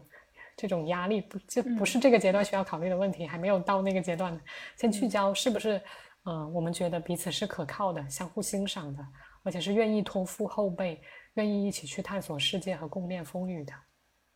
[0.56, 4.40] 这种压力，不就不是这个阶段需要考虑的问题，还没有到那个阶段呢。
[4.78, 5.82] 先聚焦是不是，
[6.26, 9.04] 嗯，我们觉得彼此是可靠的，相互欣赏的，
[9.42, 11.02] 而且是愿意托付后辈，
[11.34, 13.74] 愿意一起去探索世界和共面风雨的。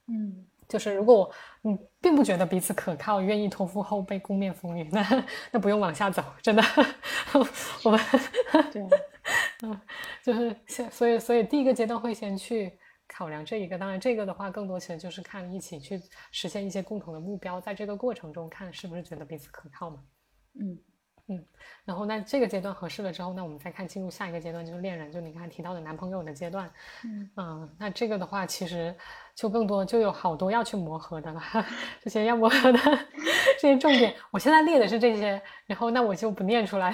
[0.07, 0.45] 嗯。
[0.69, 1.29] 就是如果
[1.63, 6.63] 你并不觉得彼此可靠，愿意托付后背共面风雨， 那那不用往下走，真的。
[7.83, 7.99] 我们
[8.71, 8.87] 对，
[9.67, 9.81] 嗯，
[10.23, 12.77] 就是先，所以所以第一个阶段会先去
[13.07, 15.99] 考量这一个，当然这个的话更多其实就是看一起去
[16.31, 20.03] 实现一些共同的目标，在这个过程中看是不是觉得彼此可靠嘛。
[20.61, 20.77] 嗯。
[21.31, 21.45] 嗯，
[21.85, 26.67] 然后那这个阶段合适了之后，那我们再看进入下一个阶段，就是恋人，就你刚才提到的男朋友的阶段。
[27.35, 28.97] 嗯，那这个的话，其实
[29.39, 31.41] 就更多就有好多要去磨合的了。
[32.03, 32.79] 这些要磨合的
[33.57, 36.93] 这些重点，我现在列的是这些，然后那我就不念出来。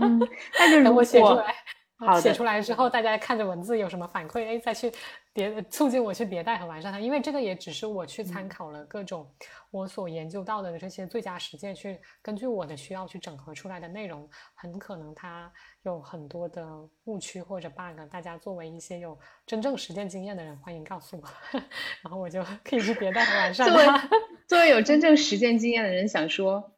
[0.00, 0.18] 嗯，
[0.58, 1.54] 那就 等我写出来。
[1.96, 4.92] 好，写出来之后，大家看着文字有什么反馈，哎，再去
[5.34, 7.00] 迭促进我去迭代和完善它。
[7.00, 9.28] 因为这个也只是我去参考了各种
[9.70, 15.52] 我所研究到的这些最佳实践，去根据我的需要去整合出来的内容，很可能它
[15.82, 16.66] 有很多的
[17.04, 18.00] 误区或者 bug。
[18.10, 21.28] 大家作为一些有真正实践经验的人，欢迎告诉我，
[22.02, 24.08] 然后我就可以去迭代和完善它。
[24.46, 26.72] 作为有真正实践经验的人，想说。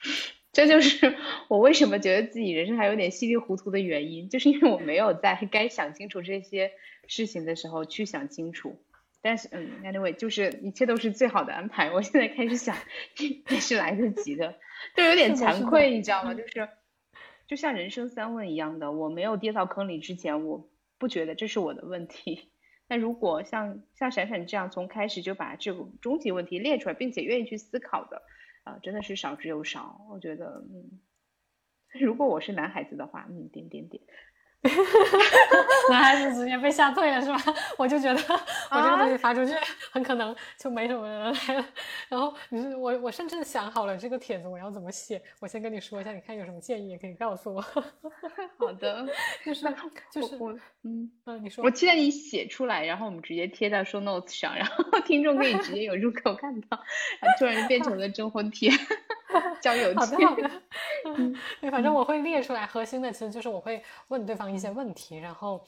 [0.52, 1.16] 这就是
[1.48, 6.70] 我为什么觉得自己人生还有点稀里糊涂的原因，就是因为我没有在该想清楚这些
[7.06, 8.84] 事情的时候去想清楚。
[9.20, 11.90] 但是，嗯，anyway，就是一切都是最好的安排。
[11.92, 12.76] 我现在开始想
[13.48, 14.58] 也是来得及的，
[14.96, 16.34] 就有点惭愧，你知道吗？
[16.34, 16.68] 就是
[17.46, 20.68] 就像人生三问一样的，我没有跌到坑里之前，我
[20.98, 22.50] 不觉得这是我的问题。
[22.88, 28.22] 那如果像像闪闪这样从开始就把这个终极问题列出来，并且愿意去思考的。
[28.64, 30.06] 啊，真的是少之又少。
[30.10, 31.00] 我觉得，嗯，
[32.00, 34.02] 如果我是男孩子的话，嗯，点点点。
[35.90, 37.54] 男孩子直接被吓退了是吧？
[37.76, 38.20] 我就觉得
[38.70, 39.52] 我这个东西发出去，
[39.90, 41.66] 很可能就没什么人来了。
[42.08, 45.20] 然后你是我，我甚至想好了这个帖子我要怎么写。
[45.40, 47.60] 我先跟你说一下，你看有什么建议也可以告诉我。
[48.56, 49.04] 好的，
[49.44, 49.66] 就是
[50.12, 50.52] 就是我
[50.84, 51.64] 嗯嗯，你说。
[51.64, 56.80] 我期待你写出来，然后我们直接贴在 show notes 上，然后听众可以直接有入口看到。
[57.38, 58.70] 突然变成了征婚帖。
[59.60, 60.50] 交友好的好的，
[61.06, 62.66] 嗯，对，反正我会列出来。
[62.66, 65.64] 核心的其实就是我会问对方一些问题，然后，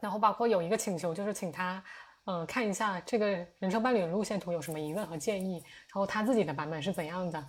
[0.00, 1.82] 然后包括有一个请求，就是请他，
[2.26, 3.26] 嗯，看一下这个
[3.58, 7.44] 人生伴侣的路线图有什么疑问和建议，然后他自己的版本是怎样的，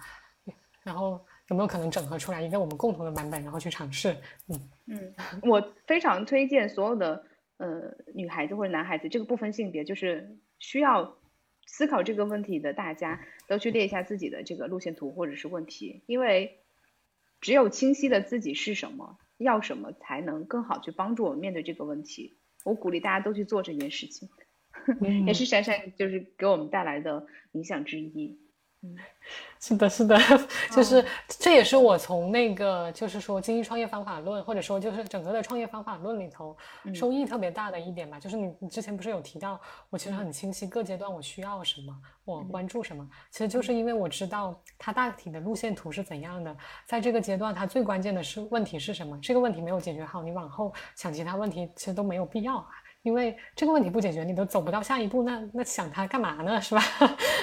[0.83, 4.15] 然后有没有可能整合出来一个我们共同的版本，然后去尝试？
[4.47, 5.13] 嗯嗯，
[5.43, 7.23] 我非常推荐所有的
[7.57, 7.67] 呃
[8.13, 11.16] 女孩子或者男孩子，这个不分性别，就是需要
[11.67, 16.57] 思考这个问题的，大家都去列一下自己的这个路线图或者是问题，因为
[17.39, 22.37] 只有清晰的自己是什么，要什么，才能更好去帮助我们面对这个问题。
[22.63, 24.29] 我鼓励大家都去做这件事情。
[25.27, 28.39] 也是闪闪就是给我们带来的影响之一。
[28.87, 28.95] 嗯，
[29.59, 30.17] 是的，是的，
[30.71, 36.55] 就是这也是我从那个就是说经济创业方法论，或者说就是整个的创业方法论里头
[36.93, 38.19] 收益特别大的一点吧。
[38.19, 39.59] 就是你你之前不是有提到，
[39.89, 41.93] 我其实很清晰各阶段我需要什么，
[42.23, 46.55] 我关注什么，其实就是因为我知道它大体的路线图是怎样的，
[46.85, 52.65] 在这个阶段它最关键的是问题是什么，这个问题没有解决好，你往后想其他问题其实都没有必要。
[53.03, 56.59] 因为这个问题不解决，你都走不到下一步，那那想它干嘛呢？
[56.59, 56.81] 是吧？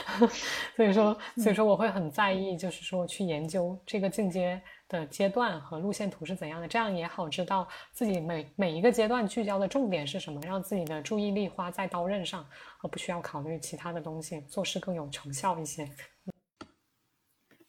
[0.77, 12.47] 所以说，所以说我会很在意，就是说去研究这个进阶的阶段和路线图是怎样的，这样也好知道自己每每一个阶段聚焦的重点是什么，让自己的注意力花在刀刃上，
[12.83, 15.89] 而不需要考虑其他的东西，做事更有成效一些。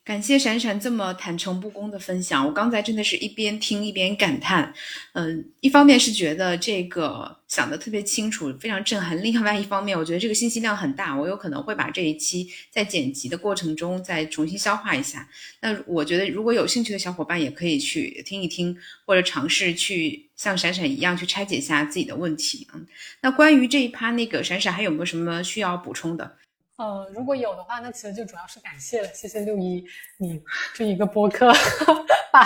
[0.05, 4.71] 感谢闪闪这么坦诚不公的分享，我刚才真的是一边听一边感叹，
[5.13, 15.27] 嗯，一方面是觉得这个想的特别清楚，非常震撼；另外一方面，我觉得这个信息量很大，我有可能会把这一期在剪辑的过程中再重新消化一下。
[15.59, 18.77] 那我觉得如果有兴趣的小伙伴也可以去听一听，
[19.07, 22.67] 或者尝试去像闪闪一样去拆解一下自己的问题。
[22.75, 22.85] 嗯，
[23.21, 26.37] 那关于这一趴，那个闪闪还有没有什么需要补充的？
[26.77, 29.85] 呃，如果有的话，那其实就主要是感谢了，谢谢六一，
[30.17, 30.41] 你
[30.73, 31.53] 这一个播客
[32.33, 32.45] 把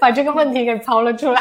[0.00, 1.40] 把这个问题给抛了出来，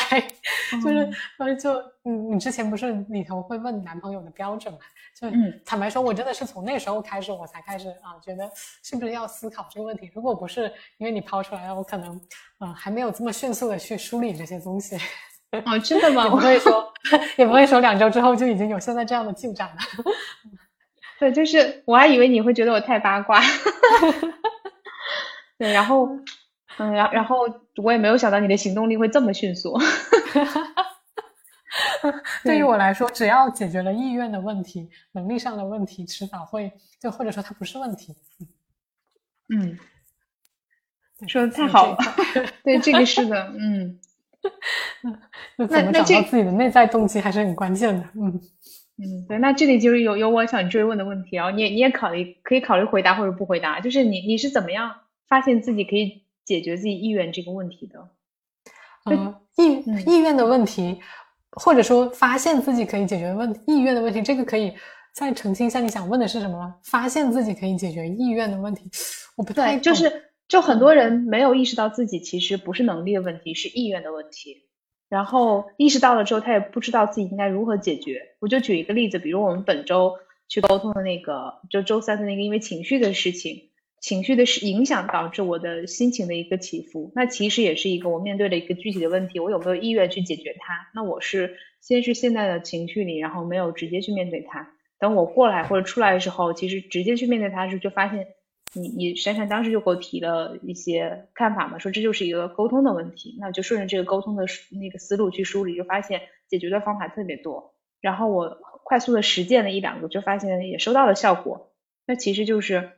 [0.83, 4.79] 就是呃，就你你之前不是里头会问男朋友的标准嘛？
[5.19, 5.27] 就
[5.63, 8.49] 坦白说，我真的是从那时候开始，我才开始啊，觉得
[8.83, 10.11] 是不是要思考这个问题？
[10.13, 12.19] 如果不是因为你抛出来了，我可能
[12.59, 14.97] 呃还没有这么迅速的去梳理这些东西。
[15.65, 16.27] 哦，真的吗？
[16.31, 16.91] 不会说，
[17.37, 19.75] 也不会说两周之后就已经有现在这样的进展了。
[21.21, 23.39] 对，就是我还以为你会觉得我太八卦，
[25.55, 26.09] 对，然后，
[26.77, 29.77] 嗯，然然后我也没有想到你的行动力会这么迅速。
[32.43, 38.15] 对于我来说，只要解决了意愿的问题，能力上的问题迟早会，就或者说它不是问题。
[39.49, 39.77] 嗯，
[41.27, 41.97] 说的太好了，
[42.65, 43.99] 对，这个是的，嗯，
[45.55, 48.41] 那怎么找到自己的内在动机还是很关键的，嗯。
[49.03, 54.93] 嗯，对，那这里就是有有我想追问的问题，然后你也你也考虑可以考虑回答或者不回答，就是你你是怎么样
[55.27, 58.09] 发现自己可以解决自己意愿这个问题的？
[59.05, 60.99] 嗯，意意愿的问题，
[61.49, 64.71] 或者说发现自己可以解决问意愿的问题，这个可以
[65.15, 66.75] 再澄清一下，你想问的是什么吗？
[66.83, 68.87] 发现自己可以解决意愿的问题，
[69.35, 74.65] 我不太就是就很多人没有意识到自己其实不是能力的问题，是意愿的问题。
[75.11, 78.29] 然后意识到了之后，他也不知道自己应该如何解决。
[78.39, 80.13] 我就举一个例子，比如我们本周
[80.47, 87.11] 去沟通的那个，就周三的那个，因为情绪的事情，情绪的是影响导致我的心情的一个起伏。
[87.13, 90.89] 那其实也是一个我面对的一个具体的问题，我有没有意愿去解决它？
[90.95, 94.69] 那我是先是现在的情绪里，然后没有直接去面对它。
[94.97, 98.27] 等我过来或者出来的时候，其实直接去面对它的时候，就发现。
[98.73, 104.45] 你你闪闪当时就给我提了一些看法嘛，说这就是一个沟通的问题，那就顺着这个沟通的
[104.79, 107.73] 那个思路去梳理，就发现解决的方法特别多。
[107.99, 111.73] 然后我快速的实践了一两个，就发现也收到了效果。
[112.07, 112.91] 那其实就是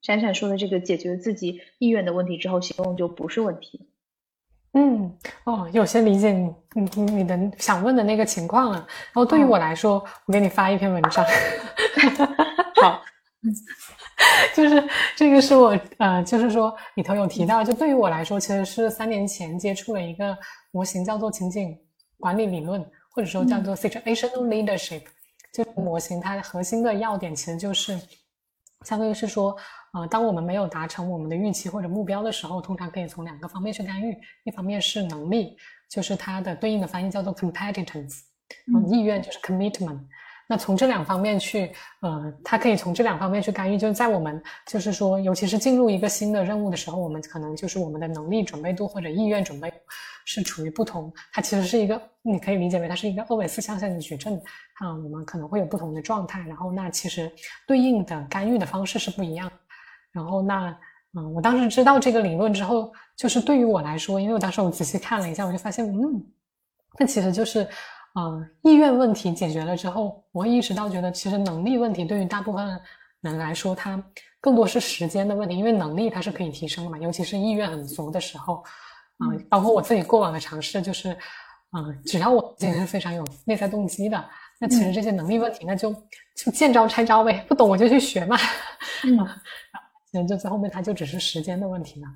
[0.00, 3.88] 闪闪说的这个解决自己意愿的问题之后，行动就不是问题。
[4.72, 8.78] 嗯，哦，有些理解你你你的想问的那个情况了。
[8.78, 11.24] 然后对于我来说，我给你发一篇文章。
[12.80, 13.02] 好。
[14.54, 20.36] 就是这个是我呃，就是说里头有提到，就对于我来说，其实是三年前接触了一个
[20.72, 21.78] 模型，叫做情景
[22.18, 25.02] 管理理论，或者说叫做 situational leadership。
[25.52, 27.98] 这个模型它核心的要点其实就是，
[28.84, 29.56] 相当于是说，
[29.94, 35.56] 呃，当我们没有达成我们的预期或者目标的时候，通常可以从两个方面去干预，一方面是能力，
[35.88, 38.20] 就是它的对应的翻译叫做 competence，
[38.90, 40.00] 意愿就是 commitment。
[40.48, 49.72] 那从这两方面去，呃，他可以从这两方面去干预，就是在我们就是说，尤其是进入一个新的任务的时候，我们可能就是我们的能力准备度或者意愿准备
[50.24, 54.40] 是处于不同，它其实是一个，你可以理解为它是一个二维四象限的矩阵，
[54.74, 57.28] 啊，我们可能会有不同的状态，然后那其实
[57.66, 59.50] 对应的干预的方式是不一样，
[60.12, 60.68] 然后那，
[61.18, 66.24] 嗯，我当时知道这个理论之后，就是对于我来说，因为我当时我仔细看了一下，我就发现，嗯，
[67.00, 67.66] 那其实就是。
[68.16, 72.80] 啊，意愿问题解决了之后，我会意识到，觉得其实能力问题对于大部分
[73.20, 74.02] 人来说，它
[74.40, 78.64] 更多是时间的问题，因为能力它是可以提升的嘛，尤其是意愿很足的时候，
[79.18, 81.10] 嗯，包括我自己过往的尝试，就是，
[81.76, 84.24] 嗯，只要我自己是非常有内在动机的，
[84.58, 85.92] 那其实这些能力问题，那就
[86.34, 88.38] 就见招拆招呗，不懂我就去学嘛，
[89.04, 89.28] 嗯，
[90.10, 92.06] 其实就在后面，它就只是时间的问题了。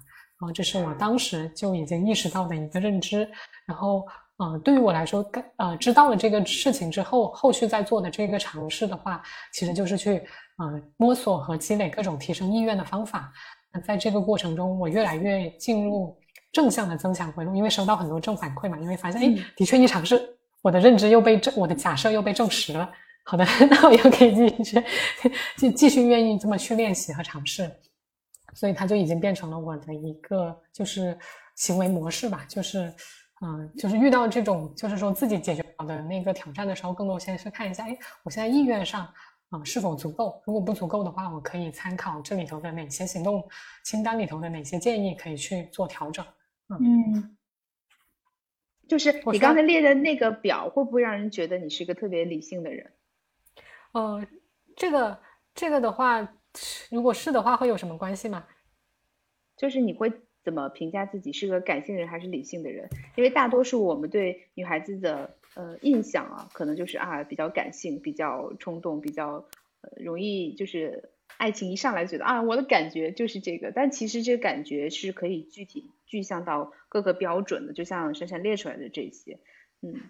[0.40, 3.30] 然后这是我当时就已经意识到的一个认知，
[3.66, 4.06] 然后，
[4.42, 5.24] 嗯，对于我来说，
[5.56, 9.22] 呃，知道了这个事情之后，后续在做的这个尝试的话，
[9.52, 10.22] 其实就是去，
[10.62, 13.30] 嗯，摸索和积累各种提升意愿的方法。
[13.72, 16.16] 那在这个过程中，我越来越进入
[16.52, 20.20] 正向的增强回路，因为收到很多正反馈嘛，因为发现，哎，的确一尝试，
[20.62, 22.90] 我的认知又被证，我的假设又被证实了。
[23.24, 24.84] 好的， 那我又可以继续，
[25.56, 27.70] 继继续愿意这么去练习和尝试。
[28.54, 31.16] 所以它就已经变成了我的一个就是
[31.54, 32.92] 行为模式吧，就是，
[33.40, 39.12] 嗯，就是遇到这种就是说自己解决不了的那个挑战的时候，更多先是看一下，哎，我现在意愿上
[39.48, 40.42] 啊是否足够？
[40.46, 43.48] 如果不足够的话，我可以参考这里头的哪些行动
[43.84, 46.24] 清单里头的哪些建议可以去做调整。
[46.68, 47.36] 嗯，
[48.86, 52.92] 就是你刚才列的那个表，会不会让人觉得你是一个特别理性的人？
[53.92, 54.26] 呃，
[54.76, 55.18] 这个
[55.54, 56.34] 这个的话。
[56.90, 58.44] 如果是的话，会有什么关系吗？
[59.56, 60.12] 就是你会
[60.50, 62.88] 怎么评价自己是个感性人还是理性的人？
[63.14, 69.44] 因为大多数我们对女孩子的呃印象啊，可能就是啊比较感性、比较冲动、比较
[69.82, 79.38] 呃容易就是爱情一上来觉得啊我的感觉就是这个，但其实这个感觉是可以具体具象到各个标准的，就像珊珊列出来的这些，
[79.82, 80.00] 嗯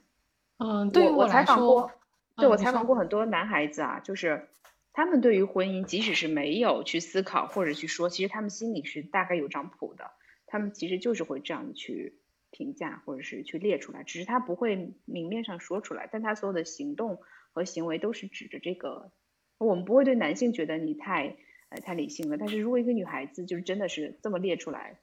[0.56, 1.92] 嗯，对我采访过，
[2.36, 4.48] 对我采访过很多男孩子啊，就是。
[4.92, 10.10] 他们对于婚姻，即使是没有去思考或者去说，其实他们心里是大概有张谱的。
[10.50, 12.18] 他们其实就是会这样去
[12.50, 17.20] 评价，或者是去列出来，只是他不会明面上说出来，但他所有的行动
[17.52, 19.12] 和行为都是指着这个。
[19.58, 21.36] 我们不会对男性觉得你太
[21.68, 24.98] 呃太理性了，但是如果一个女孩子就是真的是这么列出来，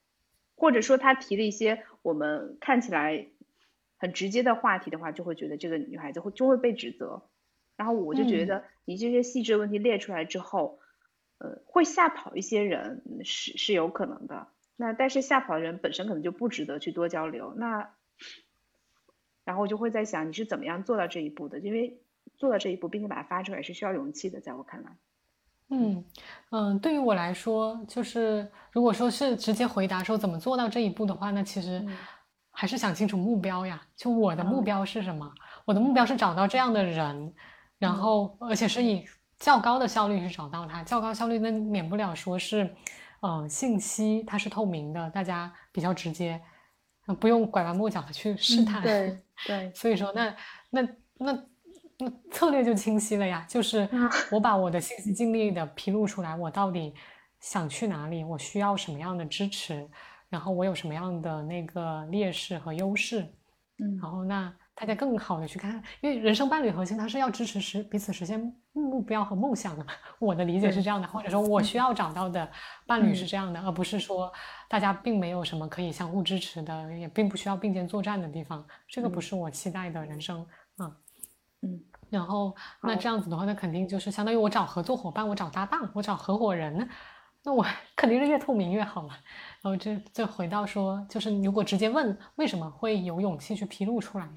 [0.56, 3.28] 或者说她提了一些我们看起来
[3.98, 7.30] 很直接的话题的话，就会觉得这个女孩子会就会被指责。
[7.78, 10.80] 然后我就觉得，你这些细致的问题列出来之后，
[11.38, 14.48] 呃，会吓跑一些人是是有可能的。
[14.78, 17.54] 那但是吓跑的人本身可能就不值得去多交流。
[17.58, 17.90] 那，
[19.44, 21.60] 然后我就会在想，你是怎么样做到这一步的？
[21.60, 22.00] 因为
[22.38, 24.92] 做到这一步，并且把它发出来是需要勇气的，在我看来。
[25.70, 26.06] 嗯
[26.52, 31.86] 嗯，对于我来说，就是如果说是直接回答说怎么做到这一步的话，那其实
[32.52, 33.82] 还是想清楚目标呀。
[33.96, 35.30] 就我的目标是什么？
[35.66, 37.34] 我的目标是找到这样的人。
[37.80, 39.06] 然后，而且是以
[39.38, 40.84] 较高的效率去找到他。
[40.84, 42.68] 较高效率，那免不了说是，
[43.22, 46.42] 呃，信息它是透明的，大家比较直接，
[47.20, 48.82] 不用拐弯抹角的去试探。
[48.82, 49.72] 对对。
[49.76, 50.36] 所以说，那
[50.70, 50.82] 那
[51.18, 51.46] 那
[52.00, 53.88] 那策略就清晰了呀，就是
[54.32, 56.94] 我把我的信息尽力的披露出来，我到底
[57.40, 59.90] 想去哪里，我需要什么样的支持，
[60.30, 63.22] 然后我有什么样的那个劣势和优势，
[63.80, 64.54] 嗯，然后那。
[64.80, 68.40] 大家更好的去看，因为人生伴侣核心它是要支持实彼此实现
[68.74, 69.92] 目标和梦想的嘛。
[70.20, 72.48] 我的理解是这样的，或者说我需要找到的
[72.86, 74.32] 伴侣是这样的，而不是说
[74.70, 78.64] 大家并没有什么可以相互支持的，也并不需要并肩作战的地方。
[78.88, 80.46] 这个不是我期待的人生
[80.78, 80.96] 啊。
[81.64, 86.88] 嗯，然后那这样子的话，那肯定就是相当于我找合作伙伴，我找搭档，我找合伙人，
[87.44, 87.66] 那我
[87.98, 89.16] 肯定是越透明越好嘛。
[89.64, 94.30] 然后这这回到说，就是如果直接问为什么会有勇气去披露出来。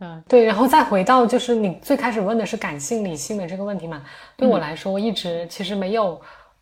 [0.00, 4.04] 嗯，对，然后再回到就是你最开始问的是感性理性的这个问题嘛？
[4.36, 6.20] 对我来说，我一直其实没有，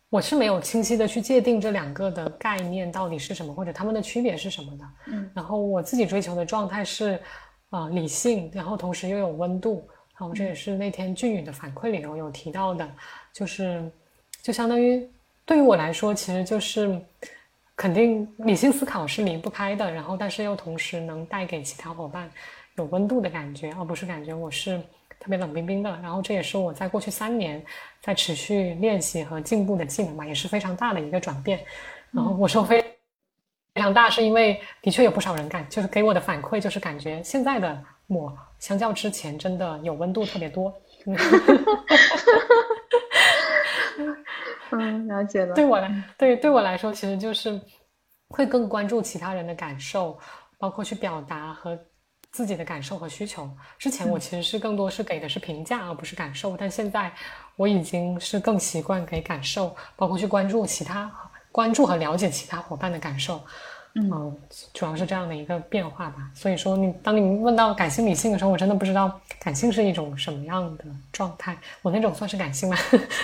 [0.09, 4.85] 我是没有清晰的去界定这两个的概念到底是什么，或者它们的区别是什么的。
[5.07, 7.21] 嗯，然后我自己追求的状态是，
[7.69, 9.87] 啊，理性，然后同时又有温度。
[10.19, 12.89] 然后这也是那天俊宇的反馈里头有提到的，
[13.31, 13.87] 就是
[14.41, 15.07] 就相当于
[15.45, 16.99] 对于我来说，其实就是
[17.75, 22.27] 肯定理性思考是离不开的，然后但是又同时能带给其他伙伴。
[22.77, 24.77] 有温度的感觉，而不是感觉我是
[25.19, 25.89] 特别冷冰冰的。
[26.01, 27.63] 然后这也是我在过去三年
[28.01, 31.59] 在持续练习和进步的技能嘛，也是非常大的一个转变。
[32.11, 32.79] 然后我说非
[33.73, 40.71] 非常大，是因为的确有不少人感，就是给我的反馈就是感觉现在的我相较之前真的有温度特别多。
[44.69, 45.55] 嗯，了解了。
[45.55, 47.59] 对我来，对对我来说，其实就是
[48.29, 50.19] 会更关注其他人的感受，
[50.59, 51.75] 包括去表达和。
[52.31, 53.49] 自己的感受和需求，
[53.79, 56.55] 之前我其实是更多是给的是评价，而不是感受。
[56.55, 57.11] 但现在
[57.55, 61.11] 我已经是更习惯给感受，包括去关注其他、
[61.51, 63.41] 关注和了解其他伙伴的感受。
[63.95, 64.37] 嗯，
[64.75, 66.29] 主要是这样的一个变化吧。
[66.35, 71.57] 所以说，你当你问到感性理性的时候，我真的不知道感性是一种什么样的状态。
[71.81, 72.77] 我那种算是感性吗？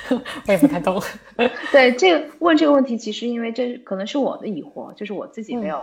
[0.47, 0.99] 我也不太懂。
[1.71, 5.80] 对，这个问这个问题，其实因为这可能是我的疑惑，就是我自己没有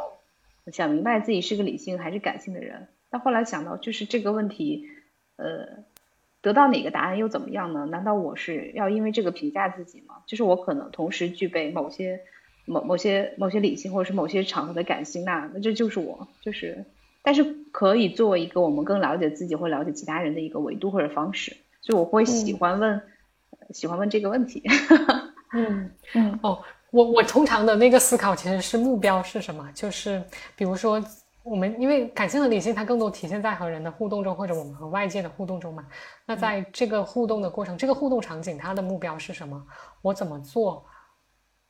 [0.73, 2.89] 想明白自己是个理性还是感性的人。
[3.11, 4.89] 但后来想到，就是这个问题，
[5.37, 5.85] 呃，
[6.41, 7.87] 得到哪个答案又怎么样呢？
[7.87, 10.23] 难道我是要因为这个评价自己吗？
[10.27, 12.21] 就是我可能同时具备某些。
[12.67, 16.85] 某某些某些理性，或者是某些场合的感性，那那这就是我，就是，
[17.23, 17.43] 但是
[17.73, 23.03] 可以作为一个我们更了解自己或了解其他人的一个维度或者方式，所以我会喜欢问，
[23.71, 24.63] 喜欢问这个问题。
[25.53, 26.63] 嗯嗯哦，
[26.93, 29.69] 我我通常的那个思考其实是目标是什么？
[29.75, 30.23] 就是
[30.55, 31.03] 比如说
[31.51, 35.85] 我们因为感性和理性，它更多体现在和人的互动中，或者我们和外界的互动中嘛。
[36.25, 39.61] 那在这个互动的过程，这个互动场景，它的目标是什么？
[40.01, 40.85] 我怎么做？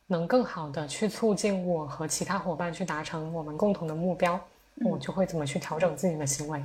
[0.05, 4.39] 能更好的去促进我和其他伙伴去达成我们共同的目标，
[4.83, 6.61] 我就会怎么去调整自己的行为，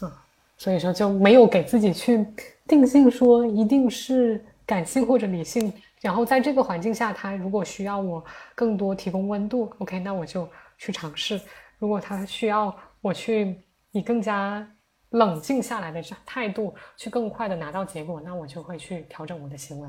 [0.00, 0.10] 嗯，
[0.56, 2.24] 所以说就没有给自己去
[2.66, 10.48] 定性说一定是感性或者理性，然后在这个环境下，他如果需要我更多提供温度，OK，那我就
[10.78, 11.38] 去尝试；
[11.80, 14.64] 如果他需要我去以更加
[15.10, 19.88] 冷静下来的态度去更快的拿到结果，那我就会去调整我的行为。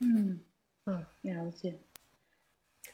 [0.00, 0.38] 嗯
[0.84, 1.78] 嗯，了解。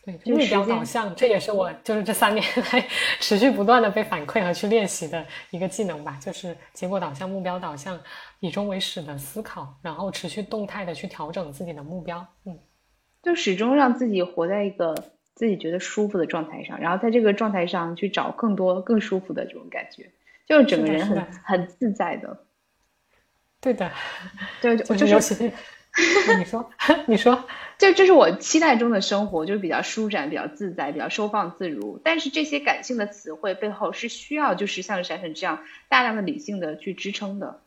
[0.04, 2.80] 对，目标导向，这也是我就是这三年 来
[3.18, 7.98] 持续不断的被反馈和去练习的一个技能吧，就是结果导向、目标导向、
[8.38, 12.24] 以终为始的思考，然后持续动态的去调整自己的目标。
[12.44, 12.56] 嗯，
[13.22, 14.94] 就始终让自己活在一个
[15.36, 20.10] 自己觉得舒服的状态上，然后在这个状态上去找更多更舒服的这种感觉，
[20.48, 22.44] 就是整个人很很自在的。
[23.60, 23.92] 对的，
[24.60, 25.52] 对，我就是。
[26.38, 26.70] 你说，
[27.08, 27.44] 你说，
[27.78, 31.98] 就这是我期待中的生活，就是比较舒展、比较自在、比较收放自如。
[32.04, 37.62] 但是这些感性的词汇背后是需要，就是像闪闪这样大量的理性的去支撑的。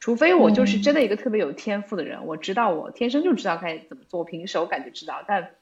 [0.00, 5.24] 除非我就是真的一个特别有天赋的人，我知道我天生就知道该怎么做，凭手感就知道。
[5.26, 5.52] 但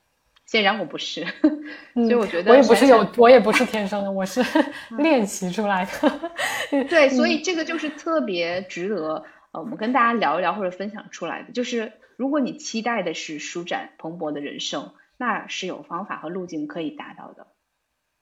[0.47, 1.25] 显然我不是，
[1.95, 4.43] 所以我觉得我也不是有，我也不是天生的，我是
[4.99, 6.21] 练习出来的。
[6.89, 9.25] 对，所以这个就是特别值得。
[9.53, 17.47] 呃，我们跟大家聊一聊或者分享出来的，就是如果你期待的是舒展蓬勃的人生，那是有方法和路径可以达到的。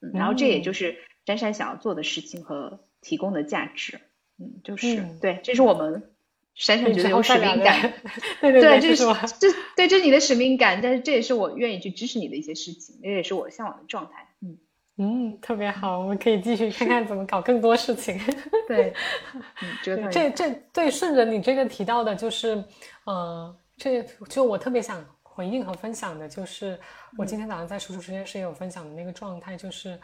[0.02, 3.98] 嗯，然后这也就是珊珊想要做的事情和提供的价值。
[4.38, 6.11] 嗯，就是对，这是我们
[6.54, 7.92] 闪闪觉得有使命感。
[8.40, 9.04] 对对对，这是
[9.38, 14.28] 这对这是你的使命感，但是这也是我愿意去支持你的一些事情，这也是我向往的状态。
[14.40, 14.58] 嗯。
[14.98, 18.20] 嗯，特别好，我们可以继续看看 怎么搞更多事情。
[18.68, 18.92] 对，
[19.82, 22.62] 这这对顺着你这个提到的，就是，
[23.04, 26.78] 呃，这就我特别想回应和分享的，就是
[27.16, 29.98] 我今天早上在输出实验室也有分享的那个状态，就是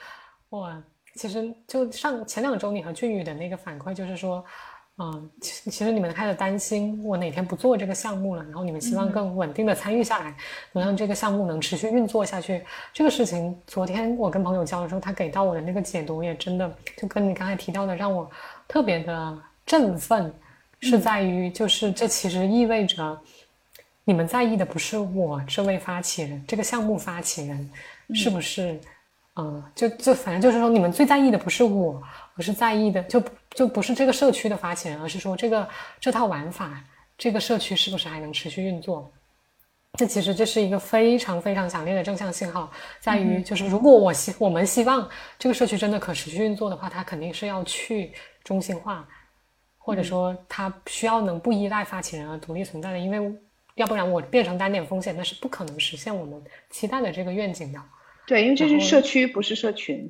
[0.49, 0.83] 我
[1.15, 4.43] 其实就上前两周你和俊宇的那个反馈，就是说。
[5.01, 10.37] 嗯，其其实你们开始担心我哪天不做这个项目了，然后你们希望更稳定的参与下来，
[10.73, 12.65] 能让这个项目能持续运作下去。
[12.93, 18.29] 这个事情，昨天我跟朋友交的时候，他给到我的那个解读也真的就跟你刚才提到的，让我
[18.67, 20.35] 特别的振奋，
[20.81, 23.17] 是在于就是这其实意味着
[24.03, 27.71] 你们在意的不是我这位发起人，这个项目发起人
[28.15, 28.81] 是不是？
[29.37, 32.03] 嗯，就就反正就是说，你们最在意的不是我，
[32.35, 33.23] 而是在意的就
[33.55, 35.69] 就不是这个社区的发起人，而是说这个
[36.01, 36.85] 这套玩法，
[37.17, 39.13] 这个社区是不是还能持续运作？
[39.95, 42.71] 这其实这是一个非常非常强烈的正向信号，
[43.01, 45.09] 在于就是如果我希我们希望
[45.39, 48.13] 这个社区真的可持续运作的话，它肯定是要去
[48.45, 49.09] 中心化，
[49.79, 53.35] 或者说它需要能不依赖发起人而独立存在的，因为
[53.75, 57.81] 要不然我变成单点风险，那是不可能实现我们期待的这个愿景的。
[58.27, 60.09] 对，因为这是社区，不是社群。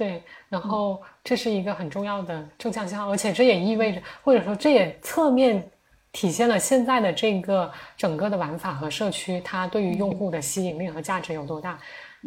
[0.00, 5.62] 对，然后这是一个很重要的正向信号，而且这也意味着，或者说这也侧面
[6.10, 11.78] 体现了现在的这个整个的玩法和社区，它对于用户的吸引力和价值有多大。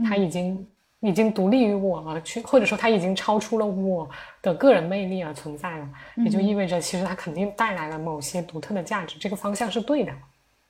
[0.08, 0.68] 它已经
[1.00, 4.08] 已经独立于我而去，或者说它已经超出了我
[4.44, 9.18] 的个人魅力而存在了，也就意味着其实它肯定带来了某些独特的价值。
[9.18, 10.14] 这个方向是对的。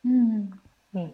[0.03, 0.53] 嗯
[0.93, 1.13] 嗯。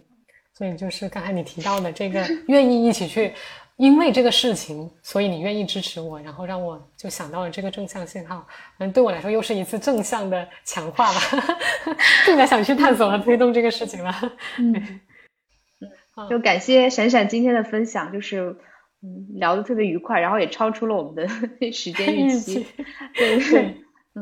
[0.51, 3.33] 所以就是刚才你提到的这个愿意一起去，
[3.79, 8.45] 因为这个事情，所以你愿意支持我，然后让我就想到了这个正向信号。
[8.77, 11.19] 嗯，对我来说又是一次正向的强化吧，
[12.27, 14.13] 更加想去探索和推动这个事情了。
[14.57, 14.99] 嗯，
[16.29, 18.57] 就感谢闪闪今天的分享，就是
[19.01, 21.27] 嗯聊得特别愉快，然后也超出了我们的
[21.71, 22.65] 时间预期。
[23.13, 23.77] 对对。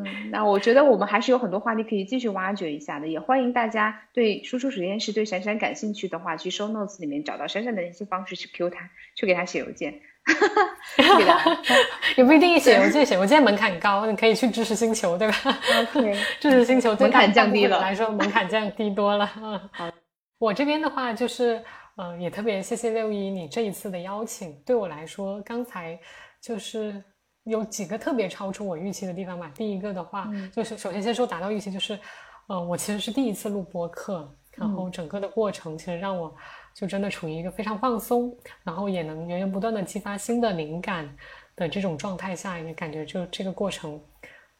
[0.06, 10.00] 嗯，那我觉得我们还是有很多话题可以继续挖掘一下的，也欢迎大家对输出实验室对闪闪感兴趣的话，去 show notes 里面找到闪闪的联系方式，去 Q 他，去给他写邮件。
[12.18, 15.36] 也不一定写邮件，写邮件门槛高，你可以去知识星球，对吧
[15.82, 19.32] ？OK， 知识星球门槛降低了，来说门槛降低多了。
[19.42, 19.90] 嗯，好，
[20.38, 21.64] 我这边的话就是，
[21.96, 25.98] 嗯，也特别谢谢六一你这一次的邀请，对我来说，刚才
[26.42, 27.02] 就是
[27.48, 29.52] 有几个特别超出我预期的地方吧。
[29.56, 32.00] 第一个的话，就是首先先说达到预期，就是，
[32.48, 36.36] 嗯，我其实是第一次录播课，然后整个的过程其实让我。
[36.78, 38.32] 就真的处于一个非常放松，
[38.64, 41.12] 然后也能源源不断的激发新的灵感
[41.56, 44.00] 的这种状态下，也感觉就这个过程。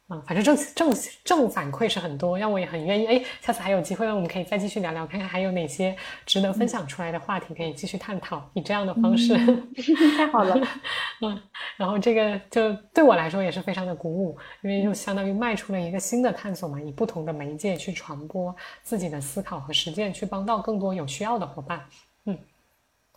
[0.08, 3.06] 啊，反正正正正反馈是很多，让我也很愿意。
[3.06, 5.94] 哎，下次还有机会，我们可以再继续聊聊，看看还有哪些
[6.24, 8.42] 值得分享出来的话题可以继续探讨。
[8.54, 9.36] 以这样的方式，
[10.16, 10.58] 太好了。
[11.20, 11.38] 嗯，
[11.76, 21.84] 然后这个就对我来说也是非常的鼓舞，因为就相当于迈出了一个新的探索嘛，以不同的媒介去传播自己的思考和实践，去帮到更多有需要的伙伴。
[22.24, 22.38] 嗯，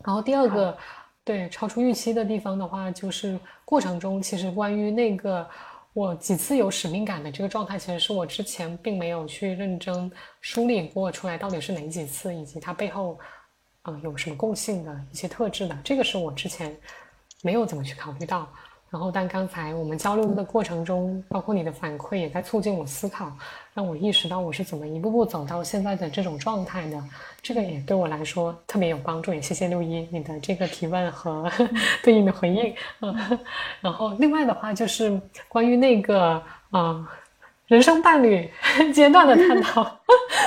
[0.03, 0.77] 然后第二个
[1.23, 5.47] 对超出预期的地方的话，就是过程中其实关于那个。
[5.93, 10.09] 我几次有使命感的这个状态，其实是我之前并没有去认真
[10.39, 13.19] 梳理过出来，到底是哪几次，以及它背后，
[13.83, 16.75] 嗯，有什么共性的一些特质的，这个是我之前
[17.41, 18.47] 没有怎么去考虑到。
[18.89, 23.31] 然后，但刚才我们交流的过程中，包括你的反馈，也在促进我思考，
[23.73, 27.03] 让我意识到我是怎么一步步走到现在的这种状态的。
[27.41, 31.49] 这个也对我来说特别有帮助，也谢谢六一你的这个提问和
[32.03, 32.75] 对应的回应。
[32.99, 33.39] 嗯，
[33.81, 37.09] 然后另外的话就是关于那个啊。
[37.67, 38.51] 人生伴侣
[38.93, 39.97] 阶段的探讨，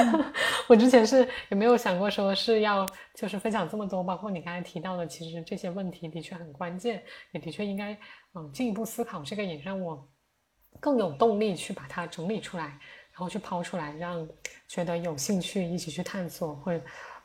[0.69, 7.03] 我之前是也没有想过说是要就是分享这么多，包括你刚才提到的，其实这些问题的确很关键，
[7.33, 7.97] 也的确应该
[8.35, 9.23] 嗯进一步思考。
[9.23, 10.07] 这个也让我
[10.79, 12.79] 更有动力去把它整理出来，
[13.15, 14.27] 然后去抛出来，让
[14.66, 16.73] 觉得有兴趣一起去探索或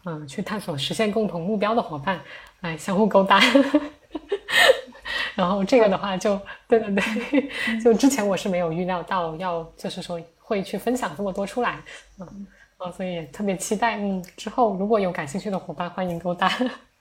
[0.06, 2.22] 嗯去探索实现共同目标的伙伴
[2.62, 3.42] 来相互勾搭。
[5.36, 7.50] 然后这个的话，就对对对，
[7.82, 11.82] 就之前我是没有预料到要，就是说会去分享这么多出来，
[12.20, 12.48] 嗯，
[12.78, 16.52] 啊，所以也特别期待，嗯，之后如果有感兴趣的伙伴，欢迎勾搭。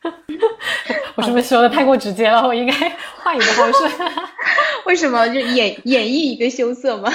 [1.16, 2.46] 我是不是说的太过直接了？
[2.46, 2.72] 我应该
[3.16, 3.78] 换一个方式。
[4.86, 7.10] 为什么就演演绎一个羞涩吗？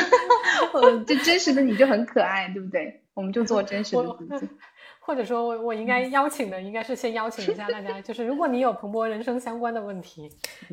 [1.08, 3.02] 就真实的你就很可爱，对不对？
[3.14, 4.50] 我们就做真实的自己。
[5.06, 10.30] 或者说，我我应该邀请的，应该是先邀请一下大家，就是如果你有蓬勃人生相关的问题，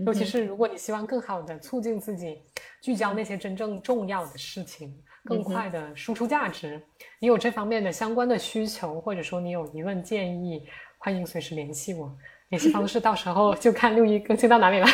[0.07, 2.39] 尤其是如果你希望更好的促进自己
[2.81, 6.81] 聚焦那些真正重要的事情，更快的输出价值，
[7.19, 10.65] 你有这方面的相关的需求，或者说你有疑问建议，
[11.03, 12.15] 欢迎随时联系我。
[12.51, 14.87] 联系方式到时候就看六一更新到哪里了。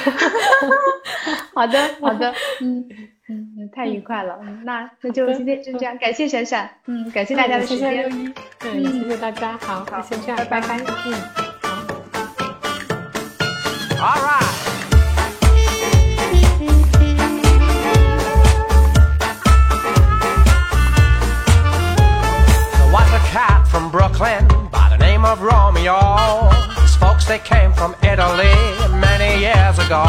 [1.52, 2.86] 好的，好的， 嗯
[3.28, 11.12] 嗯，太愉快了，那那就今天就这样，感谢闪闪，嗯，感谢大家的时间，谢谢六一，嗯，谢谢大家，好，好，先这样，拜拜，嗯，
[13.98, 14.36] 好。
[26.98, 28.52] Folks they came from Italy
[29.00, 30.04] many years ago.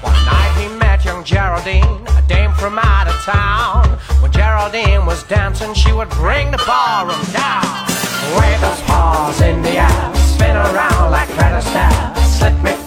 [0.00, 3.86] One night he met young Geraldine, a dame from out of town.
[4.20, 7.66] When Geraldine was dancing, she would bring the ballroom down.
[8.38, 11.62] Wave those paws in the air, spin around like feather.
[12.24, 12.81] Slip me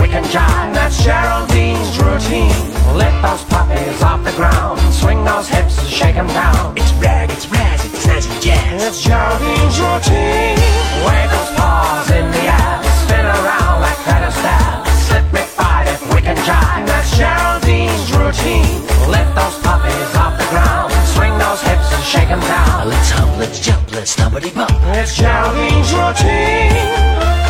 [0.00, 0.74] we can jive.
[0.74, 2.54] That's Geraldine's routine.
[2.96, 6.76] Lift those puppies off the ground, swing those hips and shake them down.
[6.76, 8.82] It's rag, it's raz, it's snazzy jazz.
[8.82, 10.58] It's Geraldine's routine.
[11.06, 14.84] Wave those paws in the air spin around like feather style.
[15.06, 16.86] Slip me five if we can jive.
[16.86, 18.82] That's Geraldine's routine.
[19.08, 20.92] Lift those puppies off the ground.
[21.14, 22.88] Swing those hips and shake them down.
[22.88, 24.72] Let's hop, let's jump, let's stumpity bump.
[24.96, 27.47] It's Geraldine's routine.